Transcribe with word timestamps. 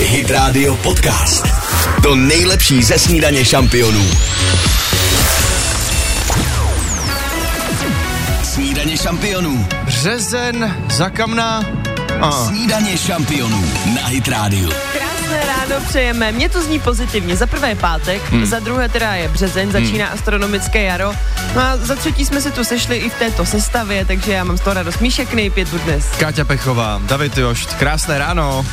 Hit 0.00 0.30
Radio 0.30 0.76
Podcast. 0.76 1.46
To 2.02 2.14
nejlepší 2.14 2.82
ze 2.82 2.98
snídaně 2.98 3.44
šampionů. 3.44 4.10
Snídaně 8.42 8.96
šampionů. 8.96 9.68
Březen, 9.84 10.76
zakamna. 10.90 11.64
A. 12.20 12.32
Snídaně 12.32 12.98
šampionů 12.98 13.72
na 13.94 14.06
Hit 14.06 14.28
Radio. 14.28 14.70
Krásné 14.98 15.42
ráno 15.46 15.84
přejeme. 15.88 16.32
Mně 16.32 16.48
to 16.48 16.62
zní 16.62 16.80
pozitivně. 16.80 17.36
Za 17.36 17.46
prvé 17.46 17.68
je 17.68 17.76
pátek, 17.76 18.22
hmm. 18.30 18.46
za 18.46 18.58
druhé 18.58 18.88
teda 18.88 19.14
je 19.14 19.28
březen, 19.28 19.72
začíná 19.72 20.06
hmm. 20.06 20.14
astronomické 20.14 20.82
jaro. 20.82 21.12
No 21.54 21.62
a 21.62 21.76
za 21.76 21.94
třetí 21.96 22.24
jsme 22.24 22.40
se 22.40 22.50
tu 22.50 22.64
sešli 22.64 22.96
i 22.96 23.10
v 23.10 23.14
této 23.14 23.46
sestavě, 23.46 24.04
takže 24.04 24.32
já 24.32 24.44
mám 24.44 24.58
z 24.58 24.60
toho 24.60 24.74
radost. 24.74 25.00
Míšek 25.00 25.34
nejpět 25.34 25.70
tu 25.70 25.78
dnes. 25.78 26.04
Káťa 26.18 26.44
Pechová, 26.44 27.00
David 27.04 27.38
Jošt, 27.38 27.74
krásné 27.74 28.18
ráno. 28.18 28.66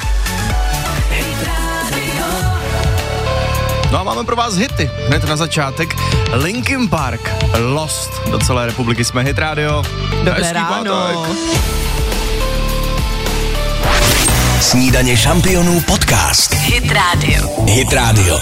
No 3.92 4.00
a 4.00 4.04
máme 4.04 4.24
pro 4.24 4.36
vás 4.36 4.56
hity. 4.58 4.90
Hned 5.08 5.24
na 5.24 5.36
začátek 5.36 5.96
Linkin 6.34 6.90
Park, 6.90 7.32
Lost. 7.74 8.28
Do 8.32 8.40
celé 8.40 8.66
republiky 8.66 9.06
jsme 9.06 9.22
Hit 9.24 9.38
Radio. 9.40 9.84
Dobré 10.24 10.34
Hezký 10.34 10.54
ráno. 10.54 10.96
pátek. 10.96 11.38
Snídaně 14.62 15.18
šampionů 15.18 15.82
podcast. 15.82 16.54
Hit 16.54 16.92
Radio. 16.92 17.50
Hit 17.66 17.94
Radio. 17.94 18.40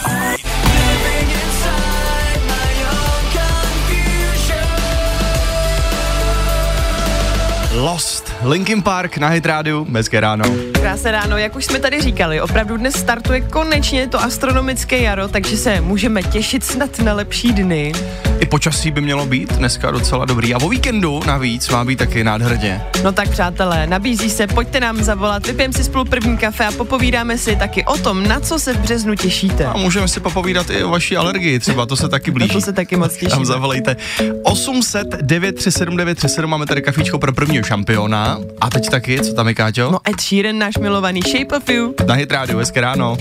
Lost, 7.75 8.31
Linkin 8.43 8.81
Park 8.81 9.17
na 9.17 9.27
Hit 9.27 9.45
Radio. 9.45 9.85
Hezké 9.93 10.19
ráno. 10.19 10.72
Krásné 10.83 11.11
ráno, 11.11 11.37
jak 11.37 11.55
už 11.55 11.65
jsme 11.65 11.79
tady 11.79 12.01
říkali, 12.01 12.41
opravdu 12.41 12.77
dnes 12.77 12.95
startuje 12.95 13.41
konečně 13.41 14.07
to 14.07 14.21
astronomické 14.23 14.97
jaro, 14.99 15.27
takže 15.27 15.57
se 15.57 15.81
můžeme 15.81 16.23
těšit 16.23 16.63
snad 16.63 16.99
na 16.99 17.13
lepší 17.13 17.53
dny. 17.53 17.93
I 18.39 18.45
počasí 18.45 18.91
by 18.91 19.01
mělo 19.01 19.25
být 19.25 19.53
dneska 19.53 19.91
docela 19.91 20.25
dobrý. 20.25 20.53
A 20.53 20.57
o 20.57 20.69
víkendu 20.69 21.21
navíc 21.27 21.69
má 21.69 21.85
být 21.85 21.95
taky 21.99 22.23
nádherně. 22.23 22.81
No 23.03 23.11
tak 23.11 23.29
přátelé, 23.29 23.87
nabízí 23.87 24.29
se, 24.29 24.47
pojďte 24.47 24.79
nám 24.79 25.03
zavolat, 25.03 25.47
vypijeme 25.47 25.73
si 25.73 25.83
spolu 25.83 26.05
první 26.05 26.37
kafe 26.37 26.65
a 26.65 26.71
popovídáme 26.71 27.37
si 27.37 27.55
taky 27.55 27.85
o 27.85 27.97
tom, 27.97 28.27
na 28.27 28.39
co 28.39 28.59
se 28.59 28.73
v 28.73 28.77
březnu 28.77 29.15
těšíte. 29.15 29.65
A 29.65 29.77
můžeme 29.77 30.07
si 30.07 30.19
popovídat 30.19 30.69
i 30.69 30.83
o 30.83 30.89
vaší 30.89 31.17
alergii, 31.17 31.59
třeba 31.59 31.85
to 31.85 31.95
se 31.95 32.09
taky 32.09 32.31
Na 32.31 32.33
blíží. 32.33 32.53
to 32.53 32.61
se 32.61 32.73
taky 32.73 32.95
moc 32.95 33.17
Tam 33.17 33.29
těším. 33.29 33.45
zavolejte. 33.45 33.95
800 34.43 35.07
937 35.21 35.97
937 35.97 36.49
máme 36.49 36.65
tady 36.65 36.81
kafíčko 36.81 37.19
pro 37.19 37.33
prvního 37.33 37.63
šampiona. 37.63 38.37
A 38.61 38.69
teď 38.69 38.89
taky, 38.89 39.19
co 39.21 39.33
tam 39.33 39.47
je, 39.47 39.53
Káťo? 39.53 39.91
No 39.91 39.99
Ed 40.09 40.21
Sheeran, 40.21 40.57
náš 40.57 40.72
milovaný 40.77 41.21
Shape 41.21 41.57
of 41.57 41.69
You. 41.69 41.93
Na 42.07 42.13
Hit 42.13 42.31
Radio, 42.31 42.57
hezké 42.57 42.81
ráno. 42.81 43.17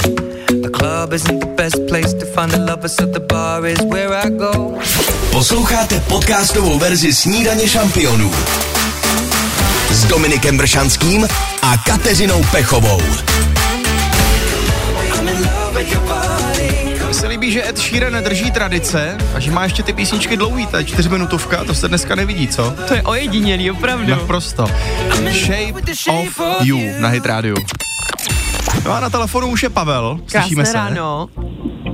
The 0.63 0.71
club 0.71 1.13
isn't 1.13 1.41
the 1.41 1.47
best 1.47 1.77
place 1.89 2.15
to 2.15 2.27
find 2.27 2.51
the 2.51 2.59
lovers, 2.59 2.95
so 2.95 3.07
the 3.07 3.21
bar 3.21 3.67
is 3.67 3.79
where 3.81 4.15
I 4.27 4.31
go. 4.31 4.79
Posloucháte 5.31 6.01
podcastovou 6.01 6.79
verzi 6.79 7.15
Snídaně 7.15 7.69
šampionů. 7.69 8.31
S 9.91 10.05
Dominikem 10.05 10.59
Bršanským 10.59 11.29
a 11.63 11.77
Kateřinou 11.87 12.45
Pechovou. 12.51 13.03
Líbí, 17.43 17.53
že 17.53 17.69
Ed 17.69 17.79
Sheeran 17.79 18.25
drží 18.25 18.51
tradice 18.51 19.19
a 19.35 19.41
že 19.41 19.51
má 19.51 19.65
ještě 19.65 19.83
ty 19.83 19.93
písničky 19.93 20.37
dlouhý, 20.37 20.67
ta 20.67 20.83
čtyřminutovka, 20.83 21.65
to 21.65 21.75
se 21.75 21.89
dneska 21.89 22.15
nevidí, 22.15 22.49
co? 22.49 22.75
To 22.89 22.95
je 22.95 23.03
ojedinělý, 23.03 23.71
opravdu. 23.71 24.11
Naprosto. 24.11 24.67
Shape 25.31 25.93
of 26.11 26.39
You 26.63 26.79
na 26.99 27.09
Hit 27.09 27.27
Radio. 27.27 27.57
No 28.85 28.93
a 28.93 29.01
na 29.01 29.11
telefonu 29.11 29.47
už 29.49 29.63
je 29.63 29.71
Pavel, 29.71 30.21
slyšíme 30.27 30.63
Krásné 30.63 30.73
se. 30.73 30.95
ráno. 30.95 31.29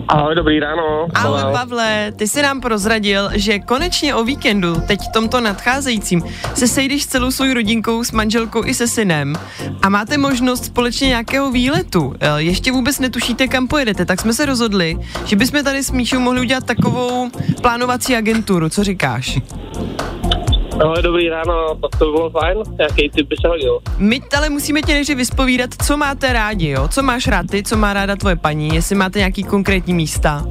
Ahoj, 0.09 0.35
dobrý 0.35 0.61
ráno. 0.61 1.09
Ahoj 1.15 1.41
Pavle, 1.53 2.13
ty 2.17 2.29
jsi 2.29 2.43
nám 2.43 2.61
prozradil, 2.61 3.31
že 3.35 3.59
konečně 3.59 4.15
o 4.15 4.25
víkendu, 4.25 4.77
teď 4.87 5.01
tomto 5.13 5.41
nadcházejícím, 5.41 6.23
se 6.55 6.69
sejdeš 6.69 7.03
s 7.03 7.07
celou 7.07 7.31
svou 7.31 7.55
rodinkou, 7.55 8.05
s 8.05 8.13
manželkou 8.13 8.65
i 8.65 8.75
se 8.75 8.89
synem 8.89 9.35
a 9.83 9.89
máte 9.89 10.19
možnost 10.19 10.65
společně 10.65 11.09
nějakého 11.09 11.51
výletu. 11.51 12.15
Eh, 12.21 12.43
Ještě 12.43 12.73
vůbec 12.73 12.99
netušíte, 12.99 13.49
kam 13.49 13.69
pojedete, 13.69 14.05
tak 14.05 14.21
jsme 14.21 14.33
se 14.33 14.47
rozhodli, 14.47 14.97
že 15.25 15.37
bychom 15.37 15.65
tady 15.65 15.83
s 15.83 15.91
Míšou 15.91 16.19
mohli 16.21 16.41
udělat 16.41 16.65
takovou 16.65 17.31
plánovací 17.63 18.17
agenturu. 18.17 18.69
Co 18.69 18.85
říkáš? 18.85 19.39
Ahoj, 20.81 21.03
dobrý 21.03 21.29
ráno, 21.29 21.75
tak 21.75 21.99
to 21.99 22.05
by 22.05 22.13
bylo 22.13 22.31
fajn. 22.31 22.59
Jaký 22.81 23.11
typ 23.11 23.29
by 23.29 23.37
se 23.41 23.49
hodil? 23.49 23.79
My 23.99 24.21
ale 24.37 24.49
musíme 24.49 24.83
tě 24.83 24.93
nejdřív 24.93 25.17
vyspovídat, 25.17 25.71
co 25.87 25.97
máte 25.97 26.33
rádi, 26.33 26.69
jo? 26.69 26.89
Co 26.89 27.03
máš 27.03 27.27
rád 27.27 27.47
ty, 27.51 27.63
co 27.63 27.77
má 27.77 27.93
ráda 27.93 28.17
tvoje 28.17 28.37
paní, 28.37 28.75
jestli 28.75 28.97
máte 28.97 29.19
nějaký 29.19 29.45
konkrétní 29.45 29.95
místa. 29.95 30.47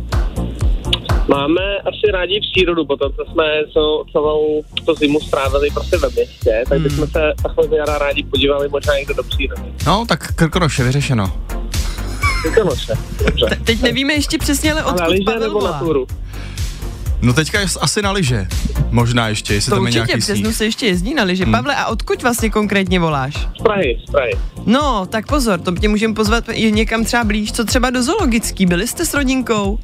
Máme 1.27 1.61
asi 1.79 2.11
rádi 2.11 2.39
přírodu, 2.51 2.85
potom 2.85 3.11
co 3.13 3.31
jsme 3.31 3.43
celou, 3.73 4.03
celou 4.11 4.63
to 4.85 4.95
zimu 4.95 5.19
strávili 5.19 5.69
prostě 5.71 5.97
ve 5.97 6.09
městě, 6.09 6.63
tak 6.69 6.79
bychom 6.79 7.07
se 7.07 7.33
takhle 7.43 7.77
jara 7.77 7.97
rádi 7.97 8.23
podívali 8.23 8.69
možná 8.69 8.93
někde 8.97 9.13
do 9.13 9.23
přírody. 9.23 9.61
No, 9.85 10.05
tak 10.07 10.35
Krkonoše, 10.35 10.83
vyřešeno. 10.83 11.33
Krkonoše, 12.41 12.93
dobře. 13.25 13.57
Teď 13.63 13.81
nevíme 13.81 14.13
ještě 14.13 14.37
přesně, 14.37 14.73
ale 14.73 14.83
odkud 14.83 15.25
Pavel 15.25 15.39
nebo 15.39 15.61
na 15.67 15.79
volá. 15.79 16.05
No 17.21 17.33
teďka 17.33 17.59
je 17.59 17.65
asi 17.81 18.01
na 18.01 18.11
lyže. 18.11 18.47
Možná 18.89 19.27
ještě, 19.27 19.53
jestli 19.53 19.69
To 19.69 19.75
tam 19.75 19.83
je 19.83 19.87
určitě, 19.89 19.97
nějaký 20.07 20.21
přes 20.21 20.39
sníh. 20.39 20.55
se 20.55 20.65
ještě 20.65 20.85
jezdí 20.87 21.13
na 21.13 21.23
lyže. 21.23 21.43
Hmm. 21.43 21.51
Pavle, 21.51 21.75
a 21.75 21.85
odkud 21.85 22.21
vlastně 22.23 22.49
konkrétně 22.49 22.99
voláš? 22.99 23.33
Z 23.59 23.63
Prahy, 23.63 23.99
z 24.07 24.11
Prahy. 24.11 24.31
No, 24.65 25.05
tak 25.05 25.27
pozor, 25.27 25.59
to 25.59 25.71
tě 25.71 25.87
můžeme 25.89 26.13
pozvat 26.13 26.43
i 26.51 26.71
někam 26.71 27.05
třeba 27.05 27.23
blíž, 27.23 27.51
co 27.51 27.65
třeba 27.65 27.89
do 27.89 28.03
zoologický. 28.03 28.65
Byli 28.65 28.87
jste 28.87 29.05
s 29.05 29.13
rodinkou? 29.13 29.79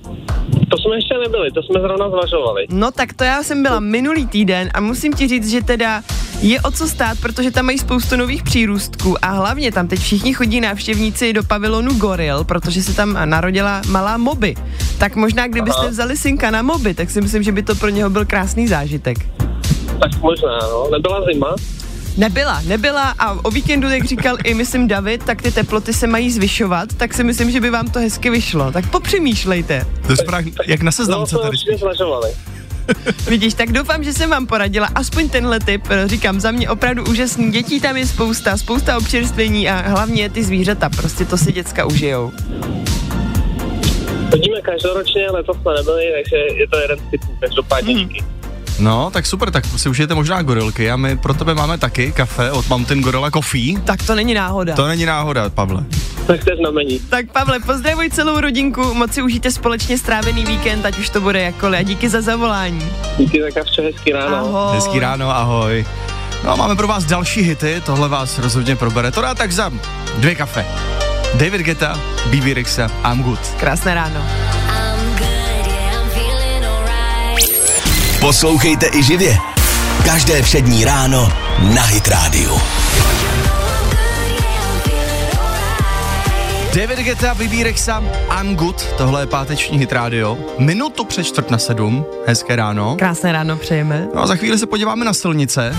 To 0.73 0.77
jsme 0.77 0.95
ještě 0.95 1.17
nebyli, 1.17 1.51
to 1.51 1.63
jsme 1.63 1.79
zrovna 1.79 2.09
zvažovali. 2.09 2.65
No 2.69 2.91
tak 2.91 3.13
to 3.13 3.23
já 3.23 3.43
jsem 3.43 3.63
byla 3.63 3.79
minulý 3.79 4.27
týden 4.27 4.69
a 4.73 4.79
musím 4.79 5.13
ti 5.13 5.27
říct, 5.27 5.51
že 5.51 5.63
teda 5.63 6.03
je 6.41 6.61
o 6.61 6.71
co 6.71 6.87
stát, 6.87 7.17
protože 7.21 7.51
tam 7.51 7.65
mají 7.65 7.77
spoustu 7.77 8.15
nových 8.15 8.43
přírůstků 8.43 9.15
a 9.21 9.27
hlavně 9.27 9.71
tam 9.71 9.87
teď 9.87 9.99
všichni 9.99 10.33
chodí 10.33 10.61
návštěvníci 10.61 11.33
do 11.33 11.43
pavilonu 11.43 11.93
Goril, 11.93 12.43
protože 12.43 12.83
se 12.83 12.95
tam 12.95 13.17
narodila 13.25 13.81
malá 13.87 14.17
moby. 14.17 14.55
Tak 14.99 15.15
možná 15.15 15.47
kdybyste 15.47 15.89
vzali 15.89 16.17
synka 16.17 16.51
na 16.51 16.61
moby, 16.61 16.93
tak 16.93 17.09
si 17.09 17.21
myslím, 17.21 17.43
že 17.43 17.51
by 17.51 17.63
to 17.63 17.75
pro 17.75 17.89
něho 17.89 18.09
byl 18.09 18.25
krásný 18.25 18.67
zážitek. 18.67 19.17
Tak 19.99 20.21
možná, 20.21 20.59
no. 20.61 20.89
Nebyla 20.91 21.25
zima? 21.33 21.55
Nebyla, 22.17 22.61
nebyla 22.67 23.15
a 23.19 23.45
o 23.45 23.51
víkendu, 23.51 23.89
jak 23.89 24.05
říkal 24.05 24.37
i 24.43 24.53
myslím 24.53 24.87
David, 24.87 25.23
tak 25.23 25.41
ty 25.41 25.51
teploty 25.51 25.93
se 25.93 26.07
mají 26.07 26.31
zvyšovat, 26.31 26.89
tak 26.97 27.13
si 27.13 27.23
myslím, 27.23 27.51
že 27.51 27.61
by 27.61 27.69
vám 27.69 27.89
to 27.89 27.99
hezky 27.99 28.29
vyšlo. 28.29 28.71
Tak 28.71 28.89
popřemýšlejte. 28.89 29.85
To 30.07 30.11
je 30.11 30.17
jak 30.67 30.81
na 30.81 30.85
No, 30.85 30.91
seznamce 30.91 31.35
to 31.35 31.41
tady. 31.41 31.57
zvažovali. 31.79 32.29
Vidíš, 33.27 33.53
tak 33.53 33.71
doufám, 33.71 34.03
že 34.03 34.13
jsem 34.13 34.29
vám 34.29 34.47
poradila 34.47 34.87
aspoň 34.95 35.29
tenhle 35.29 35.59
tip. 35.59 35.87
Říkám, 36.05 36.39
za 36.39 36.51
mě 36.51 36.69
opravdu 36.69 37.03
úžasný. 37.05 37.51
Dětí 37.51 37.81
tam 37.81 37.97
je 37.97 38.07
spousta, 38.07 38.57
spousta 38.57 38.97
občerstvení 38.97 39.69
a 39.69 39.89
hlavně 39.89 40.29
ty 40.29 40.43
zvířata, 40.43 40.89
prostě 40.89 41.25
to 41.25 41.37
si 41.37 41.51
děcka 41.51 41.85
užijou. 41.85 42.31
Chodíme 44.31 44.61
každoročně, 44.61 45.29
letos 45.29 45.57
jsme 45.61 45.73
nebyli, 45.73 46.03
takže 46.23 46.35
je 46.35 46.67
to 46.67 46.77
jeden 46.77 46.99
z 46.99 47.11
typů, 47.11 47.37
každopádně 47.39 47.93
Hmm. 47.95 48.07
díky. 48.07 48.23
No, 48.79 49.11
tak 49.11 49.25
super, 49.25 49.51
tak 49.51 49.65
si 49.65 49.89
užijete 49.89 50.15
možná 50.15 50.41
gorilky 50.41 50.91
a 50.91 50.95
my 50.95 51.17
pro 51.17 51.33
tebe 51.33 51.55
máme 51.55 51.77
taky 51.77 52.11
kafe 52.11 52.51
od 52.51 52.69
Mountain 52.69 53.01
Gorilla 53.01 53.31
Coffee. 53.31 53.79
Tak 53.81 54.03
to 54.03 54.15
není 54.15 54.33
náhoda. 54.33 54.75
To 54.75 54.87
není 54.87 55.05
náhoda, 55.05 55.49
Pavle. 55.49 55.85
Tak 56.27 56.43
to 56.43 56.51
je 56.51 56.57
znamení. 56.57 56.99
Tak 56.99 57.31
Pavle, 57.31 57.59
pozdravuj 57.59 58.09
celou 58.09 58.39
rodinku, 58.39 58.93
moc 58.93 59.13
si 59.13 59.21
užijte 59.21 59.51
společně 59.51 59.97
strávený 59.97 60.45
víkend, 60.45 60.85
ať 60.85 60.97
už 60.97 61.09
to 61.09 61.21
bude 61.21 61.41
jakkoliv. 61.41 61.79
A 61.79 61.83
díky 61.83 62.09
za 62.09 62.21
zavolání. 62.21 62.85
Díky 63.17 63.41
tak 63.41 63.57
a 63.57 63.63
vše 63.63 63.81
hezký 63.81 64.11
ráno. 64.11 64.35
Ahoj. 64.37 64.75
Hezký 64.75 64.99
ráno, 64.99 65.29
ahoj. 65.29 65.85
No 66.43 66.51
a 66.51 66.55
máme 66.55 66.75
pro 66.75 66.87
vás 66.87 67.05
další 67.05 67.41
hity, 67.41 67.81
tohle 67.85 68.09
vás 68.09 68.39
rozhodně 68.39 68.75
probere. 68.75 69.11
To 69.11 69.21
dá 69.21 69.35
tak 69.35 69.51
za 69.51 69.71
dvě 70.17 70.35
kafe. 70.35 70.65
David 71.33 71.61
Geta, 71.61 71.99
BB 72.25 72.53
Rexa, 72.53 72.91
I'm 73.11 73.23
good. 73.23 73.39
Krásné 73.59 73.93
ráno. 73.93 74.52
Poslouchejte 78.23 78.89
i 78.93 79.03
živě. 79.03 79.37
Každé 80.05 80.41
přední 80.41 80.85
ráno 80.85 81.33
na 81.75 81.81
Hit 81.81 82.07
Radio. 82.07 82.57
David 86.75 86.99
Geta, 86.99 87.33
BB 87.33 87.63
Rexa, 87.63 88.03
I'm 88.41 88.55
good. 88.55 88.85
Tohle 88.97 89.21
je 89.21 89.27
páteční 89.27 89.77
hit 89.77 89.91
radio. 89.91 90.37
Minutu 90.57 91.05
před 91.05 91.23
čtvrt 91.23 91.51
na 91.51 91.57
sedm. 91.57 92.05
Hezké 92.27 92.55
ráno. 92.55 92.95
Krásné 92.95 93.31
ráno 93.31 93.57
přejeme. 93.57 94.07
No 94.15 94.21
a 94.21 94.27
za 94.27 94.35
chvíli 94.35 94.57
se 94.57 94.65
podíváme 94.65 95.05
na 95.05 95.13
silnice. 95.13 95.75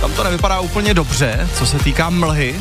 Tam 0.00 0.12
to 0.12 0.24
nevypadá 0.24 0.60
úplně 0.60 0.94
dobře, 0.94 1.48
co 1.54 1.66
se 1.66 1.78
týká 1.78 2.10
mlhy. 2.10 2.54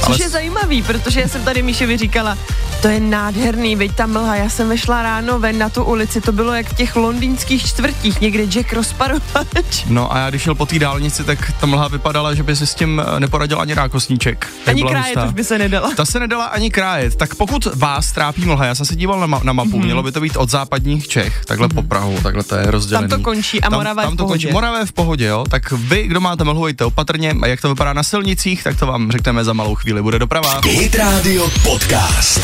Což 0.00 0.08
Ale 0.08 0.18
je 0.22 0.28
zajímavý, 0.28 0.82
protože 0.82 1.20
já 1.20 1.28
jsem 1.28 1.44
tady 1.44 1.62
Míševi 1.62 1.96
říkala, 1.96 2.38
to 2.86 2.92
je 2.92 3.00
nádherný, 3.00 3.76
veď 3.76 3.94
ta 3.94 4.06
mlha, 4.06 4.36
já 4.36 4.48
jsem 4.48 4.68
vešla 4.68 5.02
ráno 5.02 5.38
ven 5.38 5.58
na 5.58 5.68
tu 5.68 5.84
ulici, 5.84 6.20
to 6.20 6.32
bylo 6.32 6.54
jak 6.54 6.66
v 6.66 6.76
těch 6.76 6.96
londýnských 6.96 7.66
čtvrtích, 7.66 8.20
někde 8.20 8.44
Jack 8.46 8.72
rozparovač. 8.72 9.84
No 9.86 10.14
a 10.14 10.18
já 10.18 10.30
když 10.30 10.42
šel 10.42 10.54
po 10.54 10.66
té 10.66 10.78
dálnici, 10.78 11.24
tak 11.24 11.52
ta 11.60 11.66
mlha 11.66 11.88
vypadala, 11.88 12.34
že 12.34 12.42
by 12.42 12.56
si 12.56 12.66
s 12.66 12.74
tím 12.74 13.02
eh, 13.16 13.20
neporadil 13.20 13.60
ani 13.60 13.74
rákosníček. 13.74 14.46
Tak 14.64 14.72
Ani 14.74 14.82
krájet 14.82 15.06
hustá. 15.06 15.24
už 15.24 15.32
by 15.32 15.44
se 15.44 15.58
nedala. 15.58 15.90
Ta 15.96 16.04
se 16.04 16.20
nedala 16.20 16.44
ani 16.44 16.70
krájet. 16.70 17.16
Tak 17.16 17.34
pokud 17.34 17.66
vás 17.74 18.12
trápí 18.12 18.44
mlha, 18.44 18.64
já 18.64 18.74
jsem 18.74 18.86
se 18.86 18.96
díval 18.96 19.20
na, 19.20 19.26
ma- 19.26 19.44
na 19.44 19.52
mapu, 19.52 19.70
mm-hmm. 19.70 19.84
mělo 19.84 20.02
by 20.02 20.12
to 20.12 20.20
být 20.20 20.36
od 20.36 20.50
západních 20.50 21.08
Čech, 21.08 21.44
takhle 21.44 21.68
mm-hmm. 21.68 21.74
po 21.74 21.82
Prahu, 21.82 22.18
takhle 22.22 22.42
to 22.42 22.54
je 22.54 22.70
rozdělený. 22.70 23.08
Tam 23.08 23.18
to 23.18 23.24
končí 23.24 23.60
a 23.60 23.70
Morava 23.70 24.02
je 24.02 24.06
tam 24.06 24.14
v 24.14 24.16
to 24.16 24.24
pohodě. 24.24 24.46
končí. 24.46 24.52
Morava 24.52 24.78
je 24.78 24.86
v 24.86 24.92
pohodě, 24.92 25.26
jo. 25.26 25.44
Tak 25.50 25.72
vy, 25.72 26.06
kdo 26.06 26.20
máte 26.20 26.44
mlhu, 26.44 26.66
jděte 26.68 26.84
opatrně. 26.84 27.34
A 27.42 27.46
jak 27.46 27.60
to 27.60 27.68
vypadá 27.68 27.92
na 27.92 28.02
silnicích, 28.02 28.64
tak 28.64 28.78
to 28.78 28.86
vám 28.86 29.10
řekneme 29.10 29.44
za 29.44 29.52
malou 29.52 29.74
chvíli. 29.74 30.02
Bude 30.02 30.18
doprava. 30.18 30.60
Hit 30.64 30.94
Radio 30.94 31.50
Podcast. 31.62 32.40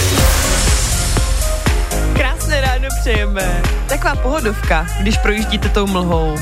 Krásné 2.17 2.61
ráno 2.61 2.88
přejeme. 3.00 3.62
Taková 3.88 4.14
pohodovka, 4.14 4.87
když 5.00 5.19
projíždíte 5.19 5.69
tou 5.69 5.87
mlhou. 5.87 6.38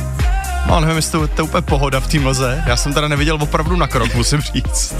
No, 0.66 0.80
nevím, 0.80 0.96
jestli 0.96 1.12
to, 1.12 1.28
to 1.28 1.42
je 1.42 1.48
úplně 1.48 1.62
pohoda 1.62 2.00
v 2.00 2.06
té 2.06 2.18
mlze. 2.18 2.62
Já 2.66 2.76
jsem 2.76 2.94
teda 2.94 3.08
neviděl 3.08 3.38
opravdu 3.40 3.76
na 3.76 3.86
krok, 3.86 4.14
musím 4.14 4.40
říct. 4.40 4.94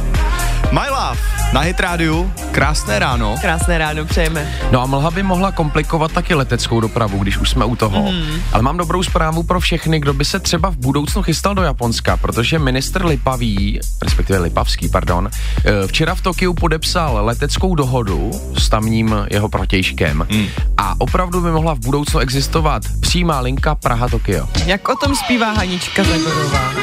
My 0.71 0.90
Love 1.11 1.53
na 1.53 1.61
Hit 1.61 1.81
Radio. 1.81 2.31
Krásné 2.51 2.99
ráno. 2.99 3.35
Krásné 3.41 3.79
ráno 3.79 4.05
přejeme. 4.05 4.53
No 4.71 4.83
a 4.83 4.87
mlha 4.87 5.11
by 5.11 5.23
mohla 5.23 5.53
komplikovat 5.53 6.13
taky 6.13 6.35
leteckou 6.35 6.81
dopravu, 6.81 7.19
když 7.19 7.39
už 7.39 7.51
jsme 7.51 7.65
u 7.65 7.77
toho. 7.77 8.03
Mm. 8.03 8.43
Ale 8.53 8.63
mám 8.63 8.77
dobrou 8.77 9.03
zprávu 9.03 9.43
pro 9.43 9.61
všechny, 9.61 10.01
kdo 10.01 10.15
by 10.15 10.25
se 10.25 10.41
třeba 10.41 10.71
v 10.71 10.77
budoucnu 10.77 11.23
chystal 11.23 11.55
do 11.55 11.63
Japonska, 11.63 12.17
protože 12.17 12.59
ministr 12.59 13.05
Lipavý, 13.05 13.81
respektive 14.03 14.39
Lipavský, 14.39 14.89
pardon, 14.89 15.31
eh, 15.65 15.87
včera 15.87 16.15
v 16.15 16.21
Tokiu 16.21 16.55
podepsal 16.55 17.25
leteckou 17.25 17.75
dohodu 17.75 18.31
s 18.59 18.69
tamním 18.69 19.15
jeho 19.31 19.49
protějškem 19.49 20.27
mm. 20.31 20.47
a 20.77 20.95
opravdu 20.99 21.41
by 21.41 21.51
mohla 21.51 21.75
v 21.75 21.79
budoucnu 21.79 22.21
existovat 22.21 22.83
přímá 23.01 23.41
linka 23.41 23.75
Praha-Tokio. 23.75 24.49
Jak 24.67 24.89
o 24.89 24.97
tom 24.97 25.17
zpívá 25.17 25.53
Hanička 25.53 26.05
Zagorová. 26.05 26.80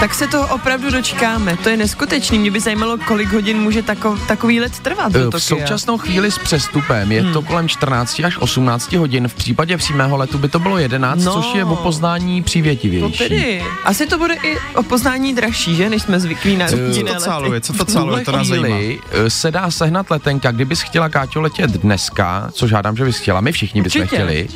Tak 0.00 0.14
se 0.14 0.26
toho 0.28 0.54
opravdu 0.54 0.90
dočkáme. 0.90 1.56
To 1.56 1.68
je 1.68 1.76
neskutečný. 1.76 2.38
Mě 2.38 2.50
by 2.50 2.60
zajímalo, 2.60 2.98
kolik 2.98 3.32
hodin 3.32 3.58
může 3.58 3.82
tako, 3.82 4.18
takový 4.28 4.60
let 4.60 4.78
trvat 4.80 5.12
do 5.12 5.18
Eh, 5.20 5.24
Tokia. 5.24 5.38
V 5.38 5.42
současnou 5.42 5.98
chvíli 5.98 6.30
s 6.30 6.38
přestupem 6.38 7.12
je 7.12 7.22
hmm. 7.22 7.32
to 7.32 7.42
kolem 7.42 7.68
14 7.68 8.20
až 8.24 8.36
18 8.38 8.92
hodin. 8.92 9.28
V 9.28 9.34
případě 9.34 9.76
přímého 9.76 10.16
letu 10.16 10.38
by 10.38 10.48
to 10.48 10.58
bylo 10.58 10.78
11, 10.78 11.24
No. 11.24 11.36
no. 11.36 11.42
což 11.42 11.54
je 11.54 11.64
o 11.64 11.76
poznání 11.76 12.42
To 12.42 12.44
přívětivější. 12.46 13.18
tedy. 13.18 13.62
Asi 13.84 14.06
to 14.06 14.18
bude 14.18 14.34
i 14.34 14.56
o 14.74 14.82
poznání 14.82 15.34
dražší, 15.34 15.76
že? 15.76 15.90
Než 15.90 16.02
jsme 16.02 16.20
zvyklí 16.20 16.56
na 16.56 16.68
Co 16.68 16.76
rodinné 16.78 17.12
to 17.12 17.20
cáluje, 17.20 17.60
co 17.60 17.72
to 17.72 17.84
cáluje, 17.84 18.24
to 18.24 18.32
nás 18.32 18.46
zajímá. 18.46 18.76
eh, 19.12 19.30
se 19.30 19.50
dá 19.50 19.70
sehnat 19.70 20.10
letenka, 20.10 20.50
kdybys 20.50 20.80
chtěla 20.80 21.08
Káťo 21.08 21.40
letět 21.40 21.70
dneska, 21.70 22.48
což 22.52 22.70
žádám, 22.70 22.96
že 22.96 23.04
bys 23.04 23.18
chtěla, 23.18 23.40
my 23.40 23.52
všichni 23.52 23.82
bychom 23.82 24.06
chtěli, 24.06 24.48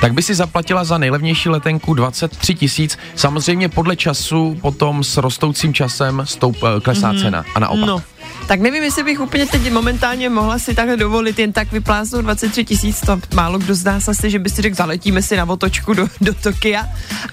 tak 0.00 0.12
by 0.14 0.22
si 0.22 0.34
zaplatila 0.34 0.84
za 0.84 0.98
nejlevnější 0.98 1.48
letenku 1.48 1.94
23 1.94 2.54
tisíc. 2.54 2.98
Samozřejmě 3.14 3.68
podle 3.68 3.96
času 3.96 4.58
potom 4.60 4.85
s 5.04 5.16
rostoucím 5.16 5.74
časem 5.74 6.22
stoup, 6.24 6.56
eh, 6.62 6.80
klesá 6.80 7.12
mm-hmm. 7.12 7.20
cena 7.20 7.44
a 7.54 7.60
naopak. 7.60 7.86
No. 7.86 8.02
Tak 8.46 8.60
nevím, 8.60 8.82
jestli 8.82 9.04
bych 9.04 9.20
úplně 9.20 9.46
teď 9.46 9.72
momentálně 9.72 10.28
mohla 10.30 10.58
si 10.58 10.74
takhle 10.74 10.96
dovolit 10.96 11.38
jen 11.38 11.52
tak 11.52 11.72
vyplásnout 11.72 12.24
23 12.24 12.64
tisíc, 12.64 13.00
to 13.00 13.20
málo 13.34 13.58
kdo 13.58 13.74
z 13.74 13.84
nás 13.84 14.08
asi, 14.08 14.30
že 14.30 14.38
by 14.38 14.50
si 14.50 14.62
řekl, 14.62 14.76
zaletíme 14.76 15.22
si 15.22 15.36
na 15.36 15.48
otočku 15.48 15.94
do, 15.94 16.08
do 16.20 16.34
Tokia, 16.34 16.84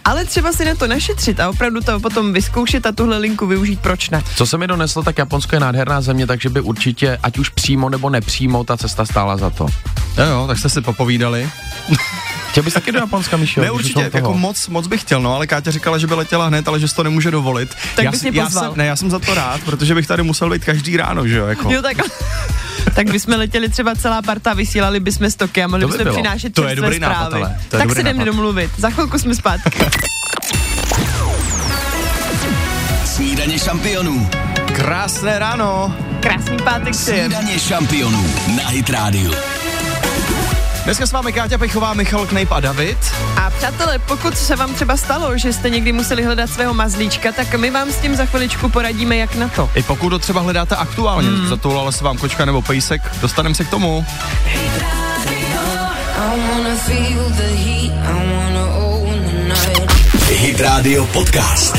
ale 0.06 0.26
třeba 0.26 0.52
si 0.52 0.66
na 0.66 0.76
to 0.76 0.88
našetřit 0.88 1.40
a 1.40 1.50
opravdu 1.50 1.82
to 1.82 2.00
potom 2.00 2.34
vyzkoušet 2.34 2.86
a 2.86 2.92
tuhle 2.92 3.18
linku 3.18 3.48
využít, 3.48 3.80
proč 3.80 4.10
ne? 4.10 4.24
Co 4.36 4.46
se 4.46 4.58
mi 4.58 4.68
doneslo, 4.68 5.04
tak 5.04 5.18
Japonsko 5.18 5.56
je 5.56 5.60
nádherná 5.60 6.02
země, 6.02 6.28
takže 6.28 6.50
by 6.50 6.62
určitě, 6.62 7.18
ať 7.24 7.38
už 7.38 7.50
přímo 7.50 7.90
nebo 7.90 8.10
nepřímo, 8.10 8.64
ta 8.64 8.78
cesta 8.78 9.06
stála 9.06 9.38
za 9.38 9.50
to. 9.50 9.68
Jo, 10.18 10.26
jo, 10.26 10.48
tak 10.48 10.58
jste 10.58 10.70
si 10.70 10.82
popovídali. 10.82 11.50
Chtěl 12.54 12.64
bys 12.64 12.74
taky 12.74 12.92
do 12.92 13.00
Japonska, 13.00 13.38
Míšo? 13.38 13.62
Ne, 13.62 13.72
určitě, 13.72 14.12
jako 14.14 14.34
moc, 14.34 14.68
moc 14.68 14.88
bych 14.88 15.02
chtěl, 15.02 15.22
no, 15.22 15.36
ale 15.36 15.48
Káťa 15.48 15.72
říkala, 15.72 15.98
že 15.98 16.08
by 16.08 16.14
letěla 16.14 16.48
hned, 16.48 16.68
ale 16.68 16.80
že 16.80 16.88
si 16.88 16.96
to 16.96 17.04
nemůže 17.04 17.32
dovolit. 17.32 17.76
Tak 17.96 18.06
já, 18.06 18.12
bys 18.12 18.22
mě 18.22 18.32
já 18.34 18.46
pozval. 18.46 18.64
jsem, 18.70 18.78
ne, 18.78 18.86
já 18.86 18.96
jsem 18.96 19.10
za 19.10 19.20
to 19.20 19.34
rád, 19.34 19.62
protože 19.62 19.96
bych 19.96 20.08
tady 20.08 20.24
musel 20.24 20.50
být 20.50 20.66
každý 20.66 20.98
ráno, 20.98 21.28
že 21.28 21.38
jo, 21.38 21.46
jako. 21.48 21.72
Jo, 21.72 21.82
tak... 21.82 21.98
tak 22.96 23.12
bychom 23.12 23.34
letěli 23.34 23.70
třeba 23.70 23.96
celá 23.96 24.22
parta, 24.22 24.54
vysílali 24.54 25.00
bychom 25.00 25.30
z 25.30 25.36
Tokia, 25.36 25.68
mohli 25.68 25.86
bychom 25.86 26.04
bylo. 26.04 26.16
přinášet 26.16 26.54
To 26.54 26.68
je 26.68 26.76
dobrý 26.76 27.00
nápad, 27.00 27.26
zprávy. 27.26 27.44
ale. 27.46 27.58
To 27.70 27.76
je 27.76 27.80
tak 27.80 27.88
dobrý 27.88 27.96
si 27.96 28.04
jdeme 28.04 28.20
nápad. 28.20 28.26
domluvit. 28.26 28.72
Za 28.78 28.90
chvilku 28.90 29.20
jsme 29.20 29.36
zpátky. 29.36 29.86
Snídaně 33.06 33.60
šampionů. 33.60 34.30
Krásné 34.76 35.40
ráno. 35.40 35.96
Krásný 36.20 36.58
pátek 36.64 36.96
si. 36.96 37.12
Snídaně 37.20 37.60
šampionů 37.60 38.26
na 38.58 38.68
Hit 38.68 38.90
Radio. 38.90 39.32
Dneska 40.84 41.06
s 41.06 41.12
vámi 41.12 41.34
Káťa 41.34 41.58
Pechová, 41.58 41.94
Michal 41.94 42.28
Knejp 42.28 42.52
a 42.52 42.60
David. 42.60 42.98
A 43.38 43.50
přátelé, 43.50 44.00
pokud 44.00 44.38
se 44.38 44.56
vám 44.56 44.74
třeba 44.74 44.98
stalo, 44.98 45.38
že 45.38 45.54
jste 45.54 45.70
někdy 45.70 45.92
museli 45.92 46.24
hledat 46.24 46.50
svého 46.50 46.74
mazlíčka, 46.74 47.32
tak 47.32 47.56
my 47.56 47.72
vám 47.72 47.92
s 47.92 47.98
tím 47.98 48.16
za 48.16 48.26
chviličku 48.26 48.70
poradíme, 48.70 49.16
jak 49.16 49.36
na 49.36 49.48
to. 49.48 49.70
I 49.76 49.84
pokud 49.84 50.10
to 50.10 50.20
třeba 50.20 50.42
hledáte 50.42 50.76
aktuálně, 50.76 51.30
hmm. 51.30 51.48
zatoulala 51.48 51.92
se 51.92 52.04
vám 52.04 52.18
kočka 52.18 52.46
nebo 52.46 52.62
pejsek, 52.62 53.02
dostaneme 53.22 53.56
se 53.56 53.64
k 53.64 53.70
tomu. 53.70 54.06
Hit 60.30 60.60
Radio 60.60 61.06
Podcast. 61.06 61.78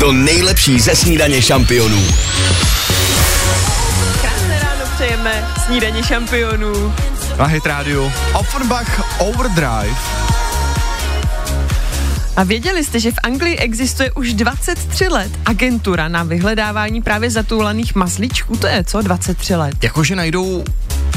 To 0.00 0.12
nejlepší 0.12 0.80
ze 0.80 0.96
snídaně 0.96 1.42
šampionů. 1.42 2.04
Krásné 4.20 4.60
ráno 4.62 4.84
přejeme, 4.94 5.44
snídaně 5.66 6.02
šampionů. 6.02 6.92
Na 7.40 7.46
Hit 7.46 7.66
Radio. 7.66 8.12
Offenbach 8.34 9.20
Overdrive. 9.20 9.96
A 12.36 12.44
věděli 12.44 12.84
jste, 12.84 13.00
že 13.00 13.10
v 13.10 13.14
Anglii 13.22 13.56
existuje 13.56 14.12
už 14.12 14.34
23 14.34 15.08
let 15.08 15.32
agentura 15.46 16.08
na 16.08 16.22
vyhledávání 16.22 17.02
právě 17.02 17.30
zatoulaných 17.30 17.94
mazlíčků? 17.94 18.56
To 18.56 18.66
je 18.66 18.84
co, 18.84 19.02
23 19.02 19.54
let? 19.54 19.74
Jakože 19.82 20.16
najdou 20.16 20.64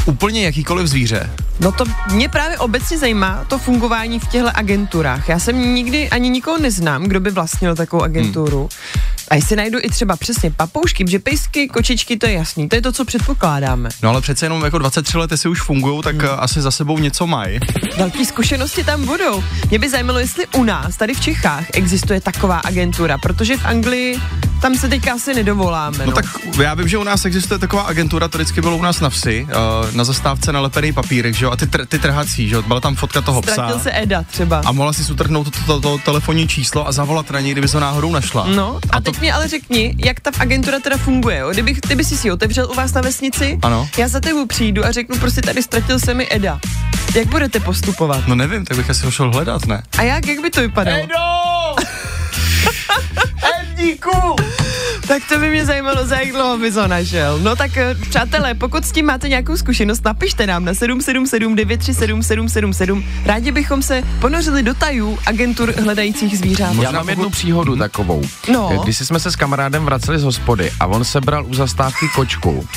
úplně 0.06 0.46
jakýkoliv 0.46 0.88
zvíře. 0.88 1.30
No 1.60 1.72
to 1.72 1.86
mě 2.12 2.30
právě 2.30 2.58
obecně 2.58 2.98
zajímá 2.98 3.46
to 3.48 3.60
fungování 3.60 4.20
v 4.20 4.28
těchto 4.28 4.58
agenturách. 4.58 5.30
Já 5.30 5.40
jsem 5.40 5.76
nikdy 5.76 6.10
ani 6.10 6.30
nikoho 6.30 6.58
neznám, 6.58 7.04
kdo 7.04 7.20
by 7.20 7.32
vlastnil 7.32 7.76
takovou 7.76 8.04
agenturu. 8.04 8.60
Hmm. 8.60 9.13
A 9.34 9.36
jestli 9.36 9.56
najdu 9.56 9.80
i 9.82 9.90
třeba 9.90 10.16
přesně 10.16 10.52
papoušky, 10.52 11.06
že 11.08 11.20
pejsky, 11.20 11.68
kočičky, 11.68 12.18
to 12.18 12.26
je 12.26 12.34
jasný, 12.34 12.70
to 12.70 12.76
je 12.76 12.82
to, 12.82 12.92
co 12.92 13.06
předpokládáme. 13.06 13.90
No 14.04 14.10
ale 14.10 14.22
přece 14.22 14.46
jenom 14.46 14.64
jako 14.64 14.78
23 14.78 15.18
let, 15.18 15.32
jestli 15.32 15.50
už 15.50 15.62
fungují, 15.62 16.02
tak 16.04 16.16
hmm. 16.16 16.32
asi 16.38 16.62
za 16.62 16.72
sebou 16.72 16.98
něco 16.98 17.28
mají. 17.28 17.60
Velké 17.98 18.26
zkušenosti 18.26 18.84
tam 18.84 19.06
budou. 19.06 19.44
Mě 19.70 19.80
by 19.80 19.90
zajímalo, 19.90 20.20
jestli 20.20 20.48
u 20.48 20.64
nás, 20.64 20.98
tady 20.98 21.14
v 21.14 21.20
Čechách, 21.20 21.66
existuje 21.74 22.22
taková 22.22 22.58
agentura, 22.58 23.18
protože 23.18 23.58
v 23.58 23.66
Anglii 23.66 24.20
tam 24.64 24.76
se 24.76 24.90
teďka 24.90 25.14
asi 25.14 25.34
nedovoláme. 25.34 25.98
No, 25.98 26.06
No 26.06 26.12
tak 26.12 26.26
já 26.62 26.74
vím, 26.74 26.88
že 26.88 26.98
u 26.98 27.04
nás 27.04 27.26
existuje 27.26 27.60
taková 27.60 27.82
agentura, 27.82 28.28
to 28.28 28.38
vždycky 28.38 28.62
bylo 28.62 28.78
u 28.78 28.82
nás 28.82 29.00
na 29.00 29.10
vsi, 29.10 29.48
uh, 29.50 29.96
na 29.96 30.04
zastávce 30.04 30.52
nalepený 30.52 30.94
papírek, 30.94 31.36
že 31.36 31.46
jo, 31.46 31.52
a 31.52 31.56
ty, 31.56 31.66
tr- 31.66 31.86
ty 31.86 32.00
trhací, 32.00 32.50
že 32.50 32.56
jo, 32.56 32.62
byla 32.62 32.80
tam 32.80 32.96
fotka 32.96 33.22
toho 33.22 33.42
psa. 33.42 33.52
Ztratil 33.52 33.80
se 33.80 33.92
Eda 33.94 34.24
třeba. 34.24 34.62
A 34.66 34.72
mohla 34.72 34.94
si 34.94 35.12
utrhnout 35.12 35.50
to, 35.50 35.60
to, 35.66 35.82
to, 35.82 35.98
telefonní 35.98 36.48
číslo 36.48 36.88
a 36.88 36.92
zavolat 36.92 37.32
na 37.32 37.40
něj, 37.40 37.52
kdyby 37.52 37.68
se 37.68 37.78
ho 37.78 37.82
náhodou 37.82 38.12
našla. 38.12 38.48
No, 38.56 38.80
a, 38.90 39.02
teď 39.02 39.20
mě 39.20 39.34
ale 39.34 39.48
řekni, 39.48 39.96
jak 40.06 40.20
ta 40.20 40.32
agentura 40.40 40.80
teda 40.80 40.98
funguje, 40.98 41.38
jo? 41.38 41.50
Kdybych, 41.52 41.80
kdyby 41.82 42.04
si 42.04 42.18
si 42.18 42.28
ji 42.28 42.32
otevřel 42.32 42.68
u 42.72 42.74
vás 42.74 42.94
na 42.94 43.02
vesnici, 43.02 43.60
Ano. 43.62 43.90
já 43.98 44.08
za 44.08 44.20
tebou 44.20 44.46
přijdu 44.46 44.86
a 44.86 44.92
řeknu, 44.92 45.18
prostě 45.20 45.42
tady 45.42 45.64
ztratil 45.64 46.00
se 46.00 46.14
mi 46.14 46.28
Eda. 46.32 46.60
Jak 47.16 47.28
budete 47.28 47.60
postupovat? 47.60 48.28
No 48.28 48.36
nevím, 48.36 48.66
tak 48.66 48.78
bych 48.78 48.90
asi 48.90 49.06
ho 49.06 49.12
šel 49.12 49.32
hledat, 49.32 49.66
ne? 49.66 49.84
A 49.98 50.02
jak, 50.02 50.28
jak 50.28 50.42
by 50.42 50.50
to 50.50 50.62
vypadalo? 50.62 51.08
¡Dico! 53.76 54.36
Tak 55.08 55.24
to 55.30 55.40
by 55.40 55.50
mě 55.50 55.66
zajímalo, 55.66 56.06
za 56.06 56.16
jak 56.16 56.32
dlouho 56.32 56.58
bys 56.58 56.76
ho 56.76 56.88
našel. 56.88 57.40
No 57.40 57.56
tak 57.56 57.78
eh, 57.78 57.96
přátelé, 58.10 58.54
pokud 58.54 58.86
s 58.86 58.92
tím 58.92 59.06
máte 59.06 59.30
nějakou 59.30 59.58
zkušenost, 59.58 60.06
napište 60.06 60.48
nám 60.48 60.66
na 60.66 60.74
777 60.74 61.56
937 61.56 62.24
777. 62.24 63.04
Rádi 63.26 63.52
bychom 63.52 63.82
se 63.82 64.02
ponořili 64.20 64.64
do 64.64 64.74
tajů 64.74 65.18
agentur 65.26 65.74
hledajících 65.84 66.38
zvířat. 66.38 66.74
Já 66.82 66.92
mám 66.92 67.10
jednu 67.10 67.30
příhodu 67.30 67.76
takovou. 67.76 68.22
No. 68.52 68.82
Když 68.84 68.98
jsme 68.98 69.20
se 69.20 69.32
s 69.32 69.36
kamarádem 69.36 69.86
vraceli 69.86 70.20
z 70.20 70.24
hospody 70.24 70.72
a 70.80 70.86
on 70.88 71.04
sebral 71.04 71.46
u 71.46 71.54
zastávky 71.54 72.08
kočku 72.16 72.68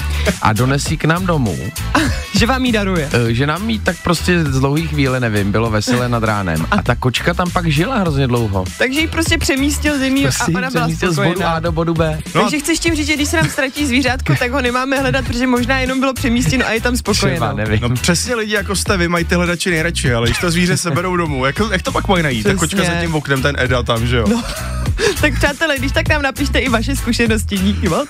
a 0.43 0.53
dones 0.53 0.91
ji 0.91 0.97
k 0.97 1.05
nám 1.05 1.27
domů, 1.27 1.57
Že 2.39 2.47
vám 2.47 2.65
ji 2.65 2.73
daruje. 2.73 3.09
eh, 3.13 3.35
že 3.35 3.47
nám 3.47 3.71
jí 3.71 3.79
tak 3.79 3.97
prostě 4.03 4.45
z 4.45 4.61
dlouhý 4.61 4.87
chvíle, 4.89 5.21
nevím, 5.21 5.53
bylo 5.53 5.71
veselé 5.71 6.09
nad 6.09 6.23
ránem. 6.23 6.67
A 6.71 6.83
ta 6.83 6.95
kočka 6.95 7.35
tam 7.35 7.51
pak 7.51 7.67
žila 7.67 7.99
hrozně 7.99 8.27
dlouho. 8.27 8.65
Takže 8.79 9.01
ji 9.01 9.07
prostě 9.09 9.39
přemístil 9.39 9.99
z 9.99 10.03
jiného 10.03 10.29
a 10.29 10.31
Prostě 10.31 10.51
ji 10.53 10.57
ona 10.57 10.71
byla 10.71 10.85
přemístil 10.85 11.13
z 11.13 11.17
bodu. 11.17 11.45
A 11.45 11.61
do 11.61 11.73
bodu 11.73 11.95
B. 11.95 12.16
No 12.35 12.43
Takže 12.43 12.59
chceš 12.59 12.79
tím 12.79 12.95
říct, 12.95 13.07
že 13.07 13.15
když 13.15 13.29
se 13.29 13.37
nám 13.37 13.51
ztratí 13.51 13.87
zvířátko, 13.87 14.35
tak 14.39 14.51
ho 14.51 14.63
nemáme 14.63 15.01
hledat, 15.01 15.25
protože 15.25 15.47
možná 15.47 15.79
jenom 15.79 16.01
bylo 16.01 16.15
přemístěno 16.15 16.67
a 16.67 16.71
je 16.71 16.81
tam 16.81 16.97
spokojená. 16.97 17.37
Třeba, 17.37 17.53
nevím. 17.53 17.81
No 17.83 17.91
přesně 17.91 18.35
lidi 18.35 18.55
jako 18.55 18.77
jste, 18.77 18.97
vy 18.97 19.09
mají 19.09 19.25
ty 19.25 19.35
hledači 19.35 19.71
nejradši, 19.71 20.15
ale 20.15 20.27
když 20.27 20.39
to 20.39 20.51
zvíře 20.51 20.77
se 20.77 20.91
berou 20.91 21.17
domů, 21.17 21.45
jak, 21.45 21.61
jak 21.73 21.83
to 21.83 21.93
pak 21.93 22.09
mají 22.09 22.23
najít? 22.23 22.41
Přesně. 22.41 22.59
kočka 22.59 22.85
za 22.85 23.01
tím 23.01 23.15
oknem, 23.15 23.43
ten 23.43 23.57
Eda 23.59 23.83
tam, 23.83 24.07
že 24.07 24.17
jo? 24.17 24.25
No. 24.29 24.43
tak 25.21 25.35
přátelé, 25.35 25.79
když 25.79 25.93
tak 25.93 26.09
nám 26.09 26.23
napište 26.23 26.59
i 26.59 26.69
vaše 26.69 26.97
zkušenosti, 26.97 27.59
díky 27.59 27.89
moc. 27.89 28.09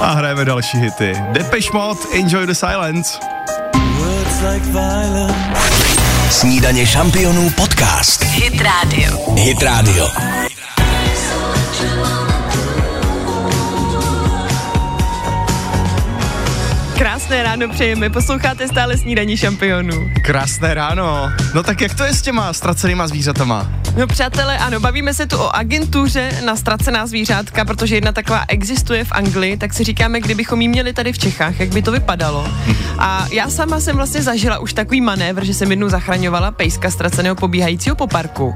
A 0.00 0.12
hrajeme 0.12 0.44
další 0.44 0.78
hity. 0.78 1.12
Depeche 1.32 1.70
Mode, 1.72 2.00
Enjoy 2.14 2.46
the 2.46 2.52
Silence. 2.52 3.18
Snídaně 6.30 6.86
šampionů 6.86 7.50
podcast. 7.50 8.24
Hit 8.24 8.60
Radio. 8.60 9.34
Hit 9.34 9.62
Radio. 9.62 10.08
Krásný 16.96 17.15
Krásné 17.16 17.42
ráno 17.42 17.68
přejeme, 17.68 18.10
posloucháte 18.10 18.68
stále 18.68 18.98
snídaní 18.98 19.36
šampionů. 19.36 20.10
Krásné 20.24 20.74
ráno. 20.74 21.32
No 21.54 21.62
tak 21.62 21.80
jak 21.80 21.94
to 21.94 22.04
je 22.04 22.14
s 22.14 22.22
těma 22.22 22.52
ztracenýma 22.52 23.08
zvířatama? 23.08 23.72
No 23.96 24.06
přátelé, 24.06 24.58
ano, 24.58 24.80
bavíme 24.80 25.14
se 25.14 25.26
tu 25.26 25.38
o 25.38 25.56
agentuře 25.56 26.42
na 26.44 26.56
ztracená 26.56 27.06
zvířátka, 27.06 27.64
protože 27.64 27.94
jedna 27.94 28.12
taková 28.12 28.44
existuje 28.48 29.04
v 29.04 29.12
Anglii, 29.12 29.56
tak 29.56 29.72
si 29.72 29.84
říkáme, 29.84 30.20
kdybychom 30.20 30.60
ji 30.60 30.68
měli 30.68 30.92
tady 30.92 31.12
v 31.12 31.18
Čechách, 31.18 31.60
jak 31.60 31.68
by 31.68 31.82
to 31.82 31.92
vypadalo. 31.92 32.48
A 32.98 33.26
já 33.32 33.50
sama 33.50 33.80
jsem 33.80 33.96
vlastně 33.96 34.22
zažila 34.22 34.58
už 34.58 34.72
takový 34.72 35.00
manévr, 35.00 35.44
že 35.44 35.54
jsem 35.54 35.70
jednou 35.70 35.88
zachraňovala 35.88 36.50
pejska 36.50 36.90
ztraceného 36.90 37.36
pobíhajícího 37.36 37.96
po 37.96 38.06
parku. 38.06 38.54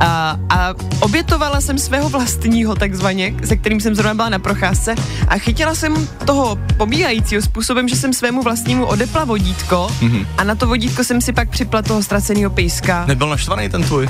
A, 0.00 0.36
a 0.48 0.74
obětovala 1.00 1.60
jsem 1.60 1.78
svého 1.78 2.08
vlastního 2.08 2.74
takzvaně, 2.74 3.34
se 3.44 3.56
kterým 3.56 3.80
jsem 3.80 3.94
zrovna 3.94 4.14
byla 4.14 4.28
na 4.28 4.38
procházce 4.38 4.94
a 5.28 5.38
chytila 5.38 5.74
jsem 5.74 6.08
toho 6.24 6.58
pobíhajícího 6.76 7.42
způsobem, 7.42 7.88
že 7.88 7.96
jsem 8.02 8.12
svému 8.12 8.42
vlastnímu 8.42 8.86
odepla 8.86 9.24
vodítko 9.24 9.90
a 10.38 10.44
na 10.44 10.54
to 10.54 10.66
vodítko 10.66 11.04
jsem 11.04 11.20
si 11.20 11.32
pak 11.32 11.48
připla 11.48 11.82
toho 11.82 12.02
ztraceného 12.02 12.50
pejska. 12.50 13.04
Nebyl 13.06 13.28
naštvaný 13.28 13.68
ten 13.68 13.82
tvůj? 13.82 14.08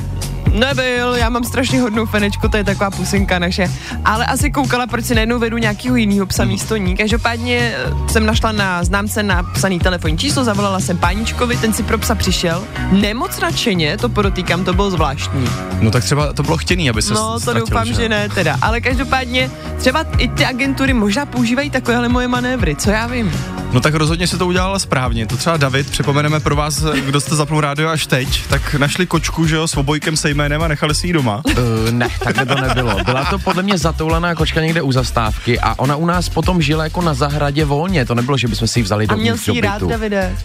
Nebyl, 0.52 1.14
já 1.14 1.28
mám 1.28 1.44
strašně 1.44 1.80
hodnou 1.80 2.06
fenečku, 2.06 2.48
to 2.48 2.56
je 2.56 2.64
taková 2.64 2.90
pusinka 2.90 3.38
naše. 3.38 3.70
Ale 4.04 4.26
asi 4.26 4.50
koukala, 4.50 4.86
proč 4.86 5.04
si 5.04 5.14
najednou 5.14 5.38
vedu 5.38 5.58
nějakého 5.58 5.96
jiného 5.96 6.26
psa 6.26 6.44
místo 6.44 6.76
ní. 6.76 6.96
Každopádně 6.96 7.74
eh, 7.76 8.08
jsem 8.08 8.26
našla 8.26 8.52
na 8.52 8.84
známce 8.84 9.22
napsaný 9.22 9.78
telefonní 9.78 10.18
číslo, 10.18 10.44
zavolala 10.44 10.80
jsem 10.80 10.98
páničkovi, 10.98 11.56
ten 11.56 11.72
si 11.72 11.82
pro 11.82 11.98
psa 11.98 12.14
přišel. 12.14 12.64
Nemoc 12.90 13.40
nadšeně, 13.40 13.96
to 13.96 14.08
podotýkám, 14.08 14.64
to 14.64 14.72
bylo 14.74 14.90
zvláštní. 14.90 15.48
No 15.80 15.90
tak 15.90 16.04
třeba 16.04 16.32
to 16.32 16.42
bylo 16.42 16.56
chtěný, 16.56 16.90
aby 16.90 17.02
se 17.02 17.14
No, 17.14 17.32
to 17.32 17.40
ztratil, 17.40 17.60
doufám, 17.60 17.86
že 17.86 18.08
ne 18.08 18.28
teda. 18.28 18.58
Ale 18.62 18.80
každopádně 18.80 19.50
třeba 19.78 20.04
i 20.18 20.28
ty 20.28 20.44
agentury 20.44 20.92
možná 20.92 21.26
používají 21.26 21.70
takovéhle 21.70 22.08
moje 22.08 22.28
manévry, 22.28 22.76
co 22.76 22.90
já 22.90 23.06
vím. 23.06 23.32
No 23.72 23.80
tak 23.80 23.94
rozhodně 23.94 24.26
se 24.26 24.38
to 24.38 24.46
udělala 24.46 24.78
správně. 24.78 25.26
To 25.26 25.36
třeba 25.36 25.56
David, 25.56 25.90
připomeneme 25.90 26.40
pro 26.40 26.56
vás, 26.56 26.84
kdo 27.06 27.20
jste 27.20 27.36
zapnul 27.36 27.60
rádio 27.60 27.88
až 27.88 28.06
teď, 28.06 28.46
tak 28.46 28.74
našli 28.74 29.06
kočku, 29.06 29.46
že 29.46 29.56
jo, 29.56 29.68
s 29.68 29.76
obojkem 29.76 30.16
se 30.16 30.30
jménem 30.34 30.62
a 30.62 30.68
nechali 30.68 30.94
si 30.94 31.06
ji 31.06 31.12
doma. 31.12 31.42
Uh, 31.52 31.90
ne, 31.90 32.08
takhle 32.24 32.46
to 32.46 32.54
nebylo. 32.54 33.04
Byla 33.04 33.24
to 33.24 33.38
podle 33.38 33.62
mě 33.62 33.78
zatoulaná 33.78 34.34
kočka 34.34 34.60
někde 34.60 34.82
u 34.82 34.92
zastávky 34.92 35.60
a 35.60 35.78
ona 35.78 35.96
u 35.96 36.06
nás 36.06 36.28
potom 36.28 36.62
žila 36.62 36.84
jako 36.84 37.02
na 37.02 37.14
zahradě 37.14 37.64
volně. 37.64 38.04
To 38.04 38.14
nebylo, 38.14 38.38
že 38.38 38.48
bychom 38.48 38.68
si 38.68 38.78
ji 38.78 38.82
vzali 38.82 39.06
A 39.06 39.14
do 39.14 39.20
měl 39.20 39.36
si 39.36 39.50
ji 39.50 39.60
rád, 39.60 39.82
Davide. 39.82 40.36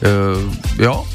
Uh, 0.45 0.53
jo, 0.83 1.05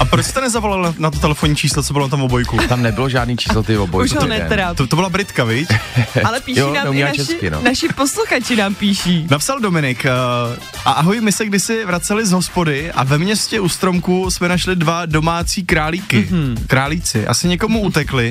A 0.00 0.04
proč 0.04 0.26
jste 0.26 0.40
nezavolal 0.40 0.82
na, 0.82 0.94
na 0.98 1.10
to 1.10 1.18
telefonní 1.18 1.56
číslo, 1.56 1.82
co 1.82 1.92
bylo 1.92 2.06
na 2.06 2.10
tom 2.10 2.22
obojku? 2.22 2.56
tam 2.68 2.82
nebylo 2.82 3.08
žádný 3.08 3.36
číslo 3.36 3.62
ty 3.62 3.78
oboj. 3.78 4.04
Už 4.04 4.14
ho 4.14 4.26
netrápí. 4.26 4.76
To, 4.76 4.86
to 4.86 4.96
byla 4.96 5.08
Britka, 5.08 5.44
viď? 5.44 5.68
Ale 6.24 6.40
píší 6.40 6.60
Jo, 6.60 6.74
nám 6.74 6.94
i 6.94 7.02
naši, 7.02 7.16
česky, 7.16 7.50
no. 7.50 7.62
naši 7.62 7.88
posluchači 7.88 8.56
nám 8.56 8.74
píší. 8.74 9.26
Napsal 9.30 9.60
Dominik, 9.60 10.04
uh, 10.04 10.56
a 10.84 10.92
ahoj, 10.92 11.20
my 11.20 11.32
se 11.32 11.46
kdysi 11.46 11.84
vraceli 11.84 12.26
z 12.26 12.32
hospody 12.32 12.92
a 12.92 13.04
ve 13.04 13.18
městě 13.18 13.60
u 13.60 13.68
stromku 13.68 14.30
jsme 14.30 14.48
našli 14.48 14.76
dva 14.76 15.06
domácí 15.06 15.64
králíky. 15.64 16.28
Mm-hmm. 16.30 16.56
Králíci. 16.66 17.26
Asi 17.26 17.48
někomu 17.48 17.80
utekli, 17.80 18.21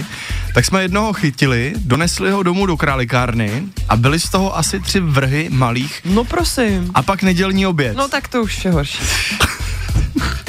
tak 0.53 0.65
jsme 0.65 0.81
jednoho 0.81 1.13
chytili, 1.13 1.73
donesli 1.77 2.31
ho 2.31 2.43
domů 2.43 2.65
do 2.65 2.77
králikárny 2.77 3.63
a 3.89 3.95
byly 3.95 4.19
z 4.19 4.29
toho 4.29 4.57
asi 4.57 4.79
tři 4.79 4.99
vrhy 4.99 5.47
malých 5.51 6.01
No 6.05 6.23
prosím. 6.23 6.91
a 6.93 7.01
pak 7.03 7.23
nedělní 7.23 7.67
oběd. 7.67 7.97
No 7.97 8.07
tak 8.07 8.27
to 8.27 8.41
už 8.41 8.65
je 8.65 8.71
horší. 8.71 9.03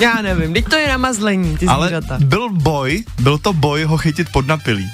Já 0.00 0.22
nevím, 0.22 0.54
teď 0.54 0.64
to 0.68 0.76
je 0.76 0.88
namazlení, 0.88 1.56
ty 1.58 1.66
Ale 1.66 1.86
zvířata. 1.88 2.18
byl 2.24 2.48
boj, 2.50 3.04
byl 3.20 3.38
to 3.38 3.52
boj 3.52 3.84
ho 3.84 3.96
chytit 3.98 4.28
pod 4.32 4.46
napilí. 4.46 4.90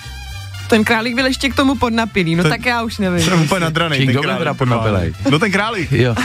Ten 0.68 0.84
králík 0.84 1.14
byl 1.14 1.26
ještě 1.26 1.48
k 1.48 1.54
tomu 1.54 1.74
podnapilý, 1.74 2.34
no 2.36 2.42
Ten- 2.42 2.52
tak 2.52 2.66
já 2.66 2.82
už 2.82 2.98
nevím. 2.98 3.20
Jsem 3.24 3.42
úplně 3.42 3.60
nadranej. 3.60 4.06
Ten 4.06 4.16
králík. 4.20 4.38
teda 4.38 4.54
podnapilej? 4.54 5.14
No 5.30 5.38
ten 5.38 5.52
králík. 5.52 5.92
Jo. 5.92 6.14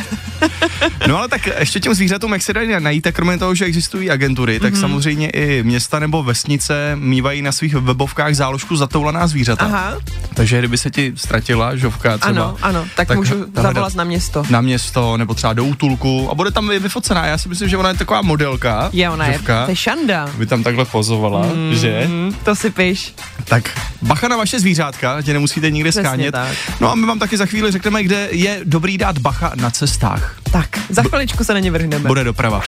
No 1.07 1.17
ale 1.17 1.27
tak 1.27 1.47
ještě 1.59 1.79
těm 1.79 1.93
zvířatům, 1.93 2.33
jak 2.33 2.41
se 2.41 2.53
dají 2.53 2.69
najít, 2.79 3.01
tak 3.01 3.15
kromě 3.15 3.37
toho, 3.37 3.55
že 3.55 3.65
existují 3.65 4.11
agentury, 4.11 4.53
Mhm. 4.53 4.61
tak 4.61 4.75
samozřejmě 4.75 5.29
i 5.29 5.63
města 5.63 5.99
nebo 5.99 6.23
vesnice 6.23 6.91
mývají 6.95 7.41
na 7.41 7.51
svých 7.51 7.75
webovkách 7.75 8.33
záložku 8.35 8.75
zatoulaná 8.75 9.27
zvířata. 9.27 9.65
Aha, 9.65 9.93
Takže 10.33 10.59
kdyby 10.59 10.77
se 10.77 10.91
ti 10.91 11.13
ztratila 11.15 11.75
žovka 11.75 12.17
třeba 12.17 12.43
ano, 12.45 12.57
ano, 12.61 12.85
tak, 12.95 13.07
tak 13.07 13.17
můžu 13.17 13.45
zavolat 13.55 13.95
na 13.95 14.03
město. 14.03 14.43
na 14.49 14.61
město 14.61 15.17
nebo 15.17 15.33
třeba 15.33 15.53
do 15.53 15.65
útulku 15.65 16.31
a 16.31 16.35
bude 16.35 16.51
tam 16.51 16.69
vyfocená. 16.69 17.25
Já 17.25 17.37
si 17.37 17.49
myslím, 17.49 17.69
že 17.69 17.77
ona 17.77 17.89
je 17.89 17.95
taková 17.95 18.21
modelka. 18.21 18.89
Je, 18.93 19.09
ona 19.09 19.27
je, 19.27 19.33
žovka, 19.33 19.65
to 19.65 19.71
je 19.71 19.75
šanda. 19.75 20.29
by 20.37 20.45
tam 20.45 20.63
takhle 20.63 20.85
pozovala, 20.85 21.45
mm. 21.45 21.75
že? 21.75 22.03
Mm, 22.07 22.35
to 22.43 22.55
si 22.55 22.69
piš. 22.69 23.13
Tak 23.45 23.69
bacha 24.01 24.27
na 24.33 24.37
vaše 24.37 24.59
zvířátka, 24.59 25.21
tě 25.21 25.33
nemusíte 25.33 25.71
nikde 25.71 25.89
Přesně 25.89 26.03
skánět. 26.07 26.31
tak. 26.31 26.53
No 26.79 26.91
a 26.91 26.95
my 26.95 27.05
vám 27.05 27.19
taky 27.19 27.37
za 27.37 27.45
chvíli 27.45 27.71
řekneme, 27.71 28.03
kde 28.03 28.27
je 28.31 28.61
dobrý 28.63 28.97
dát 28.97 29.17
bacha 29.17 29.51
na 29.55 29.69
cestách. 29.69 30.35
Tak, 30.51 30.69
za 30.89 31.03
chviličku 31.03 31.43
se 31.43 31.53
na 31.53 31.59
ně 31.59 31.71
vrhneme. 31.71 32.07
Bude 32.07 32.23
doprava. 32.23 32.61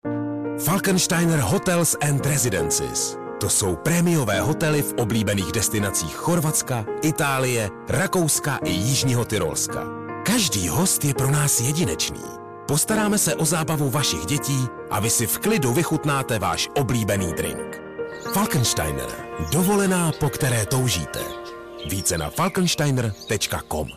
Falkensteiner 0.65 1.39
Hotels 1.39 1.96
and 2.10 2.25
Residences. 2.25 3.17
To 3.39 3.50
jsou 3.50 3.75
prémiové 3.75 4.41
hotely 4.41 4.82
v 4.82 4.93
oblíbených 4.98 5.51
destinacích 5.51 6.15
Chorvatska, 6.15 6.86
Itálie, 7.01 7.70
Rakouska 7.89 8.60
i 8.65 8.72
Jižního 8.72 9.25
Tyrolska. 9.25 9.84
Každý 10.25 10.67
host 10.67 11.05
je 11.05 11.13
pro 11.13 11.32
nás 11.32 11.60
jedinečný. 11.62 12.22
Postaráme 12.67 13.17
se 13.17 13.36
o 13.36 13.46
zábavu 13.46 13.89
vašich 13.89 14.25
dětí 14.25 14.60
a 14.91 15.00
vy 15.00 15.10
si 15.10 15.27
v 15.27 15.38
klidu 15.39 15.74
vychutnáte 15.74 16.39
váš 16.39 16.70
oblíbený 16.77 17.34
drink. 17.38 17.82
Falkensteiner. 18.34 19.08
Dovolená, 19.51 20.12
po 20.20 20.29
které 20.29 20.65
toužíte. 20.65 21.20
Více 21.85 22.17
na 22.17 22.29
falkensteiner.com 22.29 23.87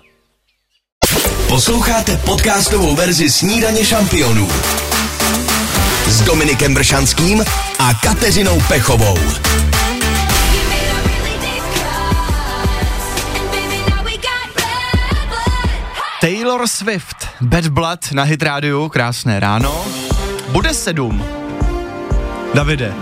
Posloucháte 1.48 2.16
podcastovou 2.16 2.96
verzi 2.96 3.30
Snídaně 3.30 3.84
šampionů 3.84 4.48
s 6.08 6.20
Dominikem 6.20 6.74
Bršanským 6.74 7.44
a 7.78 7.94
Kateřinou 7.94 8.60
Pechovou. 8.68 9.18
Taylor 16.20 16.66
Swift, 16.66 17.16
Bad 17.40 17.66
Blood 17.66 18.12
na 18.12 18.22
Hit 18.22 18.42
Radio, 18.42 18.88
krásné 18.88 19.40
ráno. 19.40 19.84
Bude 20.48 20.74
sedm. 20.74 21.24
Davide, 22.54 22.94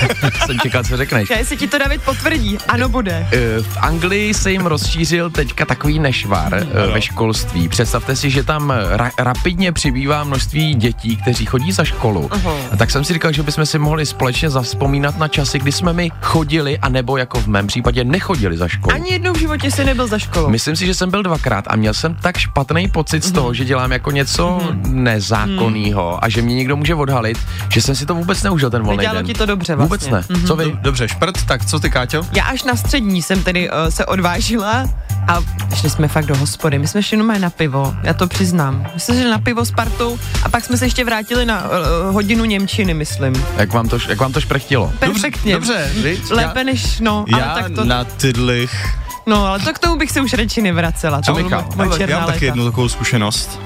Jsem 0.46 0.58
čekal, 0.58 0.84
co 0.84 0.96
řekneš. 0.96 1.30
Já, 1.30 1.38
jestli 1.38 1.56
ti 1.56 1.68
to 1.68 1.78
David 1.78 2.02
potvrdí, 2.02 2.58
ano 2.68 2.88
bude. 2.88 3.26
Eh, 3.32 3.62
V 3.62 3.76
Anglii 3.80 4.34
se 4.34 4.52
jim 4.52 4.66
rozšířil 4.66 5.30
teďka 5.30 5.64
takový 5.64 5.98
nešvar 5.98 6.54
eh, 6.54 6.86
ve 6.92 7.02
školství. 7.02 7.68
Představte 7.68 8.16
si, 8.16 8.30
že 8.30 8.42
tam 8.42 8.70
ra- 8.96 9.10
rapidně 9.18 9.72
přibývá 9.72 10.24
množství 10.24 10.74
dětí, 10.74 11.16
kteří 11.16 11.46
chodí 11.46 11.72
za 11.72 11.84
školu. 11.84 12.28
Aha. 12.30 12.52
A 12.72 12.76
tak 12.76 12.90
jsem 12.90 13.04
si 13.04 13.12
říkal, 13.12 13.32
že 13.32 13.42
bychom 13.42 13.66
si 13.66 13.78
mohli 13.78 14.06
společně 14.06 14.50
zaspomínat 14.50 15.18
na 15.18 15.28
časy, 15.28 15.58
kdy 15.58 15.72
jsme 15.72 15.92
my 15.92 16.10
chodili, 16.22 16.78
anebo 16.78 17.16
jako 17.16 17.40
v 17.40 17.46
mém 17.46 17.66
případě 17.66 18.04
nechodili 18.04 18.56
za 18.56 18.68
školu. 18.68 18.94
Ani 18.94 19.12
jednou 19.12 19.32
v 19.32 19.38
životě 19.38 19.70
si 19.70 19.84
nebyl 19.84 20.06
za 20.06 20.18
školou. 20.18 20.48
Myslím 20.50 20.76
si, 20.76 20.86
že 20.86 20.94
jsem 20.94 21.10
byl 21.10 21.22
dvakrát 21.22 21.64
a 21.68 21.76
měl 21.76 21.94
jsem 21.94 22.14
tak 22.14 22.38
špatný 22.38 22.88
pocit 22.88 23.24
z 23.24 23.32
toho, 23.32 23.54
že 23.54 23.64
dělám 23.64 23.92
jako 23.92 24.10
něco 24.10 24.60
nezákonného 24.86 26.24
a 26.24 26.28
že 26.28 26.42
mě 26.42 26.54
někdo 26.54 26.76
může 26.76 26.94
odhalit, 26.94 27.38
že 27.68 27.82
jsem 27.82 27.94
si 27.94 28.06
to 28.06 28.14
vůbec 28.14 28.42
neužil 28.42 28.70
ten 28.70 28.82
volný 28.82 28.96
Nedělalo 28.96 29.18
den. 29.18 29.26
ti 29.26 29.34
to 29.34 29.46
dobře 29.46 29.76
Vůbec 29.90 30.08
ne. 30.08 30.24
Co 30.46 30.56
vy? 30.56 30.76
dobře, 30.80 31.08
šprt, 31.08 31.44
tak 31.46 31.64
co 31.64 31.80
ty, 31.80 31.90
Káťo? 31.90 32.26
Já 32.32 32.44
až 32.44 32.62
na 32.62 32.76
střední 32.76 33.22
jsem 33.22 33.42
tedy 33.42 33.70
uh, 33.70 33.76
se 33.88 34.06
odvážila 34.06 34.84
a 35.28 35.38
šli 35.74 35.90
jsme 35.90 36.08
fakt 36.08 36.26
do 36.26 36.36
hospody. 36.36 36.78
My 36.78 36.88
jsme 36.88 37.02
šli 37.02 37.14
jenom 37.14 37.40
na 37.40 37.50
pivo, 37.50 37.94
já 38.02 38.14
to 38.14 38.26
přiznám. 38.26 38.86
My 38.94 39.00
jsme 39.00 39.14
šli 39.14 39.30
na 39.30 39.38
pivo 39.38 39.64
s 39.64 39.70
partou 39.70 40.18
a 40.42 40.48
pak 40.48 40.64
jsme 40.64 40.76
se 40.76 40.84
ještě 40.86 41.04
vrátili 41.04 41.46
na 41.46 41.64
uh, 41.64 42.14
hodinu 42.14 42.44
Němčiny, 42.44 42.94
myslím. 42.94 43.44
Jak 43.56 43.72
vám 43.72 43.88
to, 43.88 43.98
jak 44.08 44.20
vám 44.20 44.32
to 44.32 44.40
šprechtilo? 44.40 44.92
Perfektně. 44.98 45.54
Dobře, 45.54 45.90
viď? 46.02 46.30
Lépe 46.30 46.64
než, 46.64 47.00
no, 47.00 47.24
já 47.28 47.44
ale 47.44 47.62
tak 47.62 47.72
to, 47.72 47.84
na 47.84 48.04
tydlich. 48.04 48.98
no, 49.26 49.46
ale 49.46 49.58
to 49.58 49.72
k 49.72 49.78
tomu 49.78 49.96
bych 49.96 50.10
se 50.10 50.20
už 50.20 50.32
radši 50.32 50.62
nevracela. 50.62 51.22
Co 51.22 51.34
Michal? 51.34 51.68
Já, 51.98 52.18
mám 52.18 52.26
taky 52.26 52.44
jednu 52.44 52.64
takovou 52.64 52.88
zkušenost. 52.88 53.60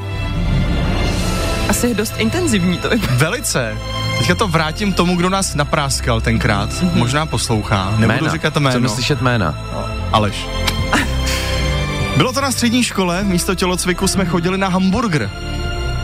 Asi 1.69 1.95
dost 1.95 2.15
intenzivní 2.19 2.79
to 2.79 2.89
vypadá. 2.89 3.15
Velice. 3.15 3.77
Teďka 4.19 4.35
to 4.35 4.49
vrátím 4.49 4.93
tomu, 4.93 5.17
kdo 5.17 5.31
nás 5.31 5.55
napráskal 5.55 6.21
tenkrát. 6.21 6.71
Mm-hmm. 6.71 6.91
Možná 6.95 7.27
poslouchá. 7.27 7.85
Nebudu 7.91 8.07
Jména. 8.19 8.33
říkat 8.33 8.57
jméno. 8.57 8.71
Chceme 8.71 8.89
slyšet 8.89 9.21
jména. 9.23 9.59
Aleš. 10.13 10.47
Bylo 12.17 12.33
to 12.33 12.41
na 12.41 12.51
střední 12.53 12.85
škole, 12.85 13.25
místo 13.25 13.55
tělocviku 13.55 14.07
jsme 14.09 14.25
chodili 14.25 14.59
na 14.59 14.69
hamburger 14.69 15.31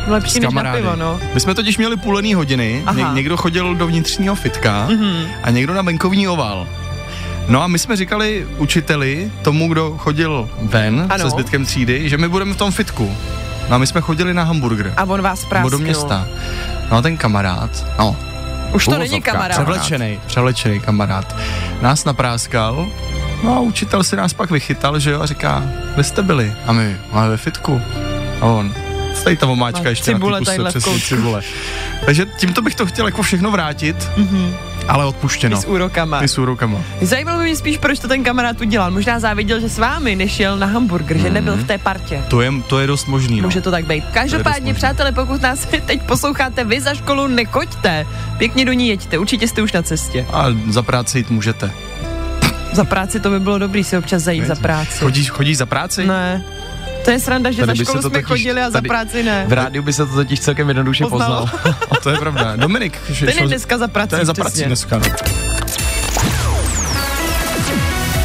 Lepší 0.07 0.40
než 0.40 0.55
na 0.55 0.73
pivo, 0.73 0.97
no. 0.97 1.21
My 1.35 1.40
jsme 1.40 1.55
totiž 1.55 1.79
měli 1.79 1.97
půlený 1.97 2.35
hodiny, 2.35 2.83
Aha. 2.87 2.97
Ně- 2.99 3.14
někdo 3.14 3.37
chodil 3.37 3.75
do 3.75 3.87
vnitřního 3.87 4.35
fitka 4.35 4.87
Mhm. 4.90 5.26
a 5.43 5.50
někdo 5.50 5.75
na 5.75 5.83
venkovní 5.83 6.29
oval. 6.29 6.67
No 7.49 7.62
a 7.62 7.67
my 7.67 7.79
jsme 7.79 7.97
říkali 7.97 8.47
učiteli, 8.59 9.31
tomu, 9.43 9.69
kdo 9.69 9.95
chodil 9.99 10.49
ven 10.62 11.07
Ano. 11.11 11.25
se 11.25 11.31
zbytkem 11.31 11.64
třídy, 11.64 12.09
že 12.09 12.19
my 12.19 12.29
budeme 12.29 12.55
v 12.55 12.57
tom 12.57 12.71
fitku. 12.73 13.17
No 13.69 13.75
a 13.75 13.79
my 13.79 13.87
jsme 13.87 14.00
chodili 14.00 14.35
na 14.35 14.43
hamburger. 14.45 14.93
A 14.97 15.05
on 15.05 15.23
vás 15.23 15.40
Nebo 15.40 15.49
prásknul. 15.50 15.71
do 15.71 15.79
města. 15.79 16.26
No 16.90 16.97
a 16.97 17.02
ten 17.02 17.16
kamarád, 17.16 17.87
no, 17.99 18.16
Už 18.73 18.85
to 18.85 18.99
není 18.99 19.23
kamarád. 19.23 19.56
Převlečený, 19.56 20.20
převlečený 20.26 20.80
kamarád. 20.80 21.37
Nás 21.80 22.04
napráskal, 22.04 22.87
no 23.42 23.56
a 23.56 23.61
učitel 23.61 24.04
si 24.04 24.16
nás 24.16 24.32
pak 24.32 24.50
vychytal, 24.50 24.99
že 24.99 25.11
jo, 25.11 25.20
a 25.20 25.26
říká, 25.26 25.62
kde 25.94 26.04
jste 26.04 26.23
byli? 26.23 26.52
A 26.66 26.73
my, 26.73 26.97
máme 27.12 27.28
ve 27.28 27.37
fitku. 27.37 27.82
A 28.40 28.44
on, 28.47 28.75
tady 29.25 29.37
ta 29.37 29.47
omáčka 29.47 29.82
Má 29.82 29.88
ještě 29.88 30.04
cibule 30.04 30.40
na 30.40 30.44
té 30.44 30.56
puse, 30.56 30.68
přesně 30.68 31.00
cibule. 31.00 31.42
Takže 32.04 32.26
tímto 32.37 32.62
bych 32.62 32.75
to 32.75 32.87
chtěl 32.87 33.06
jako 33.06 33.23
všechno 33.23 33.50
vrátit, 33.50 34.11
ale 34.89 35.05
odpuštěno. 35.05 35.57
I 35.59 35.61
s 35.61 35.65
úrokama. 35.65 36.23
I 36.25 36.29
s 36.29 36.39
úrokama. 36.39 36.79
Zajímalo 37.01 37.39
by 37.39 37.45
mě 37.45 37.57
spíš, 37.57 37.79
proč 37.79 37.99
to 37.99 38.09
ten 38.09 38.25
kamarád 38.25 38.61
udělal. 38.61 38.91
Možná 38.91 39.21
záviděl, 39.21 39.61
že 39.61 39.69
s 39.69 39.79
vámi 39.79 40.17
nešel 40.17 40.57
na 40.59 40.67
hamburger, 40.67 41.19
že 41.19 41.31
nebyl 41.31 41.57
v 41.57 41.65
té 41.67 41.79
partě. 41.79 42.25
To 42.29 42.41
je, 42.41 42.53
to 42.67 42.79
je 42.79 42.87
dost 42.87 43.07
možný, 43.07 43.41
no. 43.41 43.49
Může 43.49 43.61
to 43.61 43.71
tak 43.71 43.87
být. 43.87 44.05
Každopádně, 44.13 44.75
přátelé, 44.75 45.13
pokud 45.13 45.43
nás 45.43 45.67
teď 45.87 46.03
posloucháte 46.03 46.65
vy 46.65 46.81
za 46.81 46.95
školu, 46.95 47.27
nekoďte. 47.27 48.07
Pěkně 48.39 48.65
do 48.65 48.73
ní 48.73 48.89
jeďte, 48.89 49.19
určitě 49.19 49.49
jste 49.49 49.63
už 49.63 49.73
na 49.73 49.83
cestě. 49.83 50.27
A 50.33 50.47
za 50.69 50.83
práci 50.83 51.19
jít 51.19 51.31
můžete. 51.31 51.71
Za 52.73 52.85
práci 52.85 53.21
to 53.21 53.31
by 53.31 53.41
bylo 53.41 53.59
dobrý 53.59 53.85
si 53.85 53.99
občas 53.99 54.23
zajít 54.23 54.47
za 54.47 54.55
práci. 54.55 54.99
Chodíš, 54.99 55.31
chodíš 55.31 55.59
za 55.59 55.67
práci? 55.67 56.07
Ne. 56.07 56.45
To 57.11 57.14
je 57.14 57.21
sranda, 57.21 57.50
že 57.50 57.67
Tady 57.67 57.79
za 57.79 57.85
školu 57.85 58.02
jsme 58.02 58.11
totiž- 58.11 58.25
chodili 58.26 58.62
a 58.62 58.71
za 58.71 58.81
práci 58.83 59.23
ne. 59.23 59.45
V 59.49 59.52
rádiu 59.52 59.83
by 59.83 59.93
se 59.93 60.07
to 60.07 60.14
totiž 60.14 60.40
celkem 60.40 60.69
jednoduše 60.69 61.05
Poznal. 61.05 61.49
poznal. 61.50 61.75
To 62.02 62.11
je 62.11 62.19
pravda. 62.19 62.57
Dominik, 62.57 62.99
že 63.11 63.26
Ten 63.26 63.38
je 63.38 63.47
dneska 63.47 63.79
za 63.79 63.88
prací. 63.88 64.11
To 64.11 64.17
je 64.17 64.25
za 64.25 64.35
prací 64.35 64.62
dneska. 64.64 64.99
No. 64.99 65.05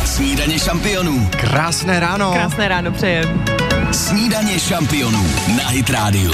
Snídaně 0.05 0.59
šampionů. 0.59 1.29
Krásné 1.37 1.99
ráno. 1.99 2.31
Krásné 2.33 2.67
ráno 2.67 2.91
přejem. 2.91 3.45
Snídaně 3.91 4.59
šampionů 4.59 5.25
na 5.57 5.67
Hit 5.69 5.89
Radio. 5.89 6.31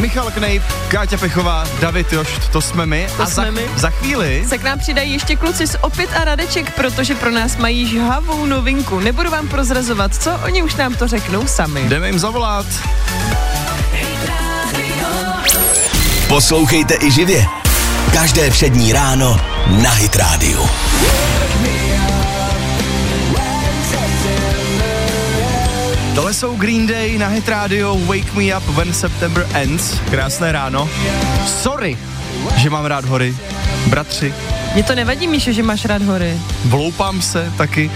Michal 0.00 0.30
Knejp, 0.30 0.62
Káťa 0.88 1.16
Pechová, 1.16 1.64
David 1.80 2.12
Jošt, 2.12 2.48
to 2.48 2.60
jsme 2.60 2.86
my. 2.86 3.08
To 3.16 3.22
a 3.22 3.26
jsme 3.26 3.44
za, 3.44 3.50
my. 3.50 3.68
za 3.76 3.90
chvíli 3.90 4.44
Se 4.48 4.58
k 4.58 4.62
nám 4.62 4.78
přidají 4.78 5.12
ještě 5.12 5.36
kluci 5.36 5.66
z 5.66 5.76
Opět 5.80 6.10
a 6.16 6.24
Radeček, 6.24 6.74
protože 6.74 7.14
pro 7.14 7.30
nás 7.30 7.56
mají 7.56 7.86
žhavou 7.86 8.46
novinku. 8.46 9.00
Nebudu 9.00 9.30
vám 9.30 9.48
prozrazovat, 9.48 10.14
co 10.14 10.30
oni 10.44 10.62
už 10.62 10.74
nám 10.74 10.94
to 10.94 11.08
řeknou 11.08 11.46
sami. 11.46 11.88
jdeme 11.88 12.06
jim 12.06 12.18
zavolat. 12.18 12.66
Poslouchejte 16.28 16.94
i 17.00 17.10
živě. 17.10 17.46
Každé 18.12 18.50
přední 18.50 18.92
ráno 18.92 19.40
na 19.82 19.90
Hit 19.90 20.16
Radio. 20.16 20.68
Tohle 26.14 26.34
jsou 26.34 26.56
Green 26.56 26.86
Day 26.86 27.18
na 27.18 27.28
Hit 27.28 27.48
Radio 27.48 27.98
Wake 27.98 28.34
Me 28.34 28.56
Up 28.58 28.64
When 28.76 28.92
September 28.92 29.46
Ends. 29.54 29.98
Krásné 30.10 30.52
ráno. 30.52 30.88
Sorry, 31.46 31.98
že 32.56 32.70
mám 32.70 32.84
rád 32.84 33.04
hory. 33.04 33.34
Bratři, 33.86 34.34
Mně 34.74 34.82
to 34.82 34.94
nevadí, 34.94 35.28
Míšo, 35.28 35.52
že 35.52 35.62
máš 35.62 35.84
rád 35.84 36.02
hory. 36.02 36.34
vloupám 36.64 37.22
se 37.22 37.52
taky. 37.56 37.90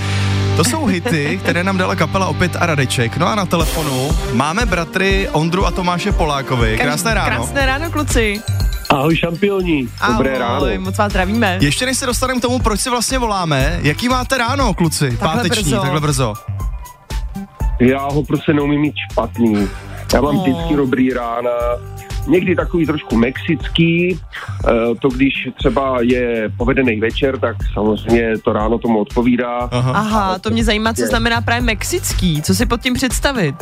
To 0.56 0.64
jsou 0.64 0.86
hity, 0.86 1.38
které 1.42 1.64
nám 1.64 1.76
dala 1.78 1.94
kapela 1.96 2.26
opět 2.26 2.56
a 2.60 2.66
Radeček. 2.66 3.16
No 3.16 3.26
a 3.28 3.34
na 3.34 3.46
telefonu 3.46 4.10
máme 4.32 4.66
bratry 4.66 5.28
Ondru 5.32 5.66
a 5.66 5.70
Tomáše 5.70 6.12
Polákovi. 6.12 6.78
Krásné 6.78 7.14
ráno. 7.14 7.36
Krásné 7.36 7.66
ráno, 7.66 7.90
kluci. 7.90 8.40
Ahoj 8.88 9.16
šampioni, 9.16 9.88
dobré 10.08 10.38
Ahoj, 10.38 10.70
ráno. 10.70 10.80
moc 10.84 10.98
vás 10.98 11.10
zdravíme. 11.12 11.58
Ještě 11.60 11.86
než 11.86 11.98
se 11.98 12.06
dostaneme 12.06 12.38
k 12.40 12.42
tomu, 12.42 12.58
proč 12.58 12.80
si 12.80 12.90
vlastně 12.90 13.18
voláme, 13.18 13.78
jaký 13.82 14.08
máte 14.08 14.38
ráno, 14.38 14.74
kluci? 14.74 15.10
Takhle 15.10 15.28
Páteční, 15.42 15.62
brzo. 15.62 15.80
takhle 15.80 16.00
brzo. 16.00 16.34
Já 17.78 18.08
ho 18.12 18.24
prostě 18.24 18.52
neumím 18.54 18.80
mít 18.80 18.94
špatný. 19.12 19.68
Já 20.14 20.20
mám 20.20 20.36
Oh. 20.36 20.42
vždycky 20.42 20.76
dobrý 20.76 21.12
rána, 21.12 21.50
někdy 22.28 22.56
takový 22.56 22.86
trošku 22.86 23.16
mexický, 23.16 24.20
eh, 24.68 24.72
to 25.00 25.08
když 25.08 25.48
třeba 25.58 25.96
je 26.02 26.50
povedený 26.56 27.00
večer, 27.00 27.38
tak 27.38 27.56
samozřejmě 27.74 28.38
to 28.38 28.52
ráno 28.52 28.78
tomu 28.78 28.98
odpovídá. 29.00 29.58
Aha. 29.72 29.92
Aha, 29.92 30.38
to 30.38 30.50
mě 30.50 30.64
zajímá, 30.64 30.94
co 30.94 31.06
znamená 31.06 31.40
právě 31.40 31.62
mexický. 31.62 32.42
Co 32.42 32.54
si 32.54 32.66
pod 32.66 32.80
tím 32.80 32.94
představit? 32.94 33.54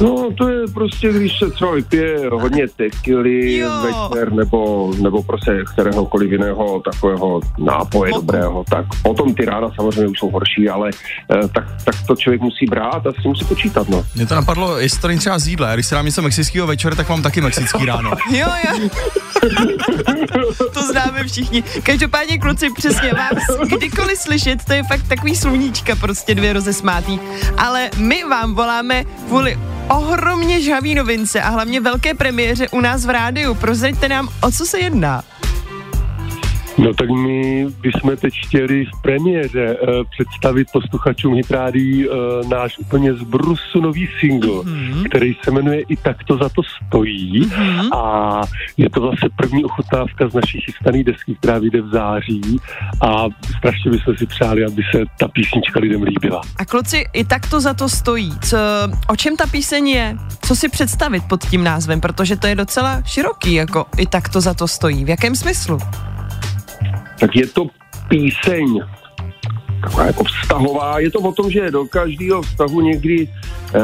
No, 0.00 0.28
to 0.38 0.48
je 0.48 0.60
prostě, 0.74 1.12
když 1.12 1.38
se 1.38 1.50
třeba 1.50 1.70
vypije 1.74 2.18
hodně 2.32 2.66
tequily 2.76 3.56
Jo. 3.56 3.70
večer, 3.82 4.32
nebo, 4.32 4.92
nebo 5.02 5.22
prostě 5.22 5.64
kteréhokoliv 5.72 6.32
jiného 6.32 6.80
takového 6.80 7.40
nápoje 7.58 8.12
Mo- 8.12 8.16
dobrého, 8.16 8.64
tak 8.70 8.86
potom 9.02 9.34
ty 9.34 9.44
rána 9.44 9.68
samozřejmě 9.76 10.06
už 10.06 10.18
jsou 10.18 10.30
horší, 10.30 10.68
ale 10.68 10.90
eh, 11.34 11.48
tak, 11.48 11.64
tak 11.84 11.94
to 12.06 12.16
člověk 12.16 12.40
musí 12.40 12.66
brát 12.66 13.06
a 13.06 13.12
s 13.12 13.22
tím 13.22 13.30
musí 13.30 13.44
počítat, 13.44 13.88
no. 13.88 14.04
Mě 14.14 14.26
to 14.26 14.34
napadlo, 14.34 14.78
jestli 14.78 15.00
to 15.00 15.06
není 15.08 15.20
třeba 15.20 15.38
z 15.38 15.46
jídla. 15.48 15.74
Když 15.74 15.86
si 15.86 15.94
dám 15.94 16.06
něco 16.06 16.22
mexického 16.22 16.66
večer, 16.66 16.94
tak 16.96 17.08
mám 17.08 17.22
taky 17.22 17.40
mexický 17.40 17.86
ráno. 17.86 18.10
Jo, 18.30 18.46
jo. 18.70 18.88
to 20.74 20.82
známe 20.82 21.24
všichni. 21.24 21.62
Každopádně, 21.82 22.38
kluci, 22.38 22.70
přesně 22.76 23.12
vás 23.12 23.58
kdykoliv 23.76 24.18
slyšet, 24.18 24.64
to 24.64 24.72
je 24.72 24.82
fakt 24.82 25.08
takový 25.08 25.36
sluníčka, 25.36 25.96
prostě 25.96 26.34
dvě 26.34 26.52
rozesmátý. 26.52 27.20
Ale 27.58 27.90
my 27.96 28.24
vám 28.24 28.54
voláme 28.54 29.04
kvůli 29.28 29.58
ohromně 29.88 30.62
žhavý 30.62 30.94
novince 30.94 31.42
a 31.42 31.48
hlavně 31.48 31.80
velké 31.80 32.14
premiéře 32.14 32.68
u 32.68 32.80
nás 32.80 33.06
v 33.06 33.10
rádiu. 33.10 33.54
Prozraďte 33.54 34.08
nám, 34.08 34.28
o 34.42 34.50
co 34.50 34.66
se 34.66 34.78
jedná. 34.78 35.22
No 36.78 36.94
tak 36.94 37.10
my 37.10 37.66
bychom 37.80 38.16
teď 38.16 38.34
chtěli 38.46 38.84
v 38.84 39.02
premiéře 39.02 39.76
uh, 39.76 39.88
představit 40.10 40.68
posluchačům 40.72 41.34
Hitrádií 41.34 42.08
uh, 42.08 42.14
náš 42.48 42.78
úplně 42.78 43.14
z 43.14 43.22
brusu 43.22 43.80
nový 43.80 44.08
single, 44.20 44.50
mm-hmm. 44.50 45.08
který 45.08 45.36
se 45.44 45.50
jmenuje 45.50 45.80
I 45.80 45.96
tak 45.96 46.24
to 46.24 46.36
za 46.36 46.48
to 46.48 46.62
stojí 46.62 47.42
mm-hmm. 47.42 47.96
a 47.96 48.42
je 48.76 48.90
to 48.90 49.00
zase 49.00 49.28
první 49.36 49.64
ochutnávka 49.64 50.28
z 50.28 50.34
naší 50.34 50.60
chystané 50.60 51.04
desky, 51.04 51.34
která 51.34 51.58
vyjde 51.58 51.82
v 51.82 51.88
září 51.88 52.60
a 53.00 53.24
strašně 53.58 53.90
bychom 53.90 54.16
si 54.16 54.26
přáli, 54.26 54.64
aby 54.64 54.82
se 54.94 55.04
ta 55.18 55.28
písnička 55.28 55.80
lidem 55.80 56.02
líbila. 56.02 56.40
A 56.56 56.64
kluci, 56.64 57.04
i 57.12 57.24
tak 57.24 57.50
to 57.50 57.60
za 57.60 57.74
to 57.74 57.88
stojí. 57.88 58.32
Co, 58.40 58.56
o 59.08 59.16
čem 59.16 59.36
ta 59.36 59.46
píseň 59.46 59.88
je? 59.88 60.16
Co 60.42 60.56
si 60.56 60.68
představit 60.68 61.22
pod 61.28 61.44
tím 61.44 61.64
názvem? 61.64 62.00
Protože 62.00 62.36
to 62.36 62.46
je 62.46 62.54
docela 62.54 63.02
široký, 63.02 63.54
jako 63.54 63.86
i 63.96 64.06
tak 64.06 64.28
to 64.28 64.40
za 64.40 64.54
to 64.54 64.68
stojí. 64.68 65.04
V 65.04 65.08
jakém 65.08 65.36
smyslu? 65.36 65.78
Tak 67.20 67.36
je 67.36 67.46
to 67.46 67.66
píseň 68.08 68.80
taková 69.82 70.04
jako 70.06 70.24
vztahová. 70.24 70.98
Je 70.98 71.10
to 71.10 71.18
o 71.18 71.32
tom, 71.32 71.50
že 71.50 71.70
do 71.70 71.84
každého 71.84 72.42
vztahu 72.42 72.80
někdy 72.80 73.28
uh, 73.28 73.82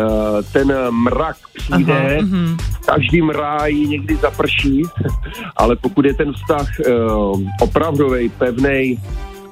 ten 0.53 0.73
mrak 0.91 1.37
přijde, 1.55 2.19
Aha, 2.19 2.57
každým 2.87 3.31
ráji 3.31 3.89
někdy 3.89 4.17
zaprší, 4.17 4.83
ale 5.57 5.77
pokud 5.77 6.05
je 6.05 6.15
ten 6.15 6.33
vztah 6.33 6.69
uh, 6.89 7.41
opravdový, 7.61 8.29
pevný, 8.29 8.99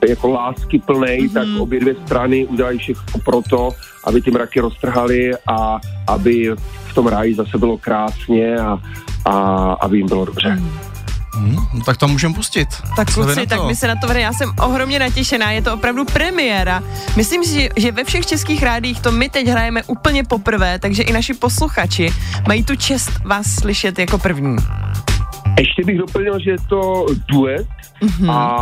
jako 0.09 0.29
lásky 0.31 0.79
plnej, 0.79 1.23
Mhm. 1.23 1.35
tak 1.35 1.47
obě 1.59 1.81
dvě 1.81 1.95
strany 2.07 2.47
udělají 2.47 2.79
všechno 2.79 3.21
proto, 3.25 3.71
aby 4.05 4.21
ty 4.23 4.31
mraky 4.31 4.61
roztrhaly 4.61 5.31
a 5.47 5.81
aby 6.07 6.51
v 6.91 6.95
tom 6.95 7.07
ráji 7.07 7.35
zase 7.35 7.59
bylo 7.59 7.79
krásně 7.79 8.57
a, 8.57 8.79
a 9.25 9.33
aby 9.73 9.99
jim 9.99 10.07
bylo 10.07 10.25
dobře. 10.25 10.59
Hm, 11.37 11.57
no, 11.75 11.85
tak 11.85 11.97
to 11.97 12.09
můžeme 12.09 12.35
pustit. 12.35 12.69
Tak 12.97 13.15
kluci, 13.15 13.47
tak 13.47 13.67
my 13.67 13.77
se 13.77 13.89
na 13.89 13.95
to 13.97 14.07
vrhneme. 14.07 14.23
Já 14.25 14.33
jsem 14.33 14.53
ohromně 14.61 14.99
natěšená, 14.99 15.51
je 15.51 15.63
to 15.63 15.75
opravdu 15.75 16.05
premiéra. 16.05 16.83
Myslím 17.17 17.45
si, 17.45 17.69
že 17.77 17.93
ve 17.93 18.05
všech 18.05 18.27
českých 18.27 18.63
rádích 18.63 19.01
to 19.01 19.13
my 19.13 19.29
teď 19.29 19.47
hrajeme 19.49 19.83
úplně 19.83 20.25
poprvé, 20.25 20.79
takže 20.79 21.03
i 21.03 21.13
naši 21.13 21.35
posluchači 21.35 22.11
mají 22.49 22.65
tu 22.65 22.77
čest 22.77 23.11
vás 23.25 23.47
slyšet 23.47 23.99
jako 23.99 24.19
první. 24.19 24.57
Ještě 25.59 25.85
bych 25.85 25.99
doplnil, 25.99 26.39
že 26.45 26.51
je 26.51 26.57
to 26.69 27.07
duet 27.29 27.67
Mhm. 28.03 28.31
a 28.31 28.57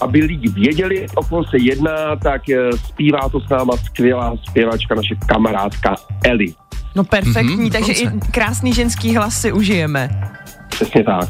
aby 0.00 0.20
lidi 0.20 0.48
věděli, 0.48 1.06
o 1.14 1.24
koho 1.24 1.44
se 1.44 1.56
jedná, 1.60 2.16
tak 2.22 2.48
eh, 2.48 2.56
zpívá 2.86 3.28
to 3.28 3.40
s 3.40 3.48
náma 3.48 3.76
skvělá 3.76 4.34
zpěvačka, 4.48 4.94
naše 4.94 5.14
kamarádka 5.26 5.94
Eli. 6.24 6.54
No 6.94 7.04
perfektní, 7.04 7.56
Mhm, 7.56 7.70
takže 7.70 7.92
i 7.92 8.08
krásný 8.30 8.72
ženský 8.72 9.16
hlas 9.16 9.40
si 9.40 9.52
užijeme. 9.52 10.30
Přesně 10.68 11.04
tak. 11.04 11.28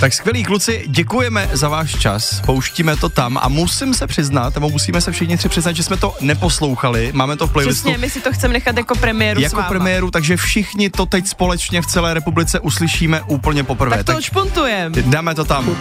Tak 0.00 0.12
skvělí 0.12 0.44
kluci, 0.44 0.84
děkujeme 0.86 1.50
za 1.52 1.68
váš 1.68 1.98
čas, 1.98 2.40
pouštíme 2.46 2.96
to 2.96 3.08
tam 3.08 3.38
a 3.42 3.48
musím 3.48 3.94
se 3.94 4.06
přiznat, 4.06 4.54
nebo 4.54 4.68
musíme 4.68 5.00
se 5.00 5.12
všichni 5.12 5.36
tři 5.36 5.48
přiznat, 5.48 5.72
že 5.72 5.82
jsme 5.82 5.96
to 5.96 6.14
neposlouchali, 6.20 7.10
máme 7.14 7.36
to 7.36 7.46
v 7.46 7.52
playlistu 7.52 7.82
Přesně, 7.82 7.98
my 7.98 8.10
si 8.10 8.20
to 8.20 8.32
chceme 8.32 8.52
nechat 8.52 8.76
jako 8.76 8.94
premiéru 8.94 9.40
s 9.40 9.42
jako 9.42 9.56
váma. 9.56 9.68
premiéru, 9.68 10.10
takže 10.10 10.36
všichni 10.36 10.90
to 10.90 11.06
teď 11.06 11.26
společně 11.26 11.82
v 11.82 11.86
celé 11.86 12.14
republice 12.14 12.60
uslyšíme 12.60 13.22
úplně 13.22 13.64
poprvé. 13.64 13.96
Tak 13.96 14.06
to 14.06 14.16
odšpuntujeme. 14.16 15.02
dáme 15.02 15.34
to 15.34 15.44
tam. 15.44 15.76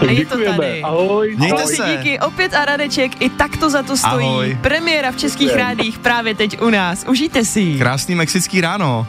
A 0.00 0.04
je 0.04 0.26
to 0.26 0.44
tady. 0.44 0.82
Ahoj. 0.82 1.36
Mějte 1.38 1.62
Kluci, 1.62 1.76
se. 1.76 1.96
díky, 1.96 2.20
opět 2.20 2.54
a 2.54 2.64
Radeček, 2.64 3.22
i 3.22 3.30
tak 3.30 3.56
to 3.56 3.70
za 3.70 3.82
to 3.82 3.96
stojí. 3.96 4.26
Ahoj. 4.26 4.58
Premiéra 4.60 5.12
v 5.12 5.16
českých 5.16 5.54
rádích 5.56 5.98
právě 5.98 6.34
teď 6.34 6.60
u 6.62 6.70
nás. 6.70 7.04
Užijte 7.08 7.44
si. 7.44 7.74
Krásný 7.78 8.14
mexický 8.14 8.60
ráno. 8.60 9.06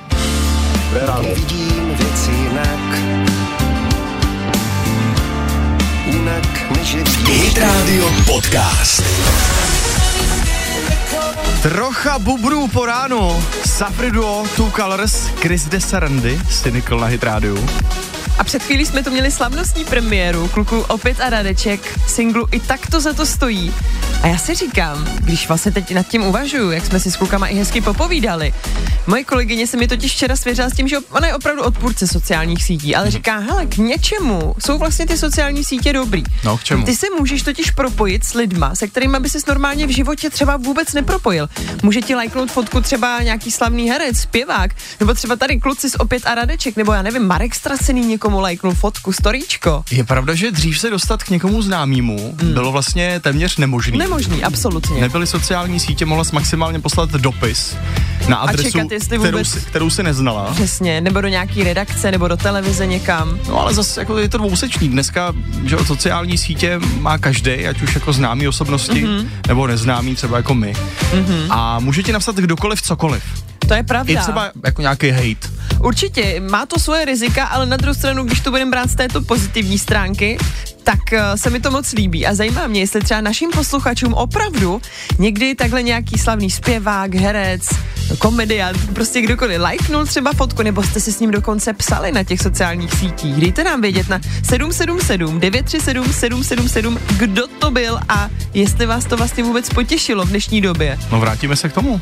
Vidím 1.36 1.96
věci 1.96 2.39
Hit 6.78 7.58
Radio 7.58 8.12
Podcast. 8.26 9.04
Trocha 11.62 12.20
bubrů 12.20 12.68
po 12.68 12.86
ránu. 12.86 13.44
Safri 13.66 14.12
Duo, 14.12 14.46
Two 14.56 14.72
Colors, 14.72 15.28
Chris 15.40 15.66
de 15.66 15.82
Sarandy, 15.82 16.42
Cynical 16.50 17.00
na 17.00 17.08
Hit 17.08 17.24
Radio. 17.24 17.56
A 18.40 18.44
před 18.44 18.64
chvílí 18.64 18.86
jsme 18.86 19.04
tu 19.04 19.12
měli 19.12 19.32
slavnostní 19.32 19.86
premiéru, 19.86 20.48
kluku 20.48 20.80
opět 20.80 21.22
a 21.22 21.30
Radeček, 21.30 22.00
singlu 22.08 22.48
I 22.52 22.60
tak 22.60 22.88
to 22.88 23.02
za 23.02 23.14
to 23.14 23.26
stojí. 23.26 23.74
A 24.22 24.28
já 24.28 24.38
si 24.38 24.56
říkám, 24.56 25.08
když 25.20 25.48
vlastně 25.48 25.72
teď 25.72 25.92
nad 25.94 26.08
tím 26.08 26.24
uvažuju, 26.26 26.72
jak 26.72 26.86
jsme 26.86 27.00
si 27.00 27.12
s 27.12 27.16
klukama 27.16 27.48
i 27.48 27.56
hezky 27.56 27.82
popovídali, 27.82 28.54
moje 29.08 29.24
kolegyně 29.24 29.68
se 29.68 29.78
mi 29.78 29.88
totiž 29.88 30.12
včera 30.12 30.36
svěřila 30.36 30.70
s 30.70 30.74
tím, 30.74 30.88
že 30.88 30.98
ona 31.12 31.28
je 31.28 31.36
opravdu 31.36 31.64
odpůrce 31.64 32.08
sociálních 32.08 32.64
sítí, 32.64 32.96
ale 32.96 33.12
říká, 33.12 33.38
hele, 33.38 33.66
k 33.66 33.78
něčemu 33.78 34.56
jsou 34.66 34.78
vlastně 34.78 35.06
ty 35.06 35.18
sociální 35.18 35.64
sítě 35.64 35.94
dobrý. 35.94 36.24
No, 36.44 36.58
k 36.58 36.64
čemu? 36.64 36.86
Ty 36.86 36.96
se 36.96 37.06
můžeš 37.20 37.42
totiž 37.42 37.72
propojit 37.72 38.24
s 38.24 38.34
lidma, 38.34 38.76
se 38.76 38.88
kterými 38.88 39.18
by 39.20 39.30
ses 39.30 39.46
normálně 39.46 39.88
v 39.88 39.90
životě 39.90 40.30
třeba 40.30 40.58
vůbec 40.58 40.94
nepropojil. 40.94 41.50
Může 41.84 42.02
ti 42.02 42.16
lajknout 42.16 42.52
fotku 42.52 42.82
třeba 42.82 43.22
nějaký 43.22 43.52
slavný 43.52 43.90
herec, 43.90 44.18
zpěvák, 44.18 44.72
nebo 45.00 45.14
třeba 45.14 45.36
tady 45.36 45.60
kluci 45.60 45.90
z 45.90 45.96
opět 45.96 46.24
a 46.26 46.36
Radeček, 46.36 46.76
nebo 46.76 46.94
já 46.94 47.02
nevím, 47.02 47.28
Marek 47.28 47.56
Stracený 47.56 48.02
někomu 48.30 48.42
lajknul 48.42 48.74
fotku, 48.74 49.14
storíčko. 49.14 49.84
Je 49.92 50.04
pravda, 50.04 50.36
že 50.36 50.52
dřív 50.52 50.80
se 50.80 50.90
dostat 50.90 51.24
k 51.24 51.30
někomu 51.30 51.62
známému 51.62 52.36
hmm. 52.42 52.54
bylo 52.54 52.72
vlastně 52.72 53.20
téměř 53.20 53.58
nemožný. 53.58 53.98
Nemožný, 53.98 54.44
absolutně. 54.44 55.02
Nebyly 55.02 55.28
sociální 55.28 55.80
sítě, 55.80 56.06
mohla 56.06 56.24
maximálně 56.34 56.80
poslat 56.80 57.10
dopis 57.10 57.76
na 58.28 58.38
adresu, 58.38 58.72
čekat, 58.72 58.92
jestli 58.92 59.18
kterou, 59.20 59.38
vůbec- 59.38 59.48
si, 59.54 59.60
kterou 59.60 59.90
si 59.90 60.04
neznala. 60.04 60.52
Přesně, 60.54 61.02
nebo 61.02 61.22
do 61.22 61.28
nějaký 61.28 61.64
redakce, 61.64 62.12
nebo 62.12 62.28
do 62.28 62.38
televize 62.38 62.86
někam. 62.88 63.40
No 63.50 63.60
ale 63.62 63.74
zase 63.74 64.02
jako 64.02 64.18
je 64.18 64.30
to 64.30 64.38
dvousečný. 64.38 64.90
Dneska, 64.90 65.34
že 65.66 65.78
sociální 65.88 66.38
sítě 66.38 66.80
má 67.00 67.18
každý, 67.18 67.68
ať 67.68 67.82
už 67.82 67.96
jako 67.96 68.14
známý 68.14 68.48
osobnosti, 68.48 69.02
Mhm. 69.04 69.14
mm-hmm. 69.18 69.28
nebo 69.48 69.68
neznámý, 69.68 70.16
třeba 70.16 70.38
jako 70.38 70.54
my. 70.54 70.74
Mm-hmm. 70.74 71.48
A 71.50 71.80
může 71.80 72.04
ti 72.04 72.12
napsat 72.12 72.36
kdokoliv 72.36 72.82
cokoliv. 72.82 73.24
To 73.70 73.76
je 73.76 73.84
pravda. 73.84 74.14
I 74.14 74.18
třeba 74.18 74.52
jako 74.66 74.82
nějaký 74.82 75.10
hate. 75.10 75.48
Určitě, 75.84 76.42
má 76.50 76.66
to 76.66 76.80
svoje 76.80 77.06
rizika, 77.06 77.46
ale 77.46 77.66
na 77.66 77.78
druhou 77.78 77.94
stranu, 77.94 78.24
když 78.24 78.40
to 78.40 78.52
budeme 78.52 78.72
brát 78.72 78.90
z 78.90 78.96
této 78.96 79.22
pozitivní 79.22 79.80
stránky, 79.80 80.38
tak 80.84 81.00
uh, 81.14 81.20
se 81.36 81.50
mi 81.50 81.60
to 81.60 81.72
moc 81.72 81.94
líbí 81.94 82.26
a 82.28 82.36
zajímá 82.36 82.68
mě, 82.68 82.80
jestli 82.80 83.02
třeba 83.02 83.22
našim 83.22 83.52
posluchačům 83.52 84.14
opravdu 84.14 84.82
někdy 85.20 85.56
takhle 85.56 85.84
nějaký 85.84 86.18
slavný 86.18 86.50
zpěvák, 86.50 87.16
herec, 87.16 87.70
komediant, 88.20 88.94
prostě 88.94 89.22
kdokoliv 89.22 89.62
lajknul 89.62 90.06
třeba 90.06 90.34
fotku, 90.34 90.64
nebo 90.64 90.84
jste 90.84 91.00
si 91.00 91.12
s 91.12 91.20
ním 91.20 91.32
dokonce 91.32 91.74
psali 91.74 92.12
na 92.12 92.24
těch 92.24 92.42
sociálních 92.42 92.94
sítích. 92.94 93.36
Dejte 93.36 93.64
nám 93.64 93.82
vědět 93.82 94.10
na 94.10 94.20
777 94.44 95.40
937 95.40 96.14
777, 96.14 97.00
kdo 97.18 97.48
to 97.48 97.72
byl 97.72 98.00
a 98.10 98.30
jestli 98.54 98.86
vás 98.86 99.06
to 99.06 99.18
vlastně 99.18 99.44
vůbec 99.44 99.70
potěšilo 99.70 100.26
v 100.26 100.30
dnešní 100.30 100.62
době. 100.62 101.00
No 101.12 101.20
vrátíme 101.20 101.56
se 101.56 101.70
k 101.70 101.74
tomu. 101.74 102.02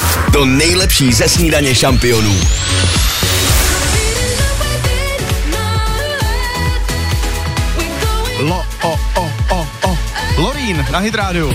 To 0.33 0.45
nejlepší 0.45 1.13
ze 1.13 1.29
snídaně 1.29 1.75
šampionů. 1.75 2.39
Lo, 8.39 8.65
o, 8.83 8.99
o, 9.15 9.31
o, 9.49 9.67
o. 9.83 9.97
Lorín 10.37 10.85
na 10.91 10.99
Hydrádiu. 10.99 11.53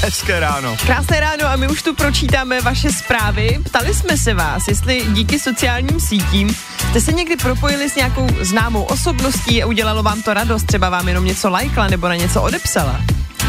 Hezké 0.00 0.40
ráno. 0.40 0.76
Krásné 0.86 1.20
ráno 1.20 1.46
a 1.46 1.56
my 1.56 1.68
už 1.68 1.82
tu 1.82 1.94
pročítáme 1.94 2.60
vaše 2.60 2.92
zprávy. 2.92 3.60
Ptali 3.64 3.94
jsme 3.94 4.16
se 4.16 4.34
vás, 4.34 4.68
jestli 4.68 5.04
díky 5.12 5.38
sociálním 5.38 6.00
sítím 6.00 6.54
jste 6.90 7.00
se 7.00 7.12
někdy 7.12 7.36
propojili 7.36 7.90
s 7.90 7.94
nějakou 7.94 8.26
známou 8.40 8.82
osobností 8.82 9.62
a 9.62 9.66
udělalo 9.66 10.02
vám 10.02 10.22
to 10.22 10.34
radost, 10.34 10.66
třeba 10.66 10.88
vám 10.88 11.08
jenom 11.08 11.24
něco 11.24 11.50
lajkla 11.50 11.86
nebo 11.86 12.08
na 12.08 12.16
něco 12.16 12.42
odepsala. 12.42 13.00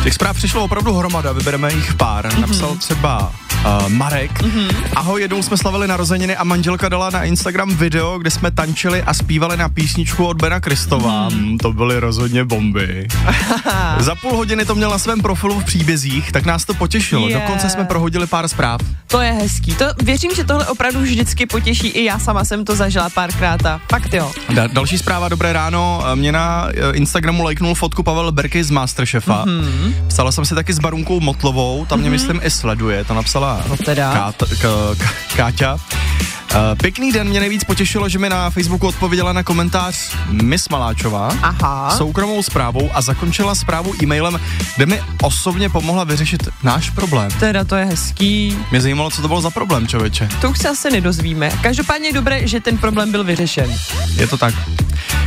Těch 0.04 0.14
zpráv 0.14 0.36
přišlo 0.36 0.64
opravdu 0.64 0.94
hromada, 0.94 1.32
vybereme 1.32 1.74
jich 1.74 1.94
pár. 1.94 2.28
Mm-hmm. 2.28 2.40
Napsal 2.40 2.76
třeba 2.76 3.32
uh, 3.66 3.90
Marek. 3.90 4.40
Mm-hmm. 4.44 4.76
Ahoj, 4.96 5.22
jednou 5.22 5.44
jsme 5.44 5.58
slavili 5.58 5.88
narozeniny 5.88 6.36
a 6.38 6.44
manželka 6.44 6.90
dala 6.90 7.10
na 7.10 7.24
Instagram 7.24 7.76
video, 7.76 8.20
kde 8.20 8.32
jsme 8.32 8.52
tančili 8.52 9.04
a 9.04 9.14
zpívali 9.14 9.58
na 9.58 9.70
písničku 9.70 10.26
od 10.26 10.38
Bena 10.42 10.60
Kristova. 10.60 11.30
Mm. 11.30 11.58
To 11.58 11.74
byly 11.74 12.00
rozhodně 12.00 12.46
bomby. 12.46 13.08
Za 14.00 14.16
půl 14.16 14.36
hodiny 14.36 14.66
to 14.66 14.76
měl 14.76 14.90
na 14.90 14.98
svém 14.98 15.22
profilu 15.22 15.60
v 15.60 15.64
příbězích, 15.64 16.32
tak 16.32 16.46
nás 16.46 16.66
to 16.66 16.74
potěšilo. 16.74 17.30
Je. 17.30 17.36
Dokonce 17.40 17.70
jsme 17.70 17.86
prohodili 17.86 18.28
pár 18.28 18.48
zpráv. 18.48 18.82
To 19.08 19.22
je 19.22 19.32
hezký. 19.32 19.76
To, 19.76 19.86
věřím, 20.04 20.32
že 20.36 20.44
tohle 20.44 20.68
opravdu 20.68 21.02
vždycky 21.02 21.46
potěší. 21.46 21.88
I 21.88 22.04
já 22.04 22.20
sama 22.20 22.46
jsem 22.46 22.66
to 22.66 22.76
zažila 22.76 23.10
párkrát 23.10 23.66
a 23.66 23.82
fakt 23.92 24.14
jo. 24.14 24.32
Da- 24.50 24.70
další 24.74 24.98
zpráva, 24.98 25.30
dobré 25.30 25.54
ráno. 25.54 26.04
Eh, 26.12 26.16
Mě 26.16 26.32
na 26.32 26.68
eh, 26.74 26.92
Instagramu 26.94 27.44
lajknul 27.44 27.76
fotku 27.76 28.04
Pavel 28.04 28.32
Berkej 28.32 28.64
z 28.64 28.70
Masterchefa. 28.72 29.44
Mhm. 29.46 29.60
Mm-hmm. 29.66 29.94
Psala 30.08 30.32
jsem 30.32 30.46
si 30.46 30.56
taky 30.56 30.74
s 30.74 30.80
Barunkou 30.80 31.20
Motlovou, 31.20 31.86
tam 31.86 32.00
mě 32.00 32.10
mm-hmm. 32.10 32.12
myslím 32.12 32.40
i 32.44 32.52
sleduje, 32.52 33.04
to 33.06 33.14
napsala 33.14 33.64
No 33.70 33.78
teda. 33.78 34.14
Kát, 34.14 34.36
k, 34.62 34.96
k, 34.98 35.36
Káťa. 35.36 35.74
Uh, 35.74 36.78
pěkný 36.82 37.12
den, 37.12 37.28
mě 37.28 37.40
nejvíc 37.40 37.64
potěšilo, 37.64 38.10
že 38.10 38.20
mi 38.20 38.30
na 38.30 38.50
Facebooku 38.50 38.88
odpověděla 38.88 39.34
na 39.34 39.44
komentář 39.44 40.16
Miss 40.30 40.70
Maláčová 40.70 41.30
Aha. 41.42 41.90
soukromou 41.98 42.44
zprávou 42.44 42.90
a 42.94 43.02
zakončila 43.02 43.56
zprávu 43.56 43.94
e-mailem, 44.04 44.40
kde 44.76 44.86
mi 44.86 45.02
osobně 45.22 45.70
pomohla 45.70 46.04
vyřešit 46.04 46.50
náš 46.64 46.90
problém. 46.90 47.32
Teda 47.40 47.64
to 47.64 47.76
je 47.76 47.86
hezký. 47.86 48.58
Mě 48.72 48.82
zajímalo, 48.82 49.12
co 49.12 49.22
to 49.22 49.28
bylo 49.28 49.42
za 49.42 49.50
problém, 49.50 49.88
člověče. 49.88 50.30
To 50.42 50.50
už 50.50 50.58
se 50.58 50.70
asi 50.70 50.92
nedozvíme. 50.92 51.52
Každopádně 51.62 52.10
je 52.10 52.14
dobré, 52.14 52.48
že 52.48 52.60
ten 52.60 52.78
problém 52.78 53.12
byl 53.12 53.24
vyřešen. 53.24 53.76
Je 54.16 54.28
to 54.28 54.38
tak. 54.38 54.54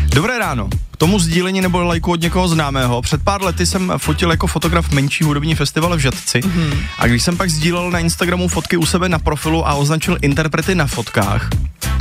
Dobré 0.06 0.38
ráno. 0.38 0.68
Tomu 1.02 1.18
sdílení 1.18 1.60
nebo 1.60 1.82
lajku 1.82 2.10
od 2.10 2.20
někoho 2.20 2.48
známého. 2.48 3.02
Před 3.02 3.22
pár 3.22 3.42
lety 3.42 3.66
jsem 3.66 3.92
fotil 3.96 4.30
jako 4.30 4.46
fotograf 4.46 4.90
menší 4.90 5.24
hudební 5.24 5.54
festival 5.54 5.96
v 5.96 5.98
Žatci 5.98 6.40
mm-hmm. 6.40 6.74
a 6.98 7.06
když 7.06 7.22
jsem 7.22 7.36
pak 7.36 7.50
sdílel 7.50 7.90
na 7.90 7.98
Instagramu 7.98 8.48
fotky 8.48 8.76
u 8.76 8.86
sebe 8.86 9.08
na 9.08 9.18
profilu 9.18 9.68
a 9.68 9.74
označil 9.74 10.18
interprety 10.20 10.74
na 10.74 10.86
fotkách, 10.86 11.48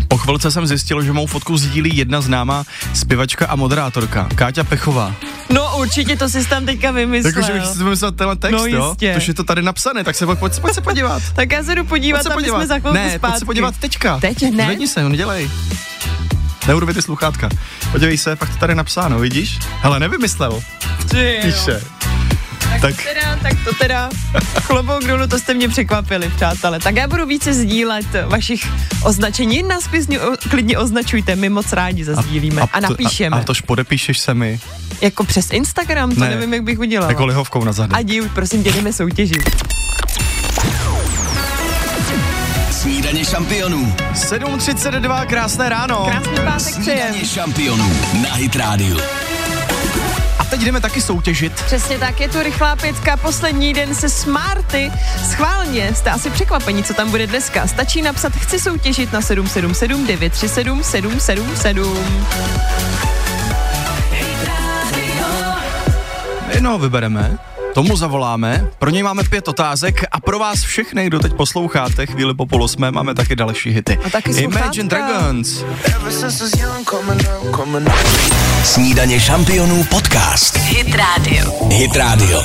po 0.08 0.18
chvilce 0.18 0.52
jsem 0.52 0.68
zjistil, 0.68 1.04
že 1.04 1.14
mou 1.14 1.26
fotku 1.26 1.58
sdílí 1.58 1.98
jedna 1.98 2.22
známá 2.22 2.64
zpěvačka 2.94 3.48
a 3.48 3.56
moderátorka, 3.56 4.30
Káťa 4.36 4.64
Pechová. 4.64 5.16
No 5.50 5.78
určitě 5.78 6.18
to 6.18 6.30
jsi 6.30 6.46
tam 6.46 6.66
teďka 6.66 6.92
vymyslel. 6.92 7.34
Takže 7.34 7.54
bych 7.54 7.66
si 7.66 7.84
vymyslel 7.84 8.12
tenhle 8.12 8.36
text, 8.36 8.54
No, 8.54 8.66
jo? 8.66 8.88
jistě. 8.90 9.14
Tož 9.14 9.28
je 9.28 9.34
to 9.34 9.44
tady 9.44 9.62
napsané, 9.62 10.04
tak 10.04 10.16
se 10.16 10.26
pojď, 10.26 10.40
pojď, 10.40 10.60
pojď 10.60 10.76
se 10.76 10.82
podívat. 10.82 11.22
Tak 11.36 11.52
já 11.52 11.64
se 11.64 11.76
jdu 11.76 11.86
podívat, 11.86 12.18
Pojď 12.18 12.24
se 12.24 12.34
podívat. 12.34 12.58
jsme 12.58 12.68
za 12.68 12.80
chvilku 12.80 12.96
ne, 12.96 13.10
zpátky. 13.10 13.20
pojď 13.20 13.40
se 13.40 13.46
podívat 13.46 13.78
teďka. 13.78 14.20
Teď 14.20 14.44
hned? 14.44 14.66
Zvedni 14.66 14.88
se, 14.88 15.10
nedělej. 15.10 15.50
Neurvi 16.68 16.94
ty 16.94 17.02
sluchátka. 17.02 17.50
Podívej 17.92 18.18
se, 18.18 18.36
pak 18.36 18.50
to 18.50 18.56
tady 18.58 18.76
napsáno, 18.76 19.20
vidíš? 19.20 19.60
Hele, 19.82 20.00
nevymyslel. 20.00 20.62
Ty. 21.12 21.40
Píše. 21.42 21.82
Tak, 22.72 22.82
Tak- 22.82 22.96
to 22.96 23.04
teda, 23.14 23.36
tak 23.42 23.54
to 23.66 23.74
teda, 23.76 24.10
klobouk 24.68 25.04
dolů, 25.04 25.28
to 25.28 25.40
jste 25.40 25.54
mě 25.54 25.70
překvapili, 25.70 26.32
přátelé. 26.36 26.80
Tak 26.80 26.96
já 26.96 27.08
budu 27.08 27.26
více 27.26 27.54
sdílet 27.54 28.06
vašich 28.28 28.68
označení, 29.04 29.64
nás 29.64 29.88
klidně, 29.88 30.20
klidně 30.50 30.78
označujte, 30.78 31.36
my 31.36 31.50
moc 31.50 31.74
rádi 31.74 32.04
zazdílíme 32.04 32.62
a, 32.62 32.68
a 32.74 32.82
to- 32.82 32.88
napíšeme. 32.90 33.38
A, 33.38 33.40
a 33.40 33.44
tož 33.44 33.62
podepíšeš 33.62 34.20
se 34.20 34.34
mi 34.34 34.60
Jako 35.02 35.24
přes 35.24 35.52
Instagram, 35.52 36.16
to 36.16 36.20
Ne. 36.22 36.30
nevím, 36.30 36.54
jak 36.54 36.64
bych 36.64 36.80
udělala. 36.80 37.12
jako 37.12 37.26
lihovkou 37.26 37.64
na 37.64 37.72
zadek. 37.72 37.98
A 37.98 38.02
díl, 38.02 38.30
prosím 38.34 38.64
tě, 38.64 38.72
jdeme 38.72 38.94
soutěžit. 38.94 39.71
Snídaně 43.12 43.30
šampionů. 43.30 43.96
7.32, 44.14 45.26
krásné 45.26 45.70
ráno. 45.70 46.06
Krásný 46.06 46.36
pátek. 46.36 46.74
Snídaně 46.84 47.26
šampionů 47.26 47.90
na 48.24 48.34
Hit 48.34 48.56
Radio. 48.56 48.98
A 50.40 50.46
teď 50.46 50.62
jdeme 50.62 50.82
taky 50.82 51.02
soutěžit. 51.02 51.54
Přesně 51.54 52.00
tak, 52.00 52.20
je 52.20 52.30
tu 52.30 52.44
rychlá 52.44 52.76
pětka, 52.76 53.18
poslední 53.18 53.74
den 53.74 53.96
se 53.96 54.10
Smarty. 54.10 54.92
Schválně, 55.32 55.96
jste 55.96 56.10
asi 56.10 56.30
překvapení, 56.30 56.84
co 56.84 56.94
tam 56.94 57.12
bude 57.12 57.28
dneska. 57.28 57.68
Stačí 57.68 58.02
napsat 58.02 58.34
chci 58.34 58.60
soutěžit 58.60 59.14
na 59.14 59.22
777 59.22 60.08
937 60.08 60.84
777. 60.84 61.98
Jednoho 66.54 66.78
vybereme, 66.80 67.38
tomu 67.74 67.96
zavoláme, 67.96 68.68
pro 68.80 68.90
něj 68.90 69.04
máme 69.04 69.24
pět 69.24 69.48
otázek 69.48 70.04
a 70.12 70.20
pro 70.20 70.40
vás 70.40 70.62
všechny, 70.62 71.08
kdo 71.08 71.20
teď 71.20 71.34
posloucháte, 71.34 72.06
chvíli 72.06 72.34
po 72.34 72.46
půl 72.46 72.64
osmé, 72.64 72.92
máme 72.92 73.16
taky 73.16 73.36
další 73.36 73.70
hity. 73.70 73.98
A 74.06 74.10
taky 74.10 74.32
Imagine 74.32 74.90
sluchátka. 74.90 75.22
Dragons. 75.22 75.64
Snídaně 78.64 79.20
šampionů 79.20 79.84
podcast. 79.84 80.58
Hit 80.58 80.96
Radio. 80.96 81.68
Hit 81.70 81.96
Radio. 81.96 82.42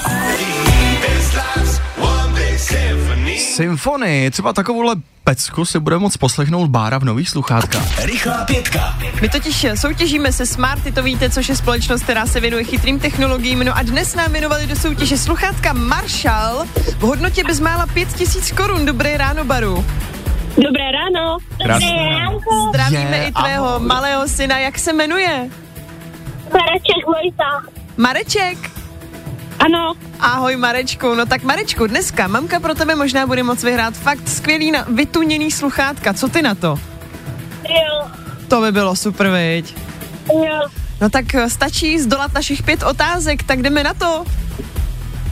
Symfonii, 3.57 4.31
třeba 4.31 4.53
takovouhle 4.53 4.95
pecku 5.25 5.64
si 5.64 5.81
bude 5.81 5.99
moc 5.99 6.16
poslechnout 6.16 6.71
Bára 6.71 6.99
v 6.99 7.05
nových 7.05 7.29
sluchátkách. 7.29 8.05
Rychlá 8.05 8.45
pětka. 8.45 8.99
My 9.21 9.29
totiž 9.29 9.66
soutěžíme 9.75 10.33
se 10.33 10.47
Smarty, 10.47 10.92
to 10.92 11.03
víte, 11.03 11.31
což 11.31 11.49
je 11.49 11.57
společnost, 11.57 12.03
která 12.03 12.27
se 12.27 12.40
věnuje 12.40 12.64
chytrým 12.64 12.99
technologiím. 13.01 13.64
No 13.64 13.77
a 13.77 13.83
dnes 13.83 14.14
nám 14.14 14.31
jmenovali 14.31 14.66
do 14.66 14.77
soutěže 14.77 15.19
sluchátka 15.19 15.73
Marshall 15.73 16.64
v 16.99 17.01
hodnotě 17.01 17.45
bezmála 17.45 17.87
5000 17.87 18.53
korun. 18.53 18.87
Dobré 18.87 19.16
ráno, 19.16 19.45
Baru. 19.45 19.85
Dobré 20.57 20.85
ráno. 20.92 21.38
Krásné 21.64 21.87
Dobré 21.90 22.09
ráno. 22.09 22.38
ráno. 22.51 22.69
Zdravíme 22.69 23.16
Je, 23.16 23.27
i 23.29 23.33
tvého 23.33 23.66
ahoj. 23.75 23.87
malého 23.87 24.29
syna, 24.29 24.59
jak 24.59 24.79
se 24.79 24.92
jmenuje? 24.92 25.51
Mareček 26.53 27.07
Vojta. 27.07 27.62
Mareček. 27.97 28.76
Ano, 29.59 29.95
Ahoj 30.21 30.57
Marečku, 30.57 31.14
no 31.14 31.27
tak 31.27 31.42
Marečku, 31.42 31.87
dneska 31.87 32.29
mamka 32.29 32.61
pro 32.61 32.75
tebe 32.75 32.95
možná 32.95 33.27
bude 33.27 33.42
moc 33.42 33.64
vyhrát 33.64 33.95
fakt 33.95 34.29
skvělý 34.29 34.71
na 34.71 34.85
vytuněný 34.88 35.51
sluchátka, 35.51 36.14
co 36.14 36.29
ty 36.29 36.42
na 36.42 36.55
to? 36.55 36.79
jo, 37.69 38.11
To 38.49 38.61
by 38.61 38.73
bylo 38.73 38.97
super, 38.97 39.31
viď? 39.31 39.77
jo. 40.33 40.61
No 41.01 41.11
tak 41.11 41.35
eh, 41.35 41.51
stačí 41.51 41.99
zdolat 41.99 42.35
našich 42.35 42.62
pět 42.62 42.83
otázek, 42.83 43.42
tak 43.42 43.62
jdeme 43.62 43.85
na 43.85 43.95
to. 43.95 44.25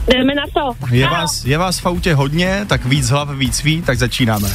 Jdeme 0.07 0.35
na 0.35 0.43
to. 0.53 0.75
Je 0.95 1.07
vás, 1.07 1.45
je 1.45 1.57
vás 1.57 1.79
v 1.79 1.85
autě 1.85 2.13
hodně, 2.15 2.65
tak 2.67 2.85
víc 2.85 3.09
hlav, 3.09 3.29
víc 3.29 3.63
ví, 3.63 3.81
tak 3.81 3.97
začínáme. 3.97 4.49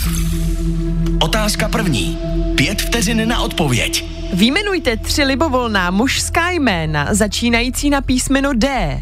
Otázka 1.21 1.69
první. 1.69 2.19
Pět 2.57 2.83
vteřin 2.83 3.29
na 3.29 3.41
odpověď. 3.41 4.05
Výjmenujte 4.33 4.97
tři 4.97 5.25
libovolná 5.25 5.91
mužská 5.91 6.51
jména 6.51 7.15
začínající 7.15 7.91
na 7.91 8.01
písmeno 8.01 8.53
D. 8.55 9.01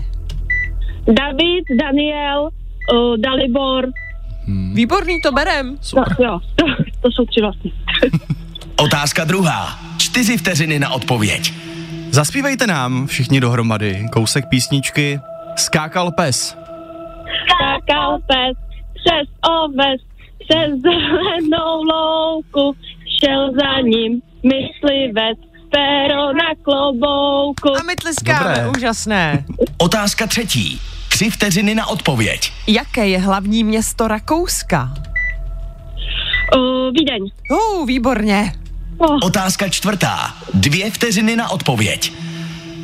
David, 1.06 1.64
Daniel, 1.80 2.48
uh, 2.92 3.16
Dalibor. 3.16 3.86
Výborný, 4.72 5.20
to 5.20 5.32
berem. 5.32 5.78
No, 5.96 6.04
jo, 6.20 6.40
to, 6.56 6.64
to 7.00 7.12
jsou 7.12 7.24
tři 7.24 7.40
vlastně. 7.40 7.70
Otázka 8.76 9.24
druhá. 9.24 9.78
Čtyři 9.98 10.36
vteřiny 10.36 10.78
na 10.78 10.90
odpověď. 10.90 11.52
Zaspívejte 12.10 12.66
nám 12.66 13.06
všichni 13.06 13.40
dohromady 13.40 14.06
kousek 14.12 14.44
písničky 14.48 15.20
Skákal 15.56 16.10
pes. 16.10 16.56
Skákal 17.44 18.18
pes 18.18 18.56
přes 18.94 19.28
oves, 19.50 20.00
přes 20.38 20.80
zelenou 20.80 21.82
louku, 21.82 22.76
šel 23.20 23.52
za 23.52 23.80
ním 23.80 24.22
myslivec, 24.42 25.38
pero 25.70 26.32
na 26.32 26.54
klobouku. 26.62 27.68
A 27.80 27.82
my 27.82 27.94
tleskáme, 27.96 28.54
Dobré. 28.54 28.68
úžasné. 28.78 29.44
Otázka 29.78 30.26
třetí. 30.26 30.80
Tři 31.08 31.30
vteřiny 31.30 31.74
na 31.74 31.86
odpověď. 31.86 32.52
Jaké 32.66 33.08
je 33.08 33.18
hlavní 33.18 33.64
město 33.64 34.08
Rakouska? 34.08 34.94
Uh, 36.56 36.92
Vídeň. 36.92 37.22
Uh, 37.50 37.86
výborně. 37.86 38.52
Oh, 38.98 39.18
Otázka 39.22 39.68
čtvrtá. 39.68 40.34
Dvě 40.54 40.90
vteřiny 40.90 41.36
na 41.36 41.50
odpověď. 41.50 42.12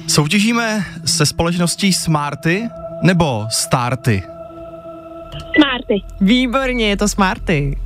Soutěžíme 0.06 0.84
se 1.04 1.26
společností 1.26 1.92
Smarty 1.92 2.68
nebo 3.02 3.46
Starty? 3.50 4.22
Smarty. 5.56 5.94
Výborně, 6.20 6.86
je 6.88 6.96
to 6.96 7.08
Smarty. 7.08 7.78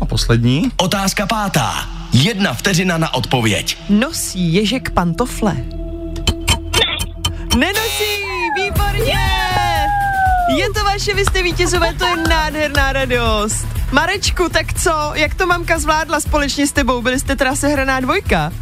A 0.00 0.06
poslední. 0.06 0.70
Otázka 0.76 1.26
pátá. 1.26 1.88
Jedna 2.12 2.54
vteřina 2.54 2.98
na 2.98 3.14
odpověď. 3.14 3.78
Nosí 3.88 4.54
Ježek 4.54 4.90
pantofle? 4.90 5.56
Nenosí, 7.56 8.22
výborně! 8.56 9.18
Je 10.56 10.72
to 10.72 10.84
vaše, 10.84 11.14
vy 11.14 11.24
jste 11.24 11.42
vítězové, 11.42 11.94
to 11.94 12.06
je 12.06 12.16
nádherná 12.16 12.92
radost. 12.92 13.66
Marečku, 13.92 14.48
tak 14.48 14.74
co, 14.82 15.10
jak 15.14 15.34
to 15.34 15.46
mamka 15.46 15.78
zvládla 15.78 16.20
společně 16.20 16.66
s 16.66 16.72
tebou? 16.72 17.02
Byli 17.02 17.20
jste 17.20 17.36
teda 17.36 17.56
sehraná 17.56 18.00
dvojka? 18.00 18.52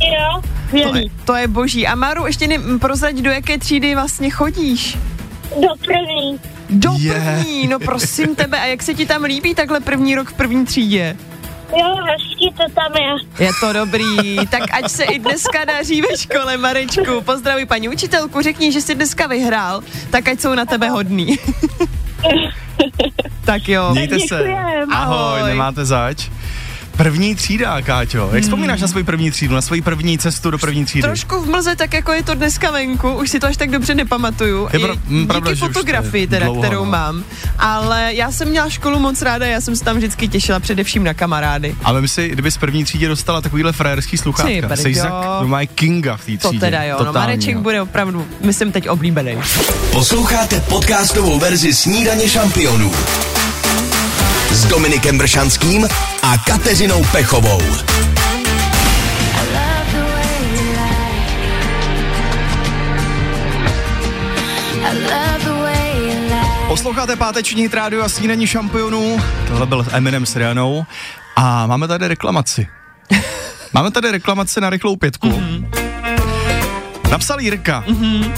Jo, 0.00 0.42
To 0.82 0.96
je, 0.96 1.04
to 1.24 1.34
je 1.34 1.48
boží. 1.48 1.86
A 1.86 1.94
Maru, 1.94 2.26
ještě 2.26 2.46
ne, 2.46 2.58
prozrať, 2.80 3.14
do 3.14 3.30
jaké 3.30 3.58
třídy 3.58 3.94
vlastně 3.94 4.30
chodíš? 4.30 4.98
Do 5.62 5.68
první. 5.86 6.40
Do 6.70 6.90
Je. 6.98 7.14
první, 7.14 7.68
no 7.68 7.78
prosím 7.78 8.34
tebe. 8.34 8.60
A 8.60 8.64
jak 8.64 8.82
se 8.82 8.94
ti 8.94 9.06
tam 9.06 9.24
líbí 9.24 9.54
takhle 9.54 9.80
první 9.80 10.14
rok 10.14 10.30
v 10.30 10.32
první 10.32 10.66
třídě? 10.66 11.16
Jo, 11.76 11.94
hezky 11.94 12.54
to 12.56 12.64
tam 12.74 12.92
je. 13.02 13.44
Je 13.44 13.50
to 13.60 13.72
dobrý, 13.72 14.36
tak 14.50 14.62
ať 14.72 14.90
se 14.90 15.04
i 15.04 15.18
dneska 15.18 15.64
daří 15.64 16.02
ve 16.02 16.18
škole, 16.18 16.56
Marečku. 16.56 17.20
Pozdravuj 17.20 17.66
paní 17.66 17.88
učitelku, 17.88 18.42
řekni, 18.42 18.72
že 18.72 18.80
jsi 18.80 18.94
dneska 18.94 19.26
vyhrál, 19.26 19.82
tak 20.10 20.28
ať 20.28 20.40
jsou 20.40 20.54
na 20.54 20.64
tebe 20.64 20.88
hodný. 20.88 21.38
tak 23.44 23.68
jo. 23.68 23.88
Mějte 23.92 24.18
se. 24.28 24.44
Ahoj. 24.92 25.42
nemáte 25.48 25.84
zač. 25.84 26.28
První 26.96 27.34
třída, 27.34 27.82
Káťo. 27.82 28.24
Hmm. 28.26 28.34
Jak 28.34 28.44
vzpomínáš 28.44 28.80
na 28.80 28.88
svoji 28.88 29.04
první 29.04 29.30
třídu, 29.30 29.54
na 29.54 29.60
svoji 29.62 29.82
první 29.82 30.18
cestu 30.18 30.50
do 30.50 30.58
první 30.58 30.84
třídy? 30.84 31.02
Trošku 31.02 31.40
v 31.40 31.48
mlze, 31.48 31.76
tak 31.76 31.94
jako 31.94 32.12
je 32.12 32.22
to 32.22 32.34
dneska 32.34 32.70
venku, 32.70 33.12
už 33.12 33.30
si 33.30 33.40
to 33.40 33.46
až 33.46 33.56
tak 33.56 33.70
dobře 33.70 33.94
nepamatuju. 33.94 34.68
Je 34.72 34.78
I 34.80 34.82
pra- 34.84 35.26
pravda, 35.26 35.50
díky 35.50 35.60
to 35.60 35.66
je 35.66 35.72
fotografii 35.72 36.26
teda, 36.26 36.46
dlouho, 36.46 36.62
kterou 36.62 36.84
no. 36.84 36.90
mám. 36.90 37.24
Ale 37.58 38.14
já 38.14 38.32
jsem 38.32 38.48
měla 38.48 38.70
školu 38.70 38.98
moc 38.98 39.22
ráda, 39.22 39.46
já 39.46 39.60
jsem 39.60 39.76
se 39.76 39.84
tam 39.84 39.96
vždycky 39.96 40.28
těšila 40.28 40.60
především 40.60 41.04
na 41.04 41.14
kamarády. 41.14 41.74
A 41.84 41.92
vem 41.92 42.08
si, 42.08 42.28
kdyby 42.28 42.50
z 42.50 42.56
první 42.56 42.84
třídě 42.84 43.08
dostala 43.08 43.40
takovýhle 43.40 43.72
frajerský 43.72 44.16
sluchátka. 44.18 44.76
Jsi 44.76 44.94
za 44.94 45.38
normální 45.40 45.66
kinga 45.68 46.16
v 46.16 46.24
té 46.26 46.32
To 46.38 46.48
třídě. 46.48 46.60
teda 46.60 46.82
jo, 46.82 46.96
no 46.98 47.04
Totální, 47.04 47.26
Mareček 47.26 47.54
jo. 47.54 47.60
bude 47.60 47.82
opravdu, 47.82 48.26
myslím 48.40 48.72
teď 48.72 48.88
oblíbený. 48.88 49.38
Posloucháte 49.92 50.60
podcastovou 50.60 51.38
verzi 51.38 51.74
Snídaně 51.74 52.28
šampionů 52.28 52.92
s 54.50 54.64
Dominikem 54.64 55.18
Bršanským 55.18 55.88
a 56.22 56.38
Kateřinou 56.38 57.02
Pechovou. 57.12 57.62
Posloucháte 66.68 67.16
páteční 67.16 67.68
rádio 67.68 68.02
a 68.02 68.08
snídaní 68.08 68.46
šampionů. 68.46 69.20
Tohle 69.48 69.66
byl 69.66 69.86
Eminem 69.92 70.26
s 70.26 70.36
Rianou. 70.36 70.86
A 71.36 71.66
máme 71.66 71.88
tady 71.88 72.08
reklamaci. 72.08 72.68
Máme 73.72 73.90
tady 73.90 74.10
reklamaci 74.10 74.60
na 74.60 74.70
rychlou 74.70 74.96
pětku. 74.96 75.28
Mm-hmm. 75.28 75.68
Napsal 77.10 77.40
Jirka. 77.40 77.84
Mm-hmm. 77.86 78.32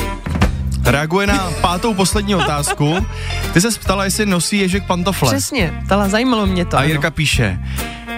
Reaguje 0.87 1.27
na 1.27 1.51
pátou 1.61 1.95
poslední 1.95 2.35
otázku. 2.35 3.07
Ty 3.53 3.61
se 3.61 3.71
ptala, 3.81 4.05
jestli 4.05 4.27
nosí 4.27 4.59
ježek 4.59 4.85
pantofle. 4.87 5.33
Přesně, 5.33 5.83
tala 5.89 6.09
zajímalo 6.09 6.47
mě 6.47 6.65
to. 6.65 6.77
A 6.77 6.81
ano. 6.81 6.89
Jirka 6.89 7.11
píše, 7.11 7.59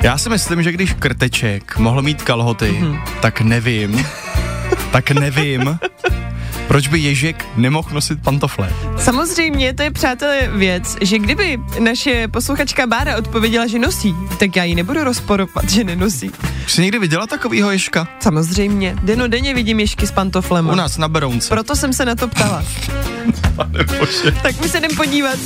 já 0.03 0.19
si 0.19 0.29
myslím, 0.29 0.63
že 0.63 0.73
když 0.73 0.93
krteček 0.93 1.79
mohl 1.79 2.03
mít 2.03 2.23
kalhoty, 2.23 2.71
Mhm. 2.73 2.93
mm-hmm. 2.93 3.03
tak 3.21 3.41
nevím, 3.41 4.07
tak 4.93 5.11
nevím, 5.11 5.79
proč 6.69 6.89
by 6.89 6.99
ježek 6.99 7.47
nemohl 7.57 7.89
nosit 7.93 8.23
pantofle. 8.23 8.73
Samozřejmě, 8.99 9.75
to 9.75 9.83
je 9.83 9.91
přátelé 9.91 10.49
věc, 10.53 10.97
že 11.01 11.19
kdyby 11.19 11.59
naše 11.79 12.29
posluchačka 12.29 12.87
Bára 12.87 13.17
odpověděla, 13.17 13.67
že 13.67 13.79
nosí, 13.79 14.15
tak 14.39 14.57
já 14.57 14.65
ji 14.65 14.75
nebudu 14.75 15.05
rozporovat, 15.05 15.71
že 15.71 15.85
nenosí. 15.85 16.31
Už 16.67 16.73
jsi 16.73 16.83
někdy 16.83 16.99
viděla 16.99 17.27
takovýho 17.27 17.71
ježka? 17.71 18.09
Samozřejmě, 18.21 18.97
denodenně 19.03 19.55
vidím 19.55 19.81
ješky 19.81 20.07
s 20.07 20.13
pantoflem. 20.13 20.69
U 20.69 20.75
nás 20.75 20.99
na 20.99 21.09
Berounce. 21.09 21.49
Proto 21.49 21.77
jsem 21.77 21.93
se 21.93 22.05
na 22.05 22.15
to 22.15 22.29
ptala. 22.29 22.65
tak 24.43 24.61
my 24.61 24.69
se 24.69 24.79
jdem 24.79 24.91
podívat, 24.97 25.39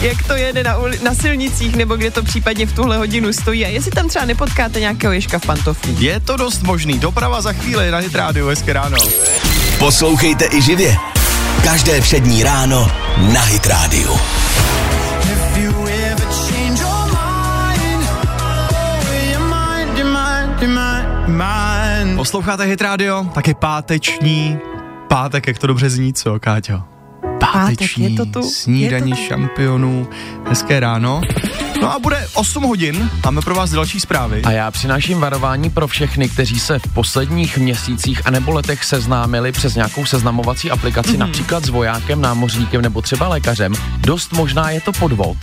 jak 0.00 0.26
to 0.26 0.32
jede 0.32 0.62
na, 0.62 0.78
uli- 0.78 1.02
na 1.02 1.14
silnicích, 1.14 1.76
nebo 1.76 1.96
kde 1.96 2.10
to 2.10 2.22
případně 2.22 2.66
v 2.66 2.72
tuhle 2.72 2.96
hodinu 2.98 3.32
stojí. 3.32 3.64
A 3.64 3.68
jestli 3.68 3.90
tam 3.90 4.08
třeba 4.08 4.24
nepotkáte 4.24 4.80
nějakého 4.80 5.12
ježka 5.12 5.38
v 5.38 5.46
pantoflích. 5.46 6.00
Je 6.00 6.20
to 6.20 6.36
dost 6.36 6.62
možný. 6.62 6.98
Doprava 6.98 7.40
za 7.40 7.52
chvíli 7.52 7.90
na 7.90 7.98
Hit 7.98 8.14
Radio. 8.14 8.46
Hezké 8.46 8.72
ráno. 8.72 8.96
Poslouchejte 9.78 10.48
i 10.52 10.62
živě. 10.62 10.96
Každé 11.64 12.00
všední 12.00 12.42
ráno 12.42 12.90
na 13.32 13.40
Hit 13.40 13.66
Radio. 13.66 14.16
Posloucháte 22.16 22.64
Hit 22.64 22.80
Radio, 22.80 23.24
taky 23.34 23.54
páteční. 23.54 24.58
Pátek, 25.08 25.46
jak 25.46 25.58
to 25.58 25.66
dobře 25.66 25.90
zní, 25.90 26.12
co, 26.12 26.40
Káťo? 26.40 26.82
Páteční, 27.40 28.14
je 28.14 28.16
to 28.16 28.26
tu, 28.26 28.50
snídaní 28.50 29.10
je 29.10 29.16
to 29.16 29.22
tu. 29.22 29.28
šampionů, 29.28 30.08
hezké 30.48 30.80
ráno. 30.80 31.20
No 31.80 31.92
a 31.92 31.98
bude 31.98 32.28
8 32.34 32.62
hodin, 32.62 33.10
máme 33.24 33.40
pro 33.40 33.54
vás 33.54 33.70
další 33.70 34.00
zprávy. 34.00 34.42
A 34.42 34.50
já 34.50 34.70
přináším 34.70 35.20
varování 35.20 35.70
pro 35.70 35.88
všechny, 35.88 36.28
kteří 36.28 36.60
se 36.60 36.78
v 36.78 36.94
posledních 36.94 37.58
měsících 37.58 38.26
a 38.26 38.30
nebo 38.30 38.52
letech 38.52 38.84
seznámili 38.84 39.52
přes 39.52 39.74
nějakou 39.74 40.06
seznamovací 40.06 40.70
aplikaci, 40.70 41.12
mm-hmm. 41.12 41.18
například 41.18 41.64
s 41.64 41.68
vojákem, 41.68 42.20
námořníkem 42.20 42.82
nebo 42.82 43.02
třeba 43.02 43.28
lékařem. 43.28 43.72
Dost 43.98 44.32
možná 44.32 44.70
je 44.70 44.80
to 44.80 44.92
podvod. 44.92 45.36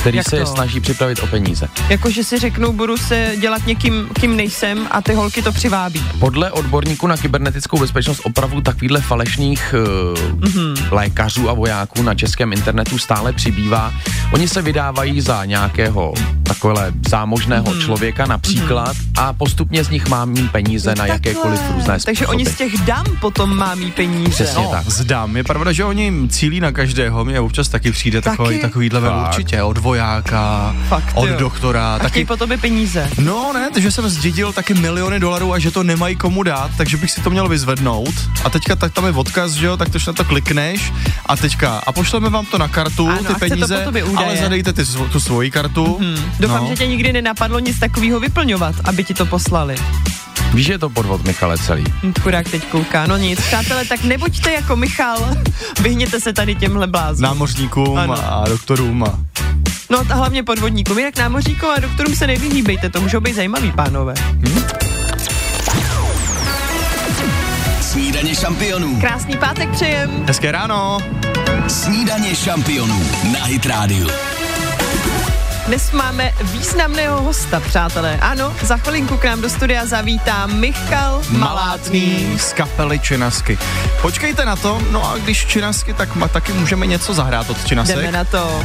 Který 0.00 0.16
Jak 0.16 0.28
se 0.28 0.36
je 0.36 0.44
to? 0.44 0.50
snaží 0.54 0.80
připravit 0.80 1.22
o 1.22 1.26
peníze. 1.26 1.68
Jako, 1.88 2.10
že 2.10 2.24
si 2.24 2.38
řeknou, 2.38 2.72
budu 2.72 2.96
se 2.96 3.32
dělat 3.40 3.66
někým, 3.66 4.08
kým 4.20 4.36
nejsem 4.36 4.86
a 4.90 5.02
ty 5.02 5.14
holky 5.14 5.42
to 5.42 5.52
přivábí. 5.52 6.04
Podle 6.18 6.50
odborníků 6.52 7.06
na 7.06 7.16
kybernetickou 7.16 7.78
bezpečnost 7.78 8.20
opravdu 8.24 8.60
takovýchhle 8.60 9.00
falešných 9.00 9.74
uh, 9.74 10.48
Mhm. 10.48 10.74
lékařů 10.90 11.50
a 11.50 11.52
vojáků 11.52 12.02
na 12.02 12.14
českém 12.14 12.52
internetu 12.52 12.98
stále 12.98 13.32
přibývá. 13.32 13.92
Oni 14.32 14.48
se 14.48 14.62
vydávají 14.62 15.20
za 15.20 15.44
nějakého 15.44 16.14
takovéhle 16.42 16.92
zámožného 17.08 17.70
Mhm. 17.70 17.80
člověka 17.80 18.26
například 18.26 18.96
a 19.18 19.32
postupně 19.32 19.84
z 19.84 19.90
nich 19.90 20.08
má 20.08 20.24
mít 20.24 20.52
peníze 20.52 20.94
na 20.94 21.06
jakékoliv 21.06 21.60
různé 21.74 21.98
Takže 22.04 22.24
způsoby. 22.24 22.36
oni 22.36 22.46
z 22.46 22.54
těch 22.56 22.78
dam 22.78 23.04
potom 23.20 23.56
má 23.56 23.74
mít 23.74 23.94
peníze. 23.94 24.30
Přesně 24.30 24.62
No. 24.62 24.70
tak. 24.70 24.90
Zdám. 24.90 25.36
Je 25.36 25.44
pravda, 25.44 25.72
že 25.72 25.84
oni 25.84 26.12
cílí 26.28 26.60
na 26.60 26.72
každého. 26.72 27.24
Mně 27.24 27.40
občas 27.40 27.68
taky 27.68 27.92
přijde 27.92 28.20
Taky? 28.20 28.36
takový, 28.36 28.58
takovýhle 28.60 29.00
určitě. 29.26 29.62
Od 29.62 29.78
vojáka, 29.88 30.76
Fakt, 30.88 31.12
od 31.14 31.28
jo. 31.28 31.36
doktora. 31.38 31.94
A 31.94 31.98
taky 31.98 32.24
po 32.24 32.36
tobě 32.36 32.58
peníze. 32.58 33.10
No 33.18 33.52
ne, 33.52 33.70
takže 33.72 33.90
jsem 33.90 34.08
zdědil 34.08 34.52
taky 34.52 34.74
miliony 34.74 35.20
dolarů 35.20 35.52
a 35.52 35.58
že 35.58 35.70
to 35.70 35.82
nemají 35.82 36.16
komu 36.16 36.42
dát, 36.42 36.70
takže 36.76 36.96
bych 36.96 37.10
si 37.10 37.20
to 37.20 37.30
měl 37.30 37.48
vyzvednout. 37.48 38.14
A 38.44 38.50
teďka 38.50 38.76
tak 38.76 38.92
tam 38.92 39.06
je 39.06 39.12
odkaz, 39.12 39.52
že 39.52 39.66
jo, 39.66 39.76
tak 39.76 39.88
to 39.88 39.98
na 40.06 40.12
to 40.12 40.24
klikneš 40.24 40.92
a 41.26 41.36
teďka 41.36 41.80
a 41.86 41.92
pošleme 41.92 42.28
vám 42.28 42.46
to 42.46 42.58
na 42.58 42.68
kartu, 42.68 43.08
Ano, 43.08 43.24
ty 43.24 43.34
peníze, 43.34 43.86
ale 44.16 44.36
zadejte 44.36 44.72
ty, 44.72 44.82
tu 45.12 45.20
svoji 45.20 45.50
kartu. 45.50 45.96
Hmm. 46.00 46.32
Doufám, 46.40 46.62
no. 46.62 46.68
že 46.68 46.76
tě 46.76 46.86
nikdy 46.86 47.12
nenapadlo 47.12 47.58
nic 47.58 47.78
takového 47.78 48.20
vyplňovat, 48.20 48.74
aby 48.84 49.04
ti 49.04 49.14
to 49.14 49.26
poslali. 49.26 49.76
Víš, 50.54 50.66
že 50.66 50.72
je 50.72 50.78
to 50.78 50.88
podvod, 50.90 51.24
Michale, 51.24 51.58
celý. 51.58 51.84
Hm, 52.02 52.12
Chudák 52.20 52.48
teď 52.50 52.66
kouká. 52.66 53.06
No 53.06 53.16
nic, 53.16 53.40
přátelé, 53.40 53.84
tak 53.84 54.04
nebuďte 54.04 54.52
jako 54.52 54.76
Michal. 54.76 55.28
Vyhněte 55.80 56.20
se 56.20 56.32
tady 56.32 56.54
těmhle 56.54 56.86
bláznům. 56.86 57.22
Námořníkům 57.22 57.98
Ano. 57.98 58.14
a 58.32 58.44
doktorům 58.48 59.04
a 59.04 59.18
No 59.90 59.98
a 60.10 60.14
hlavně 60.14 60.42
podvodníkům. 60.42 60.98
Jinak 60.98 61.16
námořníkům 61.18 61.68
a 61.76 61.80
doktorům 61.80 62.16
se 62.16 62.26
nevyhýbejte, 62.26 62.90
to 62.90 63.00
můžou 63.00 63.20
být 63.20 63.34
zajímavý, 63.34 63.72
pánové. 63.72 64.14
Snídaně 67.80 68.34
šampionů. 68.34 69.00
Krásný 69.00 69.36
pátek 69.36 69.70
přejem. 69.70 70.10
hezké 70.26 70.52
ráno. 70.52 70.98
Snídaně 71.68 72.34
šampionů 72.36 73.02
na 73.32 73.44
Hit 73.44 73.66
Radio. 73.66 74.08
Dnes 75.68 75.92
máme 75.92 76.32
významného 76.42 77.22
hosta, 77.22 77.60
přátelé. 77.60 78.18
Ano, 78.20 78.56
za 78.62 78.76
chvilinku 78.76 79.16
k 79.16 79.24
nám 79.24 79.40
do 79.40 79.50
studia 79.50 79.86
zavítá 79.86 80.46
Michal 80.46 81.22
Malátný. 81.30 81.38
Malátný 81.38 82.38
z 82.38 82.52
kapely 82.52 82.98
Činasky. 82.98 83.58
Počkejte 84.02 84.44
na 84.44 84.56
to, 84.56 84.82
no 84.90 85.10
a 85.10 85.18
když 85.18 85.46
Činasky, 85.46 85.94
tak 85.94 86.14
ma, 86.16 86.28
taky 86.28 86.52
můžeme 86.52 86.86
něco 86.86 87.14
zahrát 87.14 87.50
od 87.50 87.64
Činasek. 87.66 87.96
Jdeme 87.96 88.12
na 88.12 88.24
to. 88.24 88.64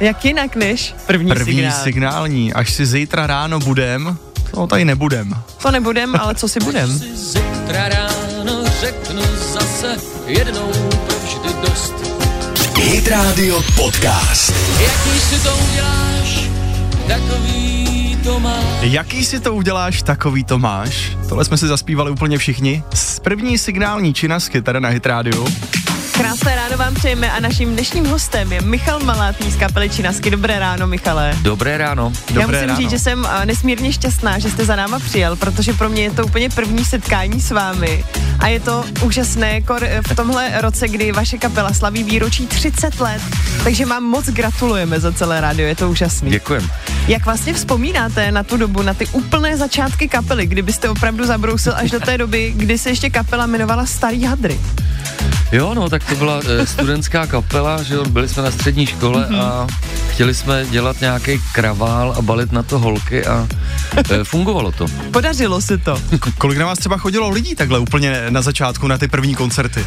Jak 0.00 0.24
jinak 0.24 0.56
než 0.56 0.94
první, 1.06 1.28
První 1.30 1.54
signál. 1.54 1.82
signální, 1.82 2.52
až 2.52 2.72
si 2.72 2.86
zítra 2.86 3.26
ráno 3.26 3.58
budem, 3.58 4.18
no 4.56 4.66
tady 4.66 4.84
nebudem. 4.84 5.34
To 5.62 5.70
nebudem, 5.70 6.14
ale 6.20 6.34
co 6.34 6.48
si 6.48 6.60
budem? 6.60 6.88
Zítra 7.14 7.88
ráno 7.88 8.64
řeknu 8.80 9.22
zase 9.52 9.96
jednou 10.26 10.72
provždy 11.06 11.68
dost. 11.68 12.03
Hit 12.84 13.08
Radio 13.08 13.62
Podcast. 13.76 14.54
Jaký 14.80 15.20
si 15.20 15.42
to 15.42 15.56
uděláš, 15.70 16.48
takový 17.08 18.18
to 18.24 18.40
má. 18.40 18.60
Jaký 18.80 19.24
si 19.24 19.40
to 19.40 19.54
uděláš, 19.54 20.02
takový 20.02 20.44
to 20.44 20.58
máš. 20.58 21.16
Tohle 21.28 21.44
jsme 21.44 21.56
si 21.56 21.66
zaspívali 21.66 22.10
úplně 22.10 22.38
všichni. 22.38 22.82
Z 22.94 23.18
první 23.20 23.58
signální 23.58 24.14
činasky 24.14 24.62
tady 24.62 24.80
na 24.80 24.88
Hit 24.88 25.06
Radio. 25.06 25.46
Krásné 26.16 26.56
ráno 26.56 26.76
vám 26.76 26.94
přejeme 26.94 27.30
a 27.32 27.40
naším 27.40 27.72
dnešním 27.72 28.06
hostem 28.06 28.52
je 28.52 28.60
Michal 28.60 29.00
Malátný 29.00 29.50
z 29.50 29.56
kapely 29.56 29.90
Činasky. 29.90 30.30
Dobré 30.30 30.58
ráno, 30.58 30.86
Michale. 30.86 31.38
Dobré 31.42 31.78
ráno. 31.78 32.12
Já 32.34 32.40
Dobré 32.40 32.46
musím 32.46 32.68
ráno. 32.68 32.80
říct, 32.80 32.90
že 32.90 32.98
jsem 32.98 33.26
a, 33.26 33.44
nesmírně 33.44 33.92
šťastná, 33.92 34.38
že 34.38 34.50
jste 34.50 34.64
za 34.64 34.76
náma 34.76 34.98
přijel, 34.98 35.36
protože 35.36 35.72
pro 35.72 35.88
mě 35.88 36.02
je 36.02 36.10
to 36.10 36.24
úplně 36.26 36.50
první 36.50 36.84
setkání 36.84 37.40
s 37.40 37.50
vámi. 37.50 38.04
A 38.38 38.48
je 38.48 38.60
to 38.60 38.84
úžasné 39.02 39.60
kor 39.60 39.86
v 40.10 40.16
tomhle 40.16 40.60
roce, 40.60 40.88
kdy 40.88 41.12
vaše 41.12 41.38
kapela 41.38 41.72
slaví 41.72 42.02
výročí 42.04 42.46
30 42.46 43.00
let. 43.00 43.22
Takže 43.64 43.86
vám 43.86 44.02
moc 44.04 44.26
gratulujeme 44.26 45.00
za 45.00 45.12
celé 45.12 45.40
rádio, 45.40 45.68
je 45.68 45.76
to 45.76 45.90
úžasný. 45.90 46.30
Děkujem. 46.30 46.70
Jak 47.08 47.24
vlastně 47.24 47.54
vzpomínáte 47.54 48.32
na 48.32 48.42
tu 48.42 48.56
dobu, 48.56 48.82
na 48.82 48.94
ty 48.94 49.06
úplné 49.06 49.56
začátky 49.56 50.08
kapely, 50.08 50.46
kdybyste 50.46 50.88
opravdu 50.88 51.26
zabrousil 51.26 51.72
až 51.76 51.90
do 51.90 52.00
té 52.00 52.18
doby, 52.18 52.52
kdy 52.56 52.78
se 52.78 52.88
ještě 52.90 53.10
kapela 53.10 53.44
jmenovala 53.44 53.86
Starý 53.86 54.24
hadry? 54.24 54.60
Jo, 55.52 55.74
no, 55.74 55.88
tak 55.90 56.04
to 56.04 56.14
byla 56.14 56.40
e, 56.62 56.66
studentská 56.66 57.26
kapela, 57.26 57.82
že 57.82 57.94
jo, 57.94 58.04
byli 58.04 58.28
jsme 58.28 58.42
na 58.42 58.50
střední 58.50 58.86
škole 58.86 59.26
Mhm. 59.30 59.40
a 59.40 59.66
chtěli 60.10 60.34
jsme 60.34 60.66
dělat 60.70 61.00
nějaký 61.00 61.40
kravál 61.52 62.14
a 62.18 62.22
balit 62.22 62.52
na 62.52 62.62
to 62.62 62.78
holky 62.78 63.26
a 63.26 63.48
e, 64.10 64.24
fungovalo 64.24 64.72
to. 64.72 64.86
Podařilo 65.10 65.60
se 65.60 65.78
to. 65.78 66.00
K- 66.20 66.34
kolik 66.38 66.58
na 66.58 66.66
vás 66.66 66.78
třeba 66.78 66.96
chodilo 66.96 67.28
lidí 67.30 67.54
takhle 67.54 67.78
úplně 67.78 68.24
na 68.28 68.42
začátku 68.42 68.86
na 68.88 68.98
ty 68.98 69.08
první 69.08 69.34
koncerty? 69.34 69.86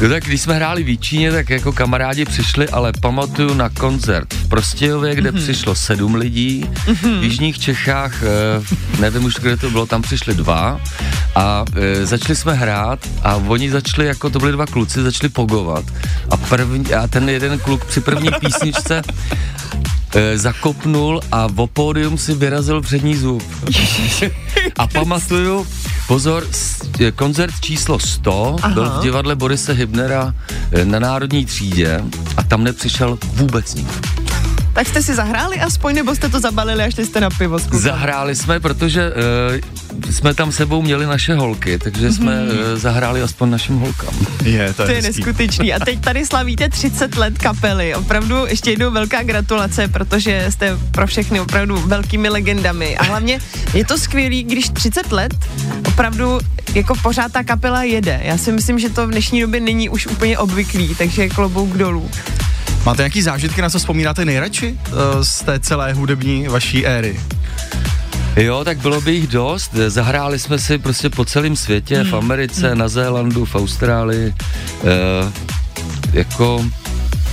Jo, 0.00 0.08
tak 0.08 0.24
když 0.24 0.40
jsme 0.40 0.54
hráli 0.54 0.82
v 0.84 0.88
Jíčíně, 0.88 1.32
tak 1.32 1.50
jako 1.50 1.72
kamarádi 1.72 2.24
přišli, 2.24 2.68
ale 2.68 2.92
pamatuju 3.00 3.54
na 3.54 3.68
koncert 3.68 4.34
v 4.34 4.48
Prostějově, 4.48 5.14
kde 5.14 5.30
Mhm. 5.30 5.40
mm-hmm. 5.40 5.44
přišlo 5.44 5.74
sedm 5.74 6.14
lidí, 6.14 6.64
mm-hmm. 6.86 7.20
v 7.20 7.22
Jižních 7.24 7.58
Čechách, 7.58 8.22
e, 8.22 8.26
nevím 9.00 9.24
už, 9.24 9.34
kde 9.34 9.56
to 9.56 9.70
bylo, 9.70 9.86
tam 9.86 10.02
přišli 10.02 10.34
dva 10.34 10.80
a 11.36 11.64
e, 11.76 12.06
začali 12.06 12.36
jsme 12.36 12.54
hrát 12.54 12.98
a 13.22 13.36
oni 13.36 13.70
začali, 13.70 14.06
jako 14.06 14.30
to 14.30 14.38
byli 14.38 14.52
dva 14.52 14.66
kluci, 14.66 15.02
začali 15.02 15.28
pogovat 15.28 15.84
a, 16.30 16.36
první, 16.36 16.94
a 16.94 17.06
ten 17.06 17.28
jeden 17.28 17.58
kluk 17.58 17.84
při 17.84 18.00
první 18.00 18.28
písničce 18.40 19.02
e, 20.14 20.38
zakopnul 20.38 21.20
a 21.32 21.48
o 21.56 21.66
pódium 21.66 22.18
si 22.18 22.34
vyrazil 22.34 22.80
přední 22.80 23.16
zub. 23.16 23.42
a 24.78 24.86
pamatuju, 24.86 25.66
pozor, 26.06 26.46
e, 27.00 27.12
koncert 27.12 27.54
číslo 27.60 27.98
100 27.98 28.32
Aha. 28.32 28.58
Aha. 28.62 28.74
byl 28.74 28.90
v 28.90 29.02
divadle 29.02 29.34
Borise 29.34 29.72
Hybnera 29.72 30.34
e, 30.72 30.84
na 30.84 30.98
Národní 30.98 31.46
třídě 31.46 32.00
a 32.36 32.42
tam 32.42 32.64
nepřišel 32.64 33.18
vůbec 33.34 33.74
nikdo. 33.74 34.15
Tak 34.76 34.88
jste 34.88 35.02
si 35.02 35.14
zahráli 35.14 35.60
aspoň, 35.60 35.94
nebo 35.94 36.14
jste 36.14 36.28
to 36.28 36.40
zabalili 36.40 36.84
a 36.84 36.90
šli 36.90 37.06
jste 37.06 37.20
na 37.20 37.30
pivo? 37.30 37.58
klukama? 37.58 37.80
Zahráli 37.82 38.36
jsme, 38.36 38.60
protože 38.60 39.12
e, 40.06 40.12
jsme 40.12 40.34
tam 40.34 40.52
sebou 40.52 40.82
měli 40.82 41.06
naše 41.06 41.34
holky, 41.34 41.78
takže 41.78 42.12
jsme 42.12 42.34
e, 42.34 42.76
zahráli 42.76 43.22
aspoň 43.22 43.50
našim 43.50 43.78
holkám. 43.78 44.14
Je, 44.44 44.72
to 44.72 44.82
To 44.84 44.90
je, 44.90 44.96
je 44.96 45.02
hezký. 45.02 45.20
neskutečný. 45.24 45.72
A 45.74 45.78
teď 45.84 46.00
tady 46.00 46.26
slavíte 46.26 46.68
30 46.68 47.16
let 47.16 47.38
kapely. 47.38 47.94
Opravdu 47.94 48.46
ještě 48.46 48.70
jednou 48.70 48.90
velká 48.90 49.22
gratulace, 49.22 49.88
protože 49.88 50.46
jste 50.50 50.78
pro 50.90 51.06
všechny 51.06 51.40
opravdu 51.40 51.76
velkými 51.86 52.28
legendami. 52.28 52.96
A 52.96 53.04
hlavně 53.04 53.38
je 53.74 53.84
to 53.84 53.98
skvělý, 53.98 54.42
když 54.44 54.68
30 54.68 55.12
let 55.12 55.34
opravdu 55.88 56.38
jako 56.74 56.94
pořád 57.02 57.32
ta 57.32 57.44
kapela 57.44 57.82
jede. 57.82 58.20
Já 58.24 58.38
si 58.38 58.52
myslím, 58.52 58.78
že 58.78 58.88
to 58.90 59.06
v 59.06 59.10
dnešní 59.10 59.40
době 59.40 59.60
není 59.60 59.88
už 59.88 60.06
úplně 60.06 60.38
obvyklý, 60.38 60.94
takže 60.94 61.28
klobouk 61.28 61.76
dolů. 61.76 62.10
Máte 62.86 63.02
nějaký 63.02 63.22
zážitky, 63.22 63.62
na 63.62 63.70
co 63.70 63.78
vzpomínáte 63.78 64.24
nejradši 64.24 64.72
uh, 64.72 65.22
z 65.22 65.42
té 65.42 65.60
celé 65.60 65.92
hudební 65.92 66.48
vaší 66.48 66.86
éry? 66.86 67.20
Jo, 68.36 68.64
tak 68.64 68.78
bylo 68.78 69.00
by 69.00 69.12
jich 69.12 69.26
dost. 69.26 69.74
Zahráli 69.88 70.38
jsme 70.38 70.58
si 70.58 70.78
prostě 70.78 71.10
po 71.10 71.24
celém 71.24 71.56
světě, 71.56 72.04
v 72.04 72.14
Americe, 72.14 72.74
na 72.74 72.88
Zélandu, 72.88 73.44
v 73.44 73.54
Austrálii. 73.54 74.26
E, 74.26 74.34
jako 76.12 76.64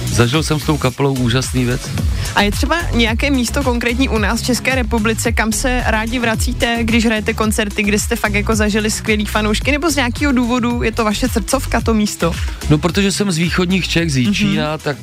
zažil 0.08 0.44
jsem 0.44 0.60
s 0.60 0.64
tou 0.64 0.78
kapelou 0.78 1.14
úžasný 1.14 1.66
věc. 1.66 1.90
A 2.36 2.42
je 2.42 2.52
třeba 2.52 2.76
nějaké 2.94 3.32
místo 3.32 3.64
konkrétní 3.64 4.10
u 4.10 4.18
nás 4.18 4.42
v 4.42 4.46
České 4.46 4.76
republice, 4.76 5.32
kam 5.32 5.52
se 5.52 5.84
rádi 5.86 6.20
vracíte, 6.20 6.78
když 6.82 7.06
hrajete 7.06 7.34
koncerty, 7.34 7.84
kde 7.84 8.00
jste 8.00 8.16
fakt 8.16 8.34
jako 8.34 8.56
zažili 8.56 8.92
skvělý 8.92 9.26
fanoušky, 9.26 9.72
nebo 9.72 9.90
z 9.90 9.96
nějakého 9.96 10.32
důvodu 10.32 10.84
je 10.84 10.92
to 10.92 11.04
vaše 11.06 11.28
srdcovka, 11.28 11.82
to 11.82 11.94
místo? 11.94 12.32
No, 12.70 12.78
protože 12.78 13.12
jsem 13.12 13.32
z 13.32 13.38
východních 13.38 13.88
Čech, 13.88 14.12
z 14.12 14.18
Jíčína, 14.18 14.78
mm-hmm. 14.78 14.82
tak 14.82 14.98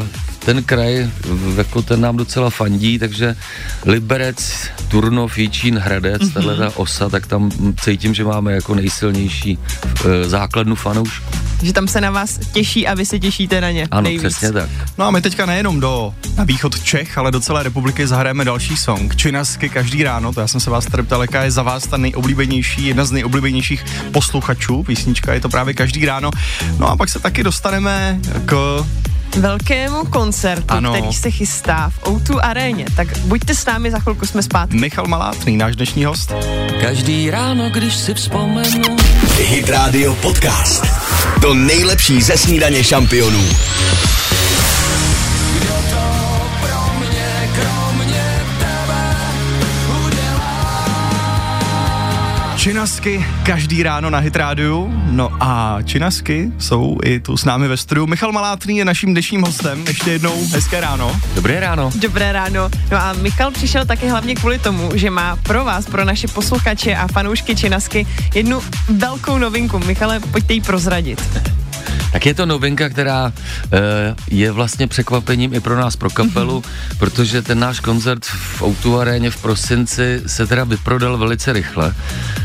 uh, 0.00 0.06
ten 0.38 0.62
kraj, 0.62 1.10
jako 1.56 1.82
ten 1.82 2.00
nám 2.00 2.16
docela 2.16 2.50
fandí, 2.50 2.98
takže 2.98 3.36
Liberec, 3.84 4.68
Turnov, 4.88 5.38
Jíčín, 5.38 5.78
Hradec, 5.78 6.22
mm-hmm. 6.22 6.32
tahle 6.32 6.56
ta 6.56 6.76
osa, 6.76 7.08
tak 7.08 7.26
tam 7.26 7.50
cítím, 7.80 8.14
že 8.14 8.24
máme 8.24 8.52
jako 8.52 8.74
nejsilnější 8.74 9.58
uh, 9.58 10.10
základnu 10.26 10.74
fanoušků. 10.74 11.35
Že 11.62 11.72
tam 11.72 11.88
se 11.88 12.00
na 12.00 12.10
vás 12.10 12.38
těší 12.52 12.86
a 12.86 12.94
vy 12.94 13.06
se 13.06 13.18
těšíte 13.18 13.60
na 13.60 13.70
ně 13.70 13.88
Ano, 13.90 14.02
nejvíc. 14.02 14.22
přesně 14.22 14.52
tak. 14.52 14.70
No 14.98 15.04
a 15.04 15.10
my 15.10 15.20
teďka 15.22 15.46
nejenom 15.46 15.80
do 15.80 16.14
na 16.36 16.44
východ 16.44 16.80
Čech, 16.82 17.18
ale 17.18 17.30
do 17.30 17.40
celé 17.40 17.62
republiky 17.62 18.06
zahrajeme 18.06 18.44
další 18.44 18.76
song. 18.76 19.16
Činasky 19.16 19.68
každý 19.68 20.02
ráno, 20.02 20.32
to 20.32 20.40
já 20.40 20.46
jsem 20.48 20.60
se 20.60 20.70
vás 20.70 20.86
tady 20.86 21.02
ptal, 21.02 21.22
jaká 21.22 21.42
je 21.42 21.50
za 21.50 21.62
vás 21.62 21.86
ta 21.86 21.96
nejoblíbenější, 21.96 22.86
jedna 22.86 23.04
z 23.04 23.10
nejoblíbenějších 23.10 23.84
posluchačů, 24.12 24.82
písnička 24.82 25.34
je 25.34 25.40
to 25.40 25.48
právě 25.48 25.74
každý 25.74 26.04
ráno. 26.06 26.30
No 26.78 26.88
a 26.88 26.96
pak 26.96 27.08
se 27.08 27.18
taky 27.18 27.42
dostaneme 27.44 28.18
k 28.44 28.84
Velkému 29.36 30.04
koncertu, 30.04 30.64
Ano. 30.68 30.92
který 30.92 31.12
se 31.12 31.30
chystá 31.30 31.90
v 31.90 32.02
O2 32.02 32.38
aréně. 32.42 32.84
Tak 32.96 33.18
buďte 33.18 33.54
s 33.54 33.66
námi, 33.66 33.90
za 33.90 33.98
chvilku 33.98 34.26
jsme 34.26 34.42
zpátky. 34.42 34.76
Michal 34.76 35.06
Malátný, 35.06 35.56
náš 35.56 35.76
dnešní 35.76 36.04
host. 36.04 36.32
Každý 36.80 37.30
ráno, 37.30 37.70
když 37.70 37.94
si 37.94 38.14
vzpomenu, 38.14 38.96
Hit 39.48 39.68
Radio 39.68 40.14
Podcast. 40.14 41.05
To 41.46 41.54
nejlepší 41.54 42.22
ze 42.22 42.36
snídaně 42.36 42.84
šampionů. 42.84 43.48
Činasky 52.66 53.24
každý 53.42 53.82
ráno 53.82 54.10
na 54.10 54.18
Hit 54.18 54.36
Rádiu. 54.36 54.90
No 55.10 55.30
a 55.40 55.78
Činasky 55.84 56.50
jsou 56.58 56.98
i 57.04 57.20
tu 57.20 57.36
s 57.36 57.44
námi 57.44 57.68
ve 57.68 57.76
studiu. 57.76 58.06
Michal 58.06 58.32
Malátný 58.32 58.78
je 58.78 58.84
naším 58.84 59.10
dnešním 59.10 59.42
hostem. 59.42 59.84
Ještě 59.86 60.10
jednou 60.10 60.46
hezké 60.52 60.80
ráno. 60.80 61.20
Dobré 61.34 61.60
ráno. 61.60 61.90
Dobré 61.94 62.32
ráno. 62.32 62.70
No 62.90 62.98
a 62.98 63.12
Michal 63.12 63.50
přišel 63.50 63.84
taky 63.84 64.08
hlavně 64.08 64.34
kvůli 64.34 64.58
tomu, 64.58 64.90
že 64.94 65.10
má 65.10 65.36
pro 65.36 65.64
vás, 65.64 65.86
pro 65.86 66.04
naše 66.04 66.28
posluchače 66.28 66.96
a 66.96 67.06
fanoušky 67.06 67.56
Činasky 67.56 68.06
jednu 68.34 68.60
velkou 68.88 69.38
novinku. 69.38 69.78
Michale, 69.78 70.20
pojďte 70.20 70.54
ji 70.54 70.60
prozradit. 70.60 71.22
Tak 72.16 72.26
je 72.26 72.34
to 72.34 72.46
novinka, 72.46 72.88
která 72.88 73.32
e, 73.72 74.14
je 74.30 74.52
vlastně 74.52 74.86
překvapením 74.86 75.54
i 75.54 75.60
pro 75.60 75.76
nás, 75.76 75.96
pro 75.96 76.10
kapelu, 76.10 76.60
mm-hmm. 76.60 76.98
protože 76.98 77.42
ten 77.42 77.58
náš 77.58 77.80
koncert 77.80 78.24
v 78.24 78.62
Outu 78.62 79.00
aréně 79.00 79.30
v 79.30 79.42
prosinci 79.42 80.22
se 80.26 80.46
teda 80.46 80.64
vyprodal 80.64 81.18
velice 81.18 81.52
rychle, 81.52 81.94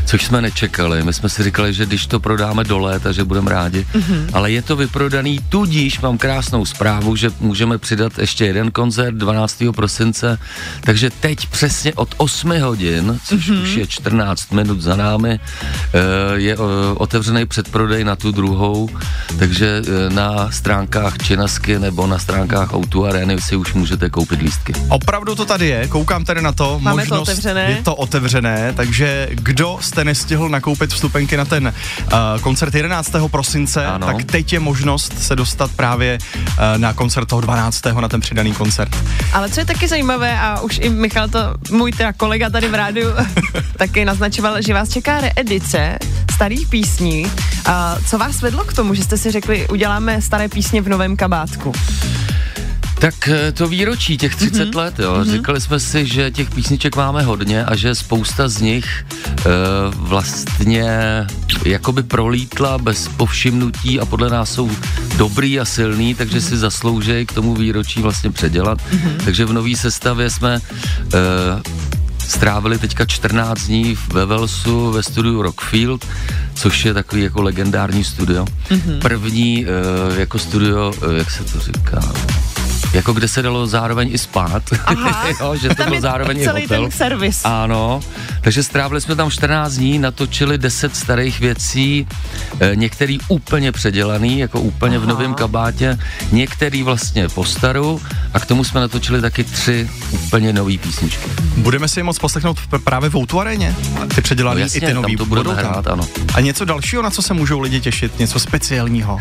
což 0.04 0.24
jsme 0.24 0.42
nečekali. 0.42 1.02
My 1.02 1.12
jsme 1.12 1.28
si 1.28 1.42
říkali, 1.42 1.72
že 1.72 1.86
když 1.86 2.06
to 2.06 2.20
prodáme 2.20 2.64
do 2.64 2.78
léta, 2.78 3.12
že 3.12 3.24
budeme 3.24 3.50
rádi, 3.50 3.86
mm-hmm. 3.94 4.26
ale 4.32 4.52
je 4.52 4.62
to 4.62 4.76
vyprodaný, 4.76 5.40
tudíž 5.48 6.00
mám 6.00 6.18
krásnou 6.18 6.64
zprávu, 6.64 7.16
že 7.16 7.30
můžeme 7.40 7.78
přidat 7.78 8.18
ještě 8.18 8.44
jeden 8.44 8.70
koncert 8.70 9.14
12. 9.14 9.62
prosince, 9.74 10.38
takže 10.80 11.10
teď 11.10 11.46
přesně 11.46 11.94
od 11.94 12.14
8 12.16 12.60
hodin, 12.60 13.18
což 13.24 13.50
mm-hmm. 13.50 13.62
už 13.62 13.74
je 13.74 13.86
14 13.86 14.52
minut 14.52 14.80
za 14.80 14.96
námi, 14.96 15.32
e, 15.32 15.40
je 16.34 16.54
e, 16.54 16.58
otevřený 16.94 17.46
předprodej 17.46 18.04
na 18.04 18.16
tu 18.16 18.32
druhou, 18.32 18.88
takže 19.38 19.61
e, 19.66 20.10
na 20.10 20.50
stránkách 20.50 21.18
Činasky 21.18 21.78
nebo 21.78 22.06
na 22.06 22.18
stránkách 22.18 22.74
Outu 22.74 23.06
Areny 23.06 23.40
si 23.40 23.56
už 23.56 23.74
můžete 23.74 24.10
koupit 24.10 24.40
lístky. 24.40 24.72
Opravdu 24.88 25.34
to 25.34 25.44
tady 25.44 25.68
je, 25.68 25.88
koukám 25.88 26.24
tady 26.24 26.42
na 26.42 26.52
to. 26.52 26.78
Máme 26.80 27.02
možnost, 27.02 27.18
to 27.18 27.22
otevřené. 27.22 27.62
Je 27.62 27.82
to 27.82 27.94
otevřené, 27.94 28.72
takže 28.76 29.28
kdo 29.30 29.78
jste 29.80 30.04
nestihl 30.04 30.48
nakoupit 30.48 30.92
vstupenky 30.92 31.36
na 31.36 31.44
ten 31.44 31.66
uh, 31.66 32.12
koncert 32.40 32.74
11. 32.74 33.12
prosince, 33.30 33.86
Ano. 33.86 34.06
tak 34.06 34.24
teď 34.24 34.52
je 34.52 34.60
možnost 34.60 35.22
se 35.22 35.36
dostat 35.36 35.70
právě 35.76 36.18
uh, 36.46 36.54
na 36.76 36.92
koncert 36.92 37.26
toho 37.26 37.40
12. 37.40 37.84
na 38.00 38.08
ten 38.08 38.20
přidaný 38.20 38.52
koncert. 38.52 38.96
Ale 39.32 39.50
co 39.50 39.60
je 39.60 39.66
taky 39.66 39.88
zajímavé, 39.88 40.40
a 40.40 40.60
už 40.60 40.80
i 40.82 40.88
Michal, 40.88 41.28
to 41.28 41.38
můj 41.70 41.92
teda 41.92 42.12
kolega 42.12 42.50
tady 42.50 42.68
v 42.68 42.74
rádiu, 42.74 43.08
taky 43.76 44.04
naznačoval, 44.04 44.62
že 44.62 44.74
vás 44.74 44.88
čeká 44.88 45.20
reedice 45.20 45.98
starých 46.42 46.68
písní. 46.68 47.26
A 47.66 47.96
co 48.06 48.18
vás 48.18 48.42
vedlo 48.42 48.64
k 48.64 48.72
tomu, 48.72 48.94
že 48.94 49.02
jste 49.02 49.18
si 49.18 49.30
řekli, 49.30 49.68
uděláme 49.68 50.22
staré 50.22 50.48
písně 50.48 50.82
v 50.82 50.88
novém 50.88 51.16
kabátku? 51.16 51.72
Tak 52.98 53.28
eh, 53.28 53.52
to 53.52 53.68
výročí 53.68 54.16
těch 54.18 54.36
30 54.36 54.50
Mhm. 54.58 54.70
mm-hmm. 54.70 54.76
let, 54.76 54.98
jo. 54.98 55.14
Mm-hmm. 55.14 55.32
Říkali 55.32 55.60
jsme 55.60 55.80
si, 55.80 56.06
že 56.06 56.30
těch 56.30 56.50
písniček 56.50 56.96
máme 56.96 57.22
hodně 57.22 57.64
a 57.64 57.76
že 57.76 57.94
spousta 57.94 58.48
z 58.48 58.60
nich 58.60 59.04
e, 59.06 59.42
vlastně 59.94 61.26
jakoby 61.64 62.02
prolítla 62.02 62.78
bez 62.78 63.08
povšimnutí 63.08 64.00
a 64.00 64.04
podle 64.06 64.30
nás 64.30 64.50
jsou 64.52 64.70
dobrý 65.16 65.60
a 65.60 65.64
silný, 65.64 66.14
takže 66.14 66.38
Mhm. 66.38 66.46
si 66.48 66.56
zaslouží 66.58 67.26
k 67.26 67.32
tomu 67.32 67.54
výročí 67.54 68.02
vlastně 68.02 68.30
předělat. 68.30 68.78
Mm-hmm. 68.90 69.24
Takže 69.24 69.44
v 69.44 69.52
nový 69.52 69.76
sestavě 69.76 70.30
jsme 70.30 70.54
e, 70.54 70.60
strávili 72.28 72.78
teďka 72.78 73.06
14 73.06 73.60
dní 73.60 73.96
ve 74.12 74.26
Velsu 74.26 74.90
ve 74.90 75.02
studiu 75.02 75.42
Rockfield, 75.42 76.06
což 76.54 76.84
je 76.84 76.94
takový 76.94 77.22
jako 77.22 77.42
legendární 77.42 78.04
studio. 78.04 78.44
Mm-hmm. 78.44 79.00
První 79.00 79.66
e, 79.66 80.20
jako 80.20 80.38
studio, 80.38 80.92
e, 81.10 81.18
jak 81.18 81.30
se 81.30 81.44
to 81.44 81.60
říká, 81.60 82.00
jako 82.92 83.12
kde 83.12 83.28
se 83.28 83.42
dalo 83.42 83.66
zároveň 83.66 84.08
i 84.12 84.18
spát, 84.18 84.62
Aha. 84.86 85.28
jo, 85.40 85.56
že 85.56 85.68
to 85.68 85.84
byl 85.84 86.00
zároveň 86.00 86.40
i 86.40 86.44
celý 86.44 86.62
hotel. 86.62 86.82
ten 86.82 86.90
servis. 86.90 87.40
Ano, 87.44 88.00
takže 88.40 88.62
strávili 88.62 89.00
jsme 89.00 89.16
tam 89.16 89.30
14 89.30 89.72
dní, 89.72 89.98
natočili 89.98 90.58
10 90.58 90.96
starých 90.96 91.40
věcí, 91.40 92.06
e, 92.60 92.76
některý 92.76 93.18
úplně 93.28 93.72
předělaný, 93.72 94.38
jako 94.38 94.60
úplně 94.60 94.96
Aha. 94.96 95.06
v 95.06 95.08
novém 95.08 95.34
kabátě, 95.34 95.98
některý 96.32 96.82
vlastně 96.82 97.28
po 97.28 97.44
staru 97.44 98.00
a 98.34 98.40
k 98.40 98.46
tomu 98.46 98.64
jsme 98.64 98.80
natočili 98.80 99.20
taky 99.20 99.44
tři 99.44 99.90
úplně 100.10 100.52
nové 100.52 100.78
písničky. 100.78 101.24
Budeme 101.56 101.88
si 101.88 102.00
je 102.00 102.04
moc 102.04 102.18
poslechnout 102.18 102.58
pr- 102.70 102.80
právě 102.84 103.10
v 103.10 103.16
Outu 103.16 103.40
aréně? 103.40 103.74
Ty 104.14 104.20
předělaný 104.20 104.60
No 104.60 104.64
jasně, 104.64 104.80
i 104.80 104.86
ty 104.86 104.94
nový 104.94 105.16
tam 105.16 105.24
to 105.24 105.28
budeme 105.28 105.44
budou 105.44 105.56
tam. 105.62 105.72
hrát, 105.72 105.86
ano. 105.86 106.04
A 106.34 106.40
něco 106.40 106.64
dalšího, 106.64 107.02
na 107.02 107.10
co 107.10 107.22
se 107.22 107.34
můžou 107.34 107.60
lidi 107.60 107.80
těšit? 107.80 108.18
Něco 108.18 108.40
speciálního? 108.40 109.18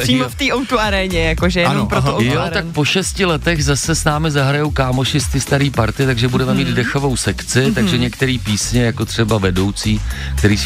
Přímo 0.00 0.28
v 0.28 0.34
té 0.34 0.44
O2 0.44 0.78
aréně, 0.78 1.20
jakože 1.28 1.60
jenom 1.60 1.76
Ano, 1.76 1.86
pro 1.86 2.02
to 2.02 2.08
aha. 2.08 2.18
O2 2.18 2.32
Jo, 2.32 2.42
tak 2.52 2.64
po 2.64 2.84
šesti 3.00 3.24
letech 3.24 3.64
zase 3.64 3.94
s 3.94 4.04
námi 4.04 4.30
zahrajou 4.30 4.70
kámoši 4.70 5.20
z 5.20 5.26
ty 5.26 5.40
starý 5.40 5.70
party, 5.70 6.06
takže 6.06 6.28
budeme 6.28 6.54
mít 6.54 6.68
dechovou 6.68 7.16
sekci, 7.16 7.72
takže 7.74 7.98
některé 7.98 8.36
písně, 8.44 8.82
jako 8.82 9.04
třeba 9.04 9.38
vedoucí, 9.38 10.00
který 10.36 10.56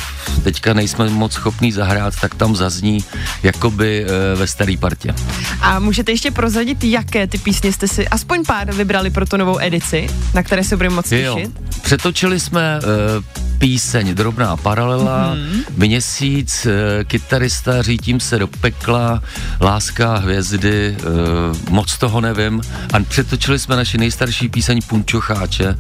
teďka 0.43 0.75
nejsme 0.75 1.09
moc 1.11 1.33
schopní 1.33 1.73
zahrát, 1.73 2.15
tak 2.21 2.35
tam 2.35 2.57
zazní 2.57 3.05
jakoby 3.43 4.07
e, 4.07 4.37
ve 4.37 4.47
starý 4.47 4.77
partě. 4.77 5.15
A 5.61 5.79
můžete 5.79 6.13
ještě 6.13 6.31
prozradit, 6.31 6.85
jaké 6.85 7.27
ty 7.27 7.39
písně 7.39 7.73
jste 7.73 7.89
si 7.89 8.09
aspoň 8.09 8.45
pár 8.45 8.75
vybrali 8.75 9.11
pro 9.11 9.27
tu 9.27 9.37
novou 9.37 9.59
edici, 9.61 10.07
na 10.35 10.43
které 10.43 10.65
se 10.65 10.77
budeme 10.77 10.95
moc 10.95 11.13
Jo, 11.13 11.35
těšit? 11.35 11.51
přetočili 11.83 12.41
jsme 12.41 12.79
e, 12.79 13.54
píseň 13.59 14.15
Drobná 14.15 14.57
paralela, 14.57 15.35
mm-hmm. 15.35 15.65
Měsíc, 15.77 16.67
e, 16.67 17.05
kytarista 17.05 17.83
Řítím 17.83 18.21
se 18.21 18.39
do 18.39 18.47
pekla, 18.47 19.23
Láska 19.61 20.17
hvězdy, 20.17 20.97
e, 20.99 21.71
moc 21.71 21.99
toho 21.99 22.21
nevím. 22.21 22.61
A 22.93 23.01
přetočili 23.09 23.59
jsme 23.59 23.77
naši 23.77 23.99
nejstarší 23.99 24.49
píseň 24.49 24.81
Punčocháče. 24.87 25.67
E, 25.69 25.77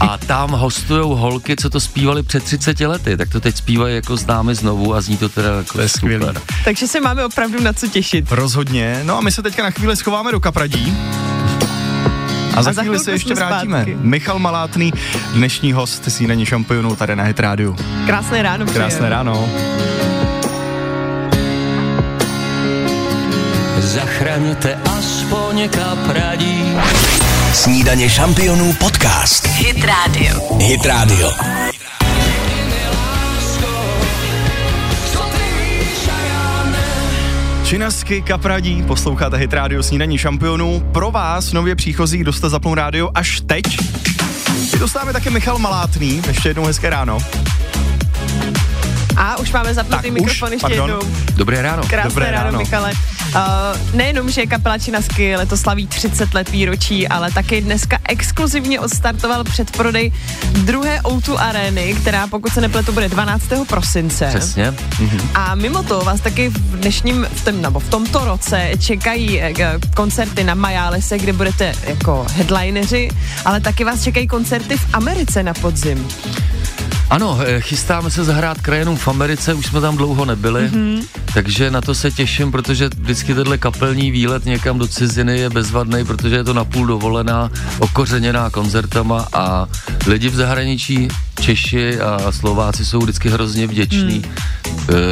a 0.00 0.18
tam 0.18 0.50
hostujou 0.50 1.14
holky, 1.14 1.56
co 1.56 1.70
to 1.70 1.80
zpívali 1.80 2.22
před 2.22 2.44
30 2.44 2.80
lety, 2.80 3.16
tak 3.16 3.28
to 3.28 3.40
teď 3.40 3.56
zpívají 3.56 3.94
jako 3.94 4.16
s 4.16 4.26
námi 4.26 4.54
znovu 4.54 4.94
a 4.94 5.00
zní 5.00 5.16
to 5.16 5.28
teda 5.28 5.56
jako 5.56 5.72
To 5.72 5.80
je 5.80 5.88
skvělý. 5.88 6.26
super. 6.26 6.42
Takže 6.64 6.86
se 6.86 7.00
máme 7.00 7.24
opravdu 7.24 7.62
na 7.62 7.72
co 7.72 7.86
těšit. 7.88 8.32
Rozhodně. 8.32 9.00
No 9.04 9.18
a 9.18 9.20
my 9.20 9.32
se 9.32 9.42
teďka 9.42 9.62
na 9.62 9.70
chvíli 9.70 9.96
schováme 9.96 10.32
do 10.32 10.40
kapradí. 10.40 10.96
A 12.56 12.62
za 12.62 12.70
A 12.70 12.72
za 12.72 12.82
chvíli 12.82 12.98
se 12.98 13.10
ještě 13.10 13.34
vrátíme. 13.34 13.76
zpátky. 13.78 13.96
Michal 14.00 14.38
Malátný, 14.38 14.92
dnešní 15.34 15.72
host 15.72 16.04
snídaní 16.10 16.46
šampionů 16.46 16.96
tady 16.96 17.16
na 17.16 17.24
Hit 17.24 17.40
Rádiu. 17.40 17.76
Krásné 18.06 18.42
ráno. 18.42 18.64
přejeme. 18.66 18.88
Krásné 18.88 19.08
ráno. 19.08 19.48
Zachraňte 23.78 24.74
aspoň 24.98 25.68
kapradí. 25.68 26.64
Snídaně 27.52 28.10
šampionů 28.10 28.72
podcast. 28.72 29.46
Hit 29.46 29.84
Radio. 29.84 30.56
Hit 30.58 30.86
Radio. 30.86 31.30
Činasky, 37.72 38.22
Kapradí, 38.22 38.82
posloucháte 38.82 39.36
Hit 39.36 39.52
Radio 39.52 39.82
Snídaní 39.82 40.18
šampionů. 40.18 40.80
Pro 40.92 41.10
vás, 41.10 41.52
nově 41.52 41.76
příchozí, 41.76 42.18
kdo 42.18 42.32
jste 42.32 42.48
zapnul 42.48 42.74
rádio 42.74 43.10
až 43.14 43.40
teď, 43.40 43.64
námi 44.94 45.12
také 45.12 45.30
Michal 45.30 45.58
Malátný. 45.58 46.22
Ještě 46.28 46.48
jednou 46.48 46.64
hezké 46.64 46.90
ráno. 46.90 47.18
A 49.22 49.38
už 49.38 49.52
máme 49.52 49.74
zapnutý 49.74 50.02
Tak, 50.02 50.12
už, 50.12 50.20
mikrofon 50.20 50.52
ještě 50.52 50.68
pardon. 50.68 50.90
jednou. 50.90 51.12
Dobré 51.34 51.62
ráno. 51.62 51.82
Krásné 51.86 52.10
Dobré 52.10 52.30
ráno, 52.30 52.44
ráno. 52.44 52.58
Michale. 52.58 52.92
Uh, 52.92 53.38
nejenom, 53.94 54.30
že 54.30 54.46
kapela 54.46 54.78
Činasky 54.78 55.36
letos 55.36 55.60
slaví 55.60 55.86
30 55.86 56.34
let 56.34 56.48
výročí, 56.50 57.08
ale 57.08 57.30
taky 57.30 57.60
dneska 57.60 57.98
exkluzivně 58.08 58.80
odstartoval 58.80 59.44
předprodej 59.44 60.12
druhé 60.58 61.00
O2 61.00 61.36
arény, 61.38 61.94
která 62.00 62.26
pokud 62.26 62.52
se 62.52 62.60
nepletu 62.60 62.92
bude 62.92 63.08
12. 63.08 63.44
prosince. 63.68 64.26
Přesně. 64.28 64.74
A 65.34 65.54
mimo 65.54 65.82
to 65.82 66.00
vás 66.00 66.20
taky 66.20 66.48
v 66.48 66.76
dnešním, 66.80 67.26
v, 67.34 67.44
tom, 67.44 67.62
nebo 67.62 67.80
v 67.80 67.88
tomto 67.90 68.24
roce 68.24 68.70
čekají 68.78 69.40
eh, 69.40 69.52
g- 69.52 69.78
koncerty 69.94 70.44
na 70.44 70.54
Majálese, 70.54 71.18
kde 71.18 71.32
budete 71.32 71.74
jako 71.86 72.26
headlineři, 72.30 73.10
ale 73.44 73.60
taky 73.60 73.84
vás 73.84 74.02
čekají 74.02 74.26
koncerty 74.26 74.76
v 74.76 74.86
Americe 74.92 75.42
na 75.42 75.54
podzim. 75.54 76.08
Ano, 77.12 77.38
eh, 77.44 77.60
chystáme 77.60 78.10
se 78.10 78.24
zahrát 78.24 78.60
krajenům 78.60 78.96
v 78.96 79.08
Americe, 79.08 79.54
už 79.54 79.66
jsme 79.66 79.80
tam 79.80 79.96
dlouho 79.96 80.24
nebyli, 80.24 80.68
mm-hmm. 80.68 81.04
takže 81.34 81.70
na 81.70 81.80
to 81.80 81.94
se 81.94 82.10
těším, 82.10 82.52
protože 82.52 82.88
vždycky 82.88 83.34
tenhle 83.34 83.58
kapelní 83.58 84.10
výlet 84.10 84.44
někam 84.44 84.78
do 84.78 84.88
ciziny 84.88 85.38
je 85.38 85.50
bezvadný, 85.50 86.04
protože 86.04 86.36
je 86.36 86.44
to 86.44 86.54
napůl 86.54 86.86
dovolená, 86.86 87.50
okořeněná 87.78 88.50
koncertama 88.50 89.28
a 89.32 89.66
lidi 90.06 90.28
v 90.28 90.34
zahraničí, 90.34 91.08
Češi 91.40 92.00
a 92.00 92.32
Slováci 92.32 92.84
jsou 92.84 92.98
vždycky 92.98 93.28
hrozně 93.28 93.66
vděční 93.66 94.18
mm. 94.18 94.24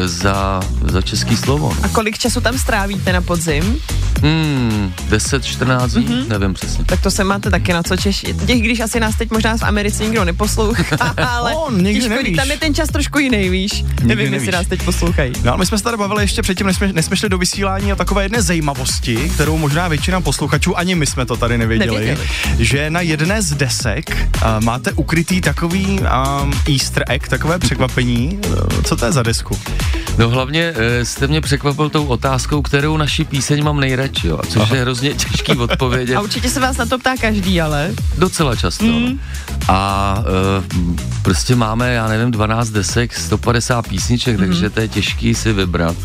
za, 0.05 0.61
za 0.83 1.03
český 1.03 1.37
slovo. 1.37 1.73
no. 1.77 1.85
A 1.85 1.89
kolik 1.89 2.19
času 2.19 2.41
tam 2.41 2.59
strávíte 2.59 3.13
na 3.13 3.21
podzim? 3.21 3.77
Hmm, 4.23 4.93
10, 5.09 5.45
14 5.45 5.93
dní, 5.93 6.05
Mhm. 6.05 6.29
nevím 6.29 6.55
přesně. 6.55 6.85
Tak 6.85 7.01
to 7.01 7.11
se 7.11 7.25
máte 7.25 7.51
taky 7.51 7.73
na 7.73 7.83
co 7.83 7.97
češit. 7.97 8.47
Těch, 8.47 8.63
když 8.63 8.81
asi 8.81 9.01
nás 9.01 9.17
teď 9.17 9.31
možná 9.31 9.57
v 9.57 9.63
Americe 9.63 10.05
nikdo 10.05 10.25
neposlouchá, 10.25 10.97
ale 11.29 11.53
No, 11.53 11.67
nikdy 11.77 11.95
těžko, 11.95 12.09
nevíš. 12.09 12.37
tam 12.37 12.51
je 12.51 12.57
ten 12.57 12.75
čas 12.75 12.89
trošku 12.89 13.19
jiný, 13.19 13.49
víš. 13.49 13.85
Nevím, 14.03 14.19
jestli 14.33 14.47
nevíš. 14.47 14.53
nás 14.55 14.67
teď 14.67 14.83
poslouchají. 14.83 15.33
No 15.45 15.51
ale 15.53 15.59
my 15.59 15.67
jsme 15.67 15.79
se 15.79 15.85
tady 15.85 15.97
bavili 15.97 16.23
ještě 16.23 16.43
předtím, 16.43 16.67
než 16.67 16.77
jsme, 16.77 16.93
než 16.93 17.05
jsme 17.07 17.17
šli 17.17 17.29
do 17.29 17.39
vysílání 17.39 17.93
o 17.93 17.97
takové 17.97 18.23
jedné 18.23 18.43
zajímavosti, 18.43 19.17
kterou 19.35 19.59
možná 19.59 19.89
většina 19.89 20.21
posluchačů, 20.21 20.79
ani 20.79 20.95
my 20.95 21.07
jsme 21.07 21.27
to 21.27 21.37
tady 21.37 21.59
nevěděli, 21.59 21.91
Nevěděli. 22.01 22.29
že 22.59 22.91
na 22.91 23.01
jedné 23.01 23.43
z 23.43 23.55
desek 23.55 24.11
uh, 24.11 24.65
máte 24.65 24.93
ukrytý 24.93 25.41
takový 25.41 25.99
um, 26.11 26.53
easter 26.69 27.05
egg, 27.09 27.29
takové 27.29 27.59
překvapení. 27.59 28.41
Co 28.85 28.97
to 28.97 29.05
je 29.05 29.13
za 29.13 29.23
desku? 29.23 29.59
No 30.19 30.29
hlavně 30.29 30.73
e, 30.77 31.05
jste 31.05 31.27
mě 31.27 31.41
překvapil 31.41 31.91
tou 31.91 32.07
otázkou, 32.07 32.63
kterou 32.63 32.97
naši 32.97 33.25
píseň 33.25 33.65
mám 33.65 33.81
nejradši, 33.81 34.27
jo, 34.27 34.41
což 34.49 34.63
Aha. 34.63 34.75
je 34.75 34.83
hrozně 34.83 35.15
těžký 35.15 35.53
odpovědět. 35.53 36.17
A 36.21 36.21
určitě 36.21 36.49
se 36.49 36.61
vás 36.61 36.77
na 36.77 36.87
to 36.87 36.99
ptá 36.99 37.17
každý, 37.21 37.61
ale. 37.61 37.91
Docela 38.19 38.57
často. 38.57 38.85
Mm. 38.85 39.21
A 39.69 40.15
e, 40.19 40.63
prostě 41.23 41.57
máme, 41.57 41.93
já 41.93 42.09
nevím, 42.09 42.31
12 42.31 42.71
desek, 42.71 43.15
150 43.15 43.89
písniček, 43.89 44.39
mm. 44.39 44.47
takže 44.47 44.71
to 44.71 44.81
je 44.81 44.89
těžký 44.89 45.35
si 45.35 45.53
vybrat. 45.53 45.97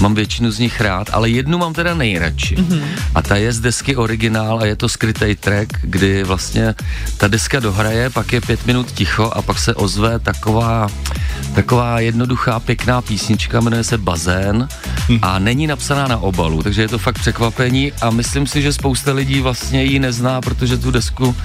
Mám 0.00 0.14
většinu 0.14 0.50
z 0.50 0.58
nich 0.58 0.80
rád, 0.80 1.10
ale 1.12 1.30
jednu 1.30 1.58
mám 1.58 1.72
teda 1.72 1.94
nejradši. 1.94 2.56
Mm. 2.56 2.80
A 3.14 3.22
ta 3.22 3.36
je 3.36 3.52
z 3.52 3.60
desky 3.60 3.96
originál 3.96 4.58
a 4.58 4.66
je 4.66 4.76
to 4.76 4.88
skrytý 4.88 5.36
track, 5.40 5.68
kdy 5.82 6.24
vlastně 6.24 6.74
ta 7.16 7.28
deska 7.28 7.60
dohraje, 7.60 8.10
pak 8.10 8.32
je 8.32 8.40
pět 8.40 8.66
minut 8.66 8.92
ticho 8.92 9.24
a 9.24 9.42
pak 9.42 9.53
se 9.58 9.74
ozve 9.74 10.18
taková, 10.18 10.88
taková 11.54 12.00
jednoduchá, 12.00 12.60
pěkná 12.60 13.00
písnička, 13.02 13.60
jmenuje 13.60 13.84
se 13.84 13.98
Bazén 13.98 14.68
a 15.22 15.38
není 15.38 15.66
napsaná 15.66 16.08
na 16.08 16.16
obalu, 16.16 16.62
takže 16.62 16.82
je 16.82 16.88
to 16.88 16.98
fakt 16.98 17.18
překvapení 17.18 17.92
a 18.02 18.10
myslím 18.10 18.46
si, 18.46 18.62
že 18.62 18.72
spousta 18.72 19.12
lidí 19.12 19.40
vlastně 19.40 19.84
ji 19.84 19.98
nezná, 19.98 20.40
protože 20.40 20.78
tu 20.78 20.90
desku 20.90 21.36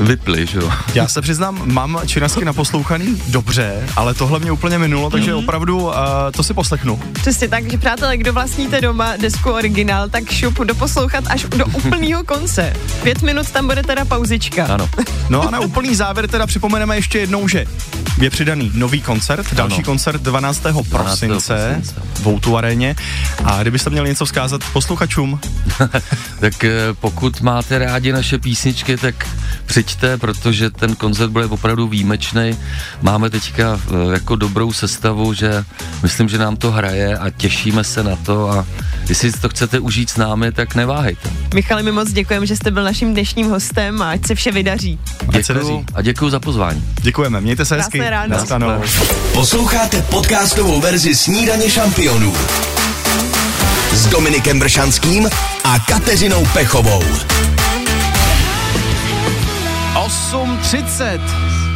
vypli, 0.00 0.46
že 0.46 0.58
jo. 0.58 0.70
Já 0.94 1.08
se 1.08 1.22
přiznám, 1.22 1.62
mám 1.72 2.00
činasky 2.06 2.44
naposlouchaný 2.44 3.22
dobře, 3.28 3.88
ale 3.96 4.14
tohle 4.14 4.38
mě 4.38 4.52
úplně 4.52 4.78
minulo, 4.78 5.10
takže 5.10 5.30
Mhm. 5.34 5.38
opravdu 5.44 5.80
uh, 5.82 5.92
to 6.36 6.42
si 6.42 6.54
poslechnu. 6.54 7.00
Přesně 7.12 7.48
tak, 7.48 7.70
že 7.70 7.78
přátelé, 7.78 8.16
kdo 8.16 8.32
vlastníte 8.32 8.80
doma 8.80 9.16
desku 9.16 9.50
originál, 9.50 10.08
tak 10.08 10.30
šup 10.30 10.58
doposlouchat 10.58 11.24
až 11.30 11.44
do 11.44 11.66
úplného 11.66 12.24
konce. 12.24 12.72
Pět 13.02 13.22
minut 13.22 13.50
tam 13.50 13.66
bude 13.66 13.82
teda 13.82 14.04
pauzička. 14.04 14.66
Ano. 14.66 14.88
No 15.28 15.48
a 15.48 15.50
na 15.50 15.60
úplný 15.60 15.94
závěr 15.94 16.28
teda 16.28 16.46
připomeneme 16.46 16.96
ještě 16.96 17.18
jednou, 17.18 17.43
že 17.48 17.66
je 18.20 18.30
přidaný 18.30 18.70
nový 18.74 19.00
koncert, 19.00 19.54
další 19.54 19.74
Ano. 19.74 19.84
koncert 19.84 20.22
12. 20.22 20.60
12. 20.60 20.88
prosince 20.90 21.82
v 22.22 22.26
Outu 22.26 22.56
aréně. 22.56 22.96
A 23.44 23.62
kdybyste 23.62 23.90
měli 23.90 24.08
něco 24.08 24.24
vzkázat 24.24 24.60
posluchačům, 24.72 25.40
tak 26.40 26.64
eh, 26.64 26.70
pokud 27.00 27.40
máte 27.40 27.78
rádi 27.78 28.12
naše 28.12 28.38
písničky, 28.38 28.96
tak 28.96 29.28
přijďte, 29.66 30.16
protože 30.18 30.70
ten 30.70 30.96
koncert 30.96 31.30
bude 31.30 31.46
opravdu 31.46 31.88
výjimečný. 31.88 32.56
Máme 33.02 33.30
teďka 33.30 33.80
eh, 33.88 34.12
jako 34.12 34.36
dobrou 34.36 34.72
sestavu, 34.72 35.34
že 35.34 35.64
myslím, 36.02 36.28
že 36.28 36.38
nám 36.38 36.56
to 36.56 36.70
hraje 36.70 37.18
a 37.18 37.30
těšíme 37.30 37.84
se 37.84 38.02
na 38.02 38.16
to 38.16 38.50
a 38.50 38.66
jestli 39.08 39.32
to 39.32 39.48
chcete 39.48 39.78
užít 39.78 40.10
s 40.10 40.16
námi, 40.16 40.52
tak 40.52 40.74
neváhejte. 40.74 41.30
Michale, 41.54 41.82
my 41.82 41.92
moc 41.92 42.12
děkujeme, 42.12 42.46
že 42.46 42.56
jste 42.56 42.70
byl 42.70 42.84
naším 42.84 43.12
dnešním 43.12 43.50
hostem 43.50 44.02
a 44.02 44.10
ať 44.10 44.26
se 44.26 44.34
vše 44.34 44.52
vydaří. 44.52 44.98
Děkuju 45.30 45.84
a 45.94 46.02
děkuju 46.02 46.30
za 46.30 46.40
pozvání. 46.40 46.84
Děkujeme, 47.02 47.33
mějte 47.40 47.64
se 47.64 47.76
hezky. 47.76 48.00
Ráno. 48.00 48.28
Naschledanou. 48.28 48.82
Posloucháte 49.32 50.02
podcastovou 50.02 50.80
verzi 50.80 51.14
Snídaně 51.14 51.70
šampionů 51.70 52.34
s 53.92 54.06
Dominikem 54.06 54.58
Bršanským 54.58 55.28
a 55.64 55.78
Kateřinou 55.78 56.46
Pechovou. 56.52 57.02
8.30, 59.94 61.20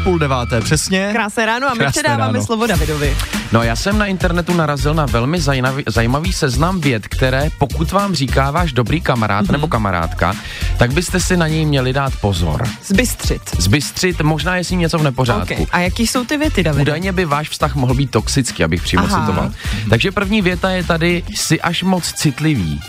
půl 0.05 0.19
deváté 0.19 0.61
přesně. 0.61 1.09
Krásné 1.13 1.47
ráno 1.47 1.67
a 1.67 1.75
my 1.75 1.79
Krásné 1.79 2.03
předáváme 2.03 2.33
ráno. 2.33 2.47
slovo 2.47 2.67
Davidovi. 2.67 3.17
No 3.53 3.63
já 3.63 3.77
jsem 3.77 3.99
na 3.99 4.07
internetu 4.07 4.55
narazil 4.55 4.95
na 4.95 5.07
velmi 5.07 5.41
zajímavý, 5.41 5.85
zajímavý 5.87 6.33
seznam 6.33 6.81
věd, 6.81 7.09
které 7.09 7.49
pokud 7.59 7.93
vám 7.93 8.15
říká 8.15 8.51
váš 8.51 8.73
dobrý 8.73 9.01
kamarád 9.01 9.47
mm-hmm. 9.47 9.53
nebo 9.53 9.69
kamarádka, 9.69 10.35
tak 10.77 10.93
byste 10.93 11.21
si 11.21 11.37
na 11.37 11.49
něj 11.49 11.65
měli 11.65 11.93
dát 11.93 12.13
pozor. 12.21 12.65
Zbystřit. 12.87 13.43
Zbystřit, 13.59 14.21
možná 14.21 14.57
je 14.57 14.65
s 14.65 14.71
ním 14.71 14.81
něco 14.81 14.99
v 14.99 15.03
nepořádku. 15.03 15.55
Okay. 15.55 15.67
A 15.71 15.79
jaký 15.79 16.07
jsou 16.07 16.25
ty 16.25 16.37
věty, 16.37 16.63
Davide? 16.63 16.83
Údajně 16.83 17.13
by 17.13 17.25
váš 17.25 17.49
vztah 17.49 17.75
mohl 17.75 17.95
být 17.95 18.11
toxický, 18.11 18.65
abych 18.65 18.83
přímo 18.83 19.05
Aha. 19.05 19.21
citoval. 19.21 19.51
Takže 19.91 20.13
první 20.13 20.43
věta 20.43 20.71
je 20.71 20.85
tady, 20.85 21.23
jsi 21.35 21.61
až 21.61 21.83
moc 21.83 22.13
citlivý. 22.13 22.81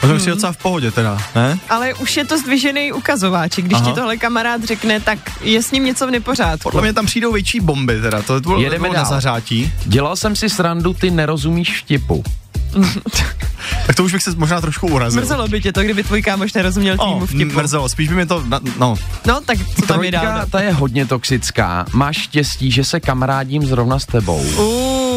To 0.00 0.06
jsem 0.06 0.20
si 0.20 0.30
docela 0.30 0.52
v 0.52 0.56
pohodě 0.56 0.90
teda, 0.90 1.18
ne? 1.34 1.58
Ale 1.70 1.94
už 1.94 2.16
je 2.16 2.24
to 2.24 2.38
zdvižený 2.38 2.92
ukazováček. 2.92 3.64
Když 3.64 3.78
Aha. 3.78 3.90
ti 3.90 3.94
tohle 3.94 4.16
kamarád 4.16 4.64
řekne, 4.64 5.00
tak 5.00 5.18
je 5.42 5.62
s 5.62 5.70
ním 5.72 5.84
něco 5.84 6.06
v 6.06 6.10
nepořádku. 6.10 6.62
Podle 6.62 6.82
mě 6.82 6.92
tam 6.92 7.06
přijdou 7.06 7.32
větší 7.32 7.60
bomby 7.60 8.00
teda, 8.00 8.22
to 8.22 8.40
bylo, 8.40 8.60
Jedeme 8.60 8.82
bylo 8.82 8.92
na 8.94 9.00
dál. 9.02 9.10
zařátí. 9.10 9.72
Dělal 9.84 10.16
jsem 10.16 10.36
si 10.36 10.48
srandu, 10.50 10.92
ty 10.94 11.10
nerozumíš 11.10 11.78
vtipu. 11.78 12.24
Tak 13.86 13.96
to 13.96 14.04
už 14.04 14.12
bych 14.12 14.22
se 14.22 14.30
možná 14.36 14.60
trošku 14.60 14.86
urazil. 14.86 15.20
Mrzelo 15.20 15.48
by 15.48 15.60
tě 15.60 15.72
to, 15.72 15.82
kdyby 15.82 16.02
tvůj 16.04 16.22
kámoš 16.22 16.52
nerozuměl 16.52 16.96
tvýmu 16.96 17.16
Oh, 17.16 17.24
vtipu. 17.26 17.56
mrzelo, 17.60 17.88
spíš 17.88 18.08
by 18.08 18.14
mě 18.14 18.26
to, 18.26 18.42
na, 18.46 18.60
no, 18.78 18.94
No, 19.26 19.40
tak 19.40 19.58
co 19.80 19.86
tam 19.86 20.04
je 20.04 20.10
dál? 20.10 20.40
Ta 20.50 20.60
je 20.60 20.72
hodně 20.72 21.06
toxická. 21.06 21.86
Máš 21.92 22.16
štěstí, 22.22 22.70
že 22.70 22.84
se 22.84 23.00
kamarádím 23.00 23.64
zrovna 23.66 23.98
s 23.98 24.06
tebou. 24.06 24.40
Uh, 24.40 25.09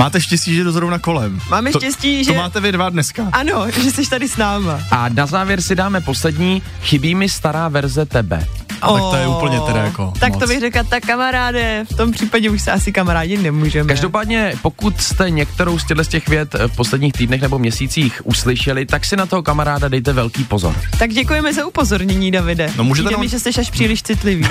máte 0.00 0.20
štěstí, 0.20 0.54
že 0.54 0.64
to 0.64 0.72
zrovna 0.72 0.98
kolem. 0.98 1.40
Máme 1.50 1.70
to, 1.72 1.80
štěstí, 1.80 2.24
To 2.26 2.32
že- 2.32 2.38
máte 2.38 2.60
vy 2.60 2.72
dva 2.72 2.90
dneska. 2.90 3.28
ano, 3.32 3.66
že 3.82 3.90
jsi 3.90 4.10
tady 4.10 4.28
s 4.28 4.36
náma. 4.36 4.80
A 4.90 5.08
na 5.08 5.26
závěr 5.26 5.60
si 5.62 5.74
dáme 5.74 6.00
poslední, 6.00 6.62
chybí 6.82 7.14
mi 7.14 7.28
stará 7.28 7.68
verze 7.68 8.06
tebe. 8.06 8.46
A 8.82 8.92
tak 8.92 9.00
to 9.02 9.16
je 9.16 9.26
Oh. 9.26 9.36
úplně 9.36 9.60
teda 9.66 9.82
jako 9.82 10.12
Tak 10.20 10.32
moc. 10.32 10.40
to 10.40 10.46
bych 10.46 10.60
řekla, 10.60 10.82
tak 10.82 11.02
kamaráde, 11.06 11.84
v 11.92 11.96
tom 11.96 12.12
případě 12.12 12.50
už 12.50 12.62
se 12.62 12.72
asi 12.72 12.92
kamarádi 12.92 13.38
nemůžeme. 13.38 13.88
Každopádně, 13.88 14.52
pokud 14.62 15.00
jste 15.00 15.30
některou 15.30 15.78
z 15.78 15.84
těchto 15.84 16.04
z 16.04 16.08
těch 16.08 16.28
věd 16.28 16.54
v 16.66 16.76
posledních 16.76 17.12
týdnech 17.12 17.40
nebo 17.40 17.58
měsících 17.58 18.20
uslyšeli, 18.24 18.86
tak 18.86 19.04
si 19.04 19.16
na 19.16 19.26
toho 19.26 19.42
kamaráda 19.42 19.88
dejte 19.88 20.12
velký 20.12 20.44
pozor. 20.44 20.74
Tak 20.98 21.10
děkujeme 21.10 21.54
za 21.54 21.66
upozornění, 21.66 22.30
Davide. 22.30 22.72
No, 22.76 22.84
můžete 22.84 23.04
Přijde 23.06 23.16
nám- 23.16 23.20
mi, 23.20 23.28
že 23.28 23.38
jsi 23.38 23.48
až 23.60 23.70
příliš 23.70 24.02
citlivý. 24.02 24.46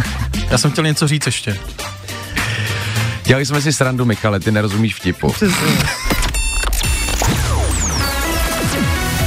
Já 0.50 0.58
jsem 0.58 0.70
chtěl 0.70 0.84
něco 0.84 1.08
říct 1.08 1.26
ještě. 1.26 1.58
Dělali 3.26 3.46
jsme 3.46 3.62
si 3.62 3.72
srandu, 3.72 4.04
Michale, 4.04 4.40
ty 4.40 4.50
nerozumíš 4.52 4.94
vtipu. 4.94 5.34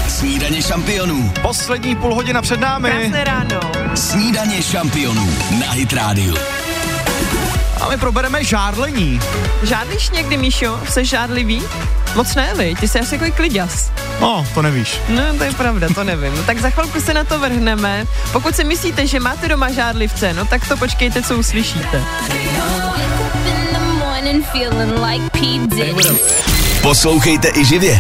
Snídaně 0.08 0.62
šampionů. 0.62 1.34
Poslední 1.42 1.96
půl 1.96 2.16
hodina 2.16 2.42
před 2.42 2.60
námi. 2.60 2.90
Krásné 2.90 3.24
ráno. 3.24 3.60
Snídaně 3.96 4.62
šampionů 4.64 5.30
na 5.60 5.72
Hit 5.72 5.94
Radio. 5.94 6.36
A 7.82 7.90
my 7.90 7.98
probereme 7.98 8.44
žárlení. 8.44 9.20
Žádlíš 9.64 10.10
někdy, 10.10 10.38
Míšo? 10.38 10.80
Jsi 10.90 11.06
žádlivý? 11.06 11.62
Moc 12.16 12.36
ne, 12.36 12.54
vy? 12.58 12.76
Ty 12.80 12.88
jsi 12.88 13.00
asi 13.00 13.16
jako 13.16 13.36
kliďas. 13.36 13.92
No, 14.22 14.46
to 14.54 14.62
nevíš. 14.62 15.00
No, 15.10 15.24
to 15.38 15.44
je 15.44 15.52
pravda, 15.52 15.88
to 15.96 16.04
nevím. 16.04 16.36
No, 16.38 16.44
tak 16.44 16.60
za 16.60 16.70
chvilku 16.70 17.02
se 17.02 17.14
na 17.14 17.24
to 17.24 17.40
vrhneme. 17.40 18.06
Pokud 18.32 18.56
si 18.56 18.64
myslíte, 18.64 19.08
že 19.08 19.20
máte 19.20 19.48
doma 19.48 19.72
žádlivce, 19.72 20.34
no 20.34 20.46
tak 20.46 20.68
to 20.68 20.78
počkejte, 20.78 21.22
co 21.22 21.38
uslyšíte. 21.38 22.04
Poslouchejte 26.82 27.52
i 27.56 27.66
živě. 27.66 28.00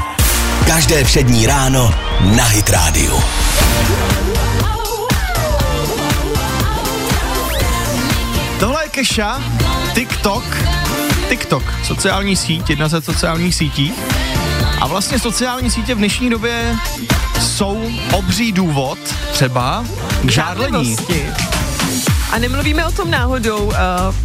Každé 0.68 1.04
všední 1.04 1.46
ráno 1.46 1.94
na 2.36 2.44
Hit 2.44 2.70
Radio. 2.70 3.20
Tohle 8.60 8.84
je 8.84 8.90
Keša, 8.90 9.42
TikTok, 9.94 10.44
TikTok, 11.30 11.64
sociální 11.84 12.36
síť, 12.36 12.70
jedna 12.70 12.88
ze 12.88 13.02
sociálních 13.02 13.56
sítí. 13.56 13.94
A 14.82 14.88
vlastně 14.88 15.20
sociální 15.20 15.72
sítě 15.72 15.96
v 15.96 15.98
dnešní 15.98 16.30
době 16.30 16.76
jsou 17.42 17.92
obří 18.12 18.52
důvod 18.52 19.00
třeba 19.32 19.86
k 20.26 20.30
žádlení. 20.30 20.96
A 22.32 22.40
nemluvíme 22.40 22.86
o 22.86 22.92
tom 22.92 23.12
náhodou. 23.12 23.66
Uh, 23.66 23.74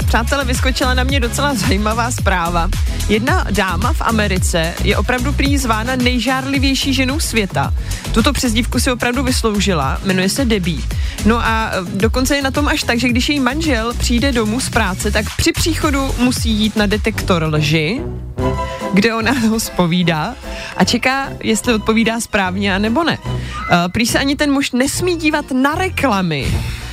přátelé, 0.06 0.44
vyskočila 0.44 0.94
na 0.94 1.04
mě 1.04 1.20
docela 1.20 1.54
zajímavá 1.54 2.10
zpráva. 2.10 2.68
Jedna 3.08 3.46
dáma 3.50 3.92
v 3.92 4.00
Americe 4.00 4.74
je 4.84 4.96
opravdu 4.96 5.32
prý 5.32 5.58
zvána 5.58 5.96
nejžárlivější 5.96 6.94
ženou 6.94 7.20
světa. 7.20 7.74
Tuto 8.14 8.32
přezdívku 8.32 8.80
si 8.80 8.92
opravdu 8.92 9.22
vysloužila, 9.22 10.00
jmenuje 10.04 10.28
se 10.28 10.44
Debbie. 10.44 10.82
No 11.26 11.38
a 11.38 11.70
eh, 11.72 11.76
dokonce 11.94 12.36
je 12.36 12.42
na 12.42 12.50
tom 12.50 12.68
až 12.68 12.82
tak, 12.82 12.98
že 12.98 13.08
když 13.08 13.28
její 13.28 13.40
manžel 13.40 13.94
přijde 13.94 14.32
domů 14.32 14.60
z 14.60 14.70
práce, 14.70 15.10
tak 15.10 15.24
při 15.36 15.52
příchodu 15.52 16.14
musí 16.18 16.50
jít 16.50 16.76
na 16.76 16.86
detektor 16.86 17.48
lži, 17.52 18.02
kde 18.94 19.14
ona 19.14 19.32
ho 19.50 19.60
zpovídá 19.60 20.34
a 20.76 20.84
čeká, 20.84 21.28
jestli 21.42 21.74
odpovídá 21.74 22.20
správně 22.20 22.74
a 22.74 22.78
nebo 22.78 23.04
ne. 23.04 23.18
Uh, 23.18 23.28
prý 23.92 24.06
se 24.06 24.18
ani 24.18 24.36
ten 24.36 24.52
muž 24.52 24.72
nesmí 24.72 25.16
dívat 25.16 25.44
na 25.52 25.74
reklamy, 25.74 26.46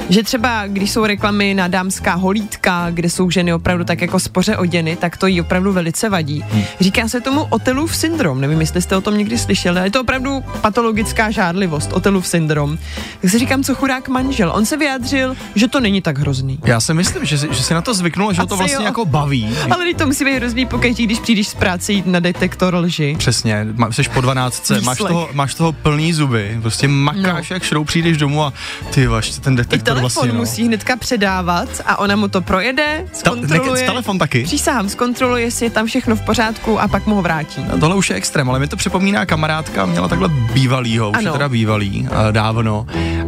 Že 0.10 0.24
třeba, 0.24 0.68
když 0.68 0.92
jsou 0.92 1.06
reklamy 1.06 1.54
na 1.54 1.68
dámská 1.68 2.14
holítka, 2.14 2.88
kde 2.90 3.10
jsou 3.10 3.30
ženy 3.30 3.54
opravdu 3.54 3.84
tak 3.84 4.02
jako 4.02 4.20
spoře 4.20 4.58
oděny, 4.58 4.96
tak 4.96 5.18
to 5.18 5.28
jí 5.28 5.42
opravdu 5.42 5.74
velice 5.74 6.10
vadí. 6.10 6.44
Hmm. 6.50 6.64
Říká 6.80 7.08
se 7.08 7.22
tomu 7.22 7.44
Otelův 7.50 7.96
syndrom, 7.96 8.42
nevím, 8.42 8.62
jestli 8.62 8.82
jste 8.82 8.96
o 8.96 9.02
tom 9.02 9.18
někdy 9.18 9.38
slyšeli, 9.38 9.78
ale 9.78 9.88
je 9.88 9.92
to 9.92 10.02
opravdu 10.02 10.44
patologická 10.62 11.32
žádlivost, 11.32 11.94
Otelův 11.94 12.28
syndrom. 12.28 12.78
Tak 13.22 13.32
si 13.32 13.40
říkám, 13.40 13.64
co 13.64 13.76
chudák 13.76 14.08
manžel. 14.08 14.52
On 14.56 14.66
se 14.66 14.78
vyjádřil, 14.78 15.36
že 15.56 15.68
to 15.68 15.80
není 15.80 16.02
tak 16.02 16.18
hrozný. 16.18 16.60
Já 16.66 16.80
si 16.80 16.94
myslím, 16.94 17.26
že, 17.26 17.38
že 17.38 17.64
si 17.64 17.74
na 17.74 17.82
to 17.82 17.94
zvyknul, 17.94 18.34
že 18.34 18.42
ho 18.42 18.48
to 18.48 18.58
vlastně 18.58 18.76
jo. 18.76 18.82
jako 18.82 19.06
baví. 19.06 19.50
Ale 19.72 19.94
to 19.94 20.06
musí 20.06 20.26
být 20.26 20.36
hrozný 20.36 20.66
pokaždý, 20.66 21.06
když 21.06 21.20
přijdeš 21.20 21.48
z 21.48 21.54
práce 21.54 21.94
jít 21.94 22.06
na 22.06 22.20
detektor 22.20 22.76
lži. 22.76 23.16
Přesně, 23.18 23.68
má- 23.76 23.92
jsi 23.92 24.04
po 24.04 24.22
12, 24.22 24.72
máš 24.82 24.98
toho, 24.98 25.30
máš 25.34 25.54
toho 25.54 25.72
plný 25.72 26.14
zuby, 26.14 26.58
prostě 26.62 26.88
makáš 26.88 27.50
no. 27.50 27.54
jak 27.54 27.64
šrou, 27.64 27.84
přijdeš 27.84 28.18
domů 28.18 28.44
a 28.44 28.54
ty 28.94 29.08
vaš, 29.08 29.30
ten 29.30 29.56
detektor 29.56 29.99
telefon 30.00 30.22
vlastně, 30.22 30.34
no. 30.34 30.40
musí 30.40 30.66
hnedka 30.68 30.96
předávat 30.96 31.70
a 31.86 32.00
ona 32.00 32.16
mu 32.16 32.28
to 32.28 32.42
projede, 32.42 33.06
zkontroluje. 33.14 33.72
nekec, 33.74 33.88
telefon 33.88 34.20
taky? 34.20 34.44
Přísahám, 34.44 34.90
zkontroluje, 34.90 35.44
jestli 35.44 35.66
je 35.66 35.70
tam 35.70 35.86
všechno 35.86 36.16
v 36.16 36.22
pořádku 36.22 36.80
a 36.80 36.88
pak 36.88 37.06
mu 37.06 37.16
ho 37.16 37.22
vrátí. 37.22 37.66
No, 37.72 37.80
tohle 37.80 37.96
už 37.96 38.10
je 38.10 38.16
extrém, 38.16 38.50
ale 38.50 38.60
mi 38.60 38.68
to 38.68 38.76
připomíná 38.76 39.26
kamarádka, 39.26 39.86
měla 39.86 40.08
takhle 40.08 40.30
bývalýho, 40.30 41.10
už 41.10 41.18
Ano. 41.18 41.28
je 41.28 41.32
teda 41.34 41.50
bývalý, 41.50 42.02
uh, 42.12 42.32
dávno. 42.32 42.86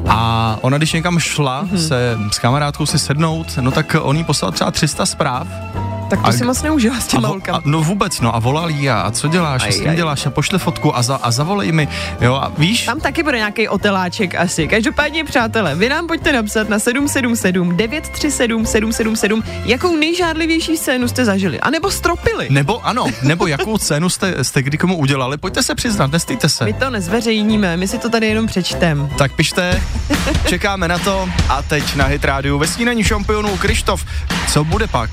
A 0.08 0.58
ona, 0.62 0.78
když 0.78 0.94
někam 0.94 1.20
šla 1.20 1.62
Mhm. 1.62 1.78
se 1.78 2.18
s 2.32 2.40
kamarádkou 2.40 2.86
si 2.86 3.00
sednout, 3.00 3.48
no 3.62 3.72
tak 3.72 3.96
on 4.02 4.18
jí 4.18 4.24
poslal 4.24 4.52
třeba 4.52 4.72
300 4.72 5.06
zpráv. 5.06 5.48
Tak 6.12 6.22
to 6.22 6.28
A- 6.28 6.32
si 6.34 6.44
moc 6.46 6.62
neužila 6.62 7.00
s 7.00 7.08
A, 7.08 7.08
těma 7.08 7.28
holkama. 7.28 7.58
a, 7.58 7.62
no 7.66 7.82
vůbec, 7.82 8.22
no 8.22 8.36
a 8.36 8.40
volal 8.40 8.70
jí 8.70 8.90
a, 8.90 9.02
a 9.02 9.12
co 9.12 9.28
děláš, 9.28 9.62
a 9.62 9.66
Aj, 9.66 9.72
s 9.72 9.80
tím 9.82 9.96
děláš 9.96 10.26
a 10.26 10.30
pošle 10.30 10.60
fotku 10.60 10.98
a, 10.98 11.02
za, 11.02 11.16
a 11.16 11.32
zavolej 11.32 11.72
mi, 11.72 11.88
jo 12.22 12.34
a 12.36 12.52
víš, 12.58 12.86
Tam 12.86 13.00
taky 13.00 13.24
bude 13.24 13.38
nějaký 13.38 13.68
oteláček 13.68 14.36
asi. 14.36 14.68
Každopádně, 14.68 15.24
přátelé, 15.24 15.76
vy 15.76 15.90
nám 15.90 16.08
pojďte 16.08 16.34
napsat 16.34 16.70
na 16.70 16.80
777 16.80 17.78
937 17.78 18.66
777, 18.66 19.44
jakou 19.66 19.96
nejžádlivější 19.98 20.78
scénu 20.78 21.08
jste 21.08 21.26
zažili. 21.26 21.60
A 21.60 21.70
nebo 21.70 21.92
stropili. 21.92 22.48
nebo 22.50 22.86
ano, 22.86 23.06
nebo 23.22 23.48
jakou 23.48 23.78
cenu 23.78 24.10
jste, 24.10 24.44
jste 24.44 24.64
kdy 24.64 24.78
komu 24.78 24.98
udělali, 24.98 25.38
pojďte 25.38 25.64
se 25.64 25.76
přiznat, 25.76 26.12
nestýte 26.12 26.50
se. 26.50 26.66
My 26.66 26.74
to 26.74 26.90
nezveřejníme, 26.90 27.78
my 27.78 27.88
si 27.88 27.98
to 27.98 28.10
tady 28.10 28.28
jenom 28.28 28.48
přečtem. 28.48 29.10
Tak 29.18 29.32
pište, 29.36 29.82
čekáme 30.48 30.88
na 30.88 30.98
to 31.00 31.30
a 31.50 31.62
teď 31.62 31.96
na 31.96 32.06
Hit 32.06 32.26
Radio 32.26 32.58
ve 32.58 32.68
snídaní 32.68 33.04
šampionů 33.04 33.58
Krištof, 33.58 34.06
co 34.54 34.64
bude 34.64 34.88
pak? 34.88 35.10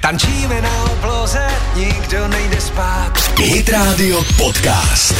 Tančíme 0.00 0.60
na 0.60 0.82
obloze, 0.82 1.46
nikdo 1.76 2.28
nejde 2.28 2.60
spát. 2.60 3.12
Hit 3.38 3.68
Radio 3.68 4.22
Podcast. 4.36 5.14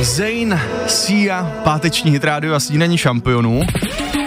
Zayn, 0.00 0.60
Sia, 0.86 1.52
páteční 1.64 2.10
Hit 2.10 2.24
Radio 2.24 2.54
a 2.54 2.60
snídaní 2.60 2.98
šampionů. 2.98 3.60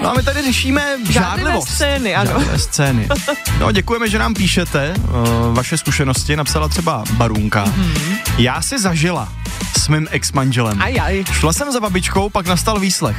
No 0.04 0.10
a 0.10 0.14
my 0.14 0.24
tady 0.24 0.42
řešíme 0.42 0.98
žádlivost. 1.10 1.70
scény, 1.70 2.16
ano. 2.16 2.32
Žádlivé 2.32 2.60
scény. 2.60 3.08
No 3.60 3.72
děkujeme, 3.72 4.10
že 4.10 4.20
nám 4.20 4.34
píšete 4.34 4.94
uh, 4.98 5.56
vaše 5.56 5.78
zkušenosti, 5.78 6.36
napsala 6.36 6.68
třeba 6.68 7.04
Barunka. 7.14 7.66
Mm-hmm. 7.66 8.18
Já 8.38 8.62
si 8.62 8.80
zažila 8.80 9.30
s 9.78 9.88
mým 9.88 10.08
ex-manželem. 10.12 10.82
Aj, 10.82 11.00
aj. 11.00 11.24
Šla 11.32 11.54
jsem 11.54 11.72
za 11.72 11.80
babičkou, 11.80 12.30
pak 12.30 12.48
nastal 12.48 12.80
výslech. 12.80 13.18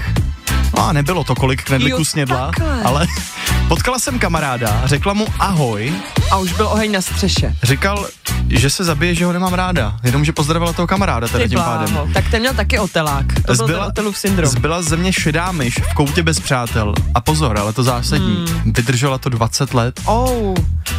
No 0.76 0.86
a 0.88 0.92
nebylo 0.92 1.24
to, 1.24 1.34
kolik 1.34 1.62
knedlíků 1.64 2.04
snědla, 2.04 2.46
takhle. 2.46 2.82
ale 2.82 3.06
potkala 3.68 3.98
jsem 3.98 4.18
kamaráda, 4.18 4.82
řekla 4.84 5.12
mu 5.14 5.26
ahoj, 5.38 5.92
A 6.30 6.36
už 6.36 6.52
byl 6.52 6.66
oheň 6.66 6.92
na 6.92 7.00
střeše. 7.00 7.56
říkal, 7.62 8.06
že 8.48 8.70
se 8.70 8.84
zabije, 8.84 9.14
že 9.14 9.24
ho 9.24 9.32
nemám 9.32 9.54
ráda, 9.54 9.96
jenomže 10.04 10.32
pozdravila 10.32 10.72
toho 10.72 10.86
kamaráda 10.86 11.28
teda 11.28 11.44
Ty 11.44 11.50
tím 11.50 11.58
pádem. 11.58 11.92
bláho. 11.92 12.08
Tak 12.14 12.24
ten 12.30 12.40
měl 12.40 12.54
taky 12.54 12.78
otelák. 12.78 13.26
To 13.46 13.54
byl 13.54 13.66
ten 13.66 13.80
otelův 13.86 14.18
syndrom. 14.18 14.50
zbyla 14.50 14.82
ze 14.82 14.96
mě 14.96 15.12
šedá 15.12 15.52
myš 15.52 15.74
v 15.90 15.94
koutě 15.94 16.22
bez 16.22 16.40
přátel. 16.40 16.94
A 17.14 17.20
pozor, 17.20 17.58
ale 17.58 17.72
to 17.72 17.82
zásadní, 17.82 18.44
Hmm. 18.48 18.72
vydržela 18.72 19.18
to 19.18 19.28
20 19.28 19.74
let. 19.74 20.00
Oh, 20.04 20.54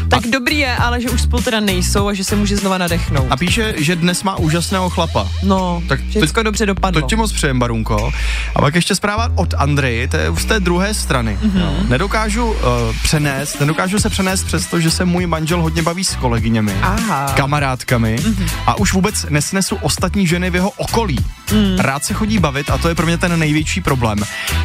tak 0.09 0.27
dobrý 0.27 0.57
je, 0.59 0.75
ale 0.75 1.01
že 1.01 1.09
už 1.09 1.21
spolu 1.21 1.41
teda 1.43 1.59
nejsou 1.59 2.07
a 2.07 2.13
že 2.13 2.23
se 2.23 2.35
může 2.35 2.57
znova 2.57 2.77
nadechnout. 2.77 3.27
A 3.29 3.37
píše, 3.37 3.73
že 3.77 3.95
dnes 3.95 4.23
má 4.23 4.35
úžasného 4.35 4.89
chlapa. 4.89 5.27
No, 5.43 5.83
Tak 5.89 5.99
všecko 6.09 6.43
dobře 6.43 6.65
dopadlo. 6.65 7.01
To 7.01 7.07
ti 7.07 7.15
moc 7.15 7.31
přejem, 7.31 7.59
Barunko. 7.59 8.11
A 8.55 8.61
pak 8.61 8.75
ještě 8.75 8.95
zpráva 8.95 9.31
od 9.35 9.53
Andreji, 9.57 10.07
to 10.07 10.17
je 10.17 10.31
z 10.39 10.45
té 10.45 10.59
druhé 10.59 10.93
strany. 10.93 11.37
Mhm. 11.41 11.59
Mm-hmm. 11.59 11.89
Nedokážu 11.89 12.45
uh, 12.51 12.57
přenést, 13.03 13.59
nedokážu 13.59 13.99
se 13.99 14.09
přenést 14.09 14.43
přesto, 14.43 14.79
že 14.79 14.91
se 14.91 15.05
můj 15.05 15.25
manžel 15.25 15.61
hodně 15.61 15.81
baví 15.81 16.03
s 16.03 16.15
kolegyněmi, 16.15 16.73
Aha. 16.81 17.33
kamarádkami 17.37 18.15
Mhm. 18.25 18.47
a 18.65 18.75
už 18.79 18.93
vůbec 18.93 19.25
nesnesu 19.29 19.75
ostatní 19.75 20.27
ženy 20.27 20.49
v 20.49 20.55
jeho 20.55 20.69
okolí. 20.69 21.17
Mm. 21.53 21.79
Rád 21.79 22.05
se 22.05 22.13
chodí 22.13 22.39
bavit 22.39 22.69
a 22.69 22.77
to 22.77 22.89
je 22.89 22.95
pro 22.95 23.05
mě 23.05 23.17
ten 23.17 23.39
největší 23.39 23.81
problém. 23.81 24.17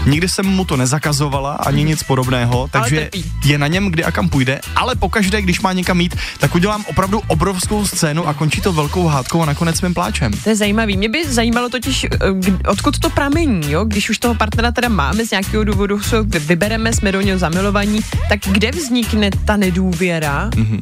Nikdy 0.06 0.28
jsem 0.28 0.46
mu 0.46 0.64
to 0.64 0.76
nezakazovala, 0.76 1.52
ani 1.52 1.84
nic 1.84 2.02
podobného, 2.02 2.68
takže 2.70 3.10
je 3.44 3.58
na 3.58 3.66
něm, 3.66 3.90
kdy 3.90 4.04
a 4.04 4.10
kam 4.10 4.28
půjde, 4.28 4.60
ale 4.76 4.94
pokaždé, 4.94 5.42
když 5.42 5.60
má 5.60 5.72
někam 5.72 6.00
jít, 6.00 6.16
tak 6.38 6.54
udělám 6.54 6.84
opravdu 6.88 7.22
obrovskou 7.26 7.86
scénu 7.86 8.28
a 8.28 8.34
končí 8.34 8.60
to 8.60 8.72
velkou 8.72 9.06
hádkou 9.06 9.42
a 9.42 9.46
nakonec 9.46 9.80
mým 9.80 9.94
pláčem. 9.94 10.32
To 10.32 10.48
je 10.48 10.56
zajímavý. 10.56 10.96
Mě 10.96 11.08
by 11.08 11.24
zajímalo 11.28 11.68
totiž, 11.68 12.04
eh, 12.04 12.68
odkud 12.68 12.98
to 12.98 13.10
pramení, 13.10 13.72
jo? 13.72 13.84
Když 13.84 14.10
už 14.10 14.18
toho 14.18 14.34
partnera 14.34 14.72
teda 14.72 14.88
máme 14.88 15.26
z 15.26 15.30
nějakého 15.30 15.64
důvodu, 15.64 16.00
vybereme, 16.38 16.92
jsme 16.92 17.12
do 17.12 17.20
něho 17.20 17.38
zamilovaní, 17.38 18.00
tak 18.28 18.40
kde 18.46 18.70
vznikne 18.70 19.30
ta 19.44 19.56
nedůvěra? 19.56 20.50
Mm-hmm. 20.50 20.80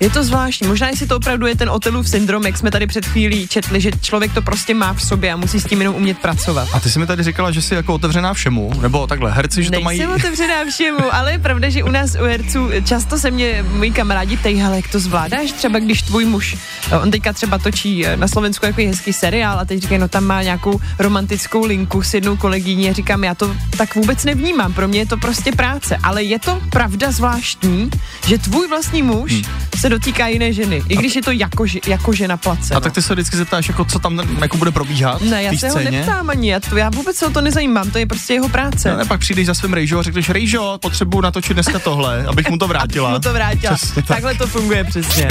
Je 0.00 0.10
to 0.10 0.24
zvláštní. 0.24 0.68
Možná, 0.68 0.88
jestli 0.88 1.06
to 1.06 1.16
opravdu 1.16 1.46
je 1.46 1.56
ten 1.56 1.70
Otelův 1.70 2.08
syndrom, 2.08 2.46
jak 2.46 2.58
jsme 2.58 2.70
tady 2.70 2.86
před 2.86 3.06
chvílí 3.06 3.48
četli, 3.48 3.80
že 3.80 3.90
člověk 4.00 4.34
to 4.34 4.42
prostě 4.42 4.74
má 4.74 4.92
v 4.92 5.02
sobě 5.02 5.32
a 5.32 5.36
musí 5.36 5.60
s 5.60 5.64
tím 5.64 5.78
jenom 5.78 5.94
umět 5.94 6.18
pracovat. 6.18 6.68
A 6.72 6.80
ty 6.80 6.90
jsi 6.90 6.98
mi 6.98 7.06
tady 7.06 7.22
říkala, 7.22 7.50
že 7.50 7.62
jsi 7.62 7.74
jako 7.74 7.94
otevřená 7.94 8.34
všemu, 8.34 8.72
nebo 8.80 9.06
takhle, 9.06 9.32
herci, 9.32 9.62
že 9.62 9.70
to 9.70 9.80
mají... 9.80 9.98
Nejsem 9.98 10.14
otevřená 10.20 10.64
všemu, 10.70 11.14
ale 11.14 11.32
je 11.32 11.38
pravda, 11.38 11.68
že 11.68 11.82
u 11.82 11.90
nás 11.90 12.14
u 12.14 12.24
herců 12.24 12.70
často 12.84 13.18
se 13.18 13.30
mě 13.30 13.64
moji 13.76 13.90
kamarádi 13.90 14.36
ptají, 14.36 14.60
hele, 14.60 14.76
jak 14.76 14.88
to 14.88 15.00
zvládáš, 15.00 15.52
třeba 15.52 15.78
když 15.78 16.02
tvůj 16.02 16.24
muž, 16.24 16.56
on 17.02 17.10
teďka 17.10 17.32
třeba 17.32 17.58
točí 17.58 18.06
eh, 18.06 18.16
na 18.16 18.28
Slovensku 18.28 18.66
jako 18.66 18.80
hezký 18.80 19.12
seriál 19.12 19.58
a 19.58 19.64
teď 19.64 19.80
říkají, 19.80 20.00
no 20.00 20.08
tam 20.08 20.24
má 20.24 20.42
nějakou 20.42 20.80
romantickou 20.98 21.64
linku 21.64 22.02
s 22.02 22.14
jednou 22.14 22.36
kolegyní 22.36 22.90
a 22.90 22.92
říkám, 22.92 23.24
já 23.24 23.34
to 23.34 23.56
tak 23.76 23.94
vůbec 23.94 24.24
nevnímám, 24.24 24.72
pro 24.72 24.88
mě 24.88 24.98
je 24.98 25.06
to 25.06 25.16
prostě 25.16 25.52
práce, 25.52 25.96
ale 26.02 26.22
je 26.22 26.38
to 26.38 26.60
pravda 26.70 27.12
zvláštní, 27.12 27.90
že 28.26 28.38
tvůj 28.38 28.68
vlastní 28.68 29.02
muž 29.02 29.32
hmm. 29.32 29.44
Se 29.84 29.88
dotýká 29.88 30.26
jiné 30.26 30.52
ženy, 30.52 30.82
i 30.88 30.96
když 30.96 31.16
je 31.16 31.22
to 31.22 31.30
jako, 31.30 31.64
jako 31.86 32.12
žena 32.12 32.36
place. 32.36 32.74
A 32.74 32.80
tak 32.80 32.92
ty 32.92 33.02
se 33.02 33.14
vždycky 33.14 33.36
zeptáš, 33.36 33.68
jako 33.68 33.84
co 33.84 33.98
tam 33.98 34.20
jako 34.40 34.56
bude 34.56 34.70
probíhat 34.70 35.22
Ne, 35.22 35.42
já 35.42 35.50
v 35.50 35.54
té 35.54 35.58
se 35.58 35.66
ho 35.68 35.72
scéně? 35.72 35.90
neptám 35.90 36.30
ani, 36.30 36.50
já, 36.50 36.60
to, 36.60 36.76
já 36.76 36.90
vůbec 36.90 37.16
se 37.16 37.26
o 37.26 37.30
to 37.30 37.40
nezajímám, 37.40 37.90
to 37.90 37.98
je 37.98 38.06
prostě 38.06 38.34
jeho 38.34 38.48
práce. 38.48 38.90
No, 38.90 38.96
ne, 38.96 39.04
pak 39.04 39.20
přijdeš 39.20 39.46
za 39.46 39.54
svým 39.54 39.72
Rejžo 39.72 39.98
a 39.98 40.02
řekneš, 40.02 40.28
Rejžo, 40.30 40.78
potřebuju 40.82 41.20
natočit 41.20 41.52
dneska 41.52 41.78
tohle, 41.78 42.24
abych 42.26 42.50
mu 42.50 42.58
to 42.58 42.68
vrátila. 42.68 43.08
Abych 43.10 43.18
mu 43.18 43.22
to 43.22 43.32
vrátila. 43.32 43.74
Přesně 43.74 44.02
tak. 44.02 44.06
Takhle 44.06 44.34
to 44.34 44.46
funguje 44.46 44.84
přesně. 44.84 45.28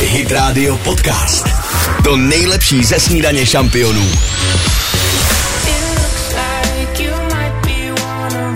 Hit 0.00 0.30
Radio 0.32 0.76
Podcast. 0.76 1.48
To 2.04 2.16
nejlepší 2.16 2.84
ze 2.84 3.00
snídaně 3.00 3.46
šampionů. 3.46 4.08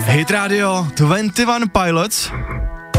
Hit 0.05 0.31
Radio 0.31 0.87
21 0.95 1.67
Pilots 1.67 2.31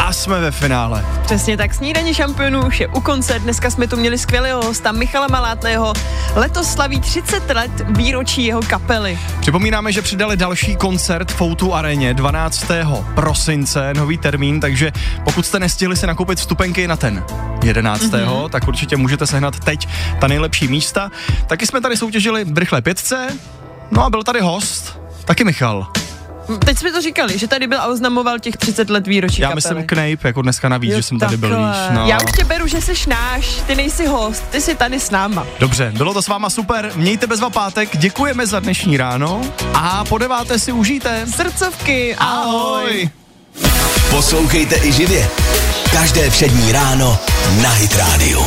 a 0.07 0.13
jsme 0.13 0.41
ve 0.41 0.51
finále. 0.51 1.05
Přesně 1.23 1.57
tak, 1.57 1.75
snídaní 1.75 2.15
šampionů 2.15 2.67
už 2.67 2.81
je 2.81 2.89
u 2.89 3.01
konce. 3.01 3.39
Dneska 3.39 3.71
jsme 3.71 3.89
tu 3.89 3.97
měli 3.97 4.19
skvělého 4.19 4.63
hosta 4.63 4.93
Michala 4.93 5.27
Malátného. 5.31 5.93
Letos 6.35 6.73
slaví 6.73 7.01
30 7.01 7.51
let 7.51 7.71
výročí 7.89 8.45
jeho 8.45 8.63
kapely. 8.63 9.19
Připomínáme, 9.41 9.93
že 9.93 10.03
přidali 10.03 10.37
další 10.37 10.77
koncert 10.77 11.33
v 11.33 11.43
Outu 11.43 11.75
areně 11.75 12.15
12. 12.15 12.67
prosince, 13.15 13.95
nový 13.95 14.19
termín, 14.19 14.61
takže 14.61 14.93
pokud 15.25 15.47
jste 15.47 15.59
nestihli 15.59 15.97
si 15.97 16.07
nakoupit 16.07 16.39
vstupenky 16.39 16.89
na 16.89 16.97
ten 16.97 17.25
11. 17.65 18.03
Mm-hmm. 18.03 18.41
Mhm. 18.41 18.51
tak 18.51 18.69
určitě 18.69 18.97
můžete 18.97 19.27
sehnat 19.27 19.61
teď 19.61 19.89
ta 20.21 20.29
nejlepší 20.29 20.69
místa. 20.69 21.11
Taky 21.47 21.67
jsme 21.67 21.81
tady 21.81 21.97
soutěžili 21.97 22.45
v 22.45 22.59
rychlé 22.59 22.83
pětce, 22.83 23.29
no 23.91 24.05
a 24.05 24.11
byl 24.11 24.23
tady 24.23 24.41
host, 24.41 25.01
taky 25.25 25.45
Michal. 25.45 25.87
Teď 26.65 26.79
jsme 26.79 26.93
to 26.93 27.01
říkali, 27.03 27.39
že 27.39 27.49
tady 27.49 27.67
byl 27.67 27.81
a 27.81 27.87
oznamoval 27.87 28.39
těch 28.39 28.57
30 28.57 28.91
let 28.91 29.07
výročí 29.07 29.43
Já 29.43 29.49
kapely. 29.49 29.55
myslím 29.57 29.87
Knape, 29.87 30.29
jako 30.29 30.43
dneska 30.43 30.69
navíc, 30.69 30.91
Jo, 30.91 30.97
že 30.97 31.03
jsem 31.03 31.19
tady 31.19 31.37
byl, 31.37 31.51
takhle. 31.51 31.69
víš. 31.71 31.79
No. 31.91 32.07
Já 32.07 32.19
už 32.25 32.33
tě 32.33 32.45
beru, 32.45 32.67
že 32.67 32.81
jsi 32.81 32.93
náš, 33.09 33.47
ty 33.67 33.75
nejsi 33.75 34.07
host, 34.07 34.43
ty 34.51 34.61
jsi 34.61 34.75
tady 34.75 35.01
s 35.01 35.11
náma. 35.11 35.47
Dobře, 35.59 35.93
bylo 35.97 36.15
to 36.15 36.23
s 36.23 36.29
váma 36.29 36.51
super, 36.51 36.93
mějte 36.97 37.27
bezva 37.27 37.51
pátek, 37.51 37.97
děkujeme 37.97 38.47
za 38.47 38.61
dnešní 38.61 38.97
ráno 38.97 39.41
a 39.75 40.05
po 40.05 40.19
deváté 40.19 40.59
si 40.59 40.73
užijte. 40.73 41.27
Srdcovky, 41.37 42.15
ahoj. 42.19 43.11
Poslouchejte 44.11 44.77
i 44.87 44.93
živě. 44.93 45.29
Každé 45.93 46.31
všední 46.31 46.73
ráno 46.73 47.19
na 47.63 47.71
Hit 47.71 47.97
Radio. 47.97 48.47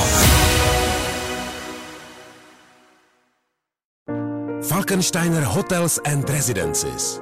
Falkensteiner 4.70 5.43
Hotels 5.43 6.00
and 6.06 6.30
Residences. 6.30 7.22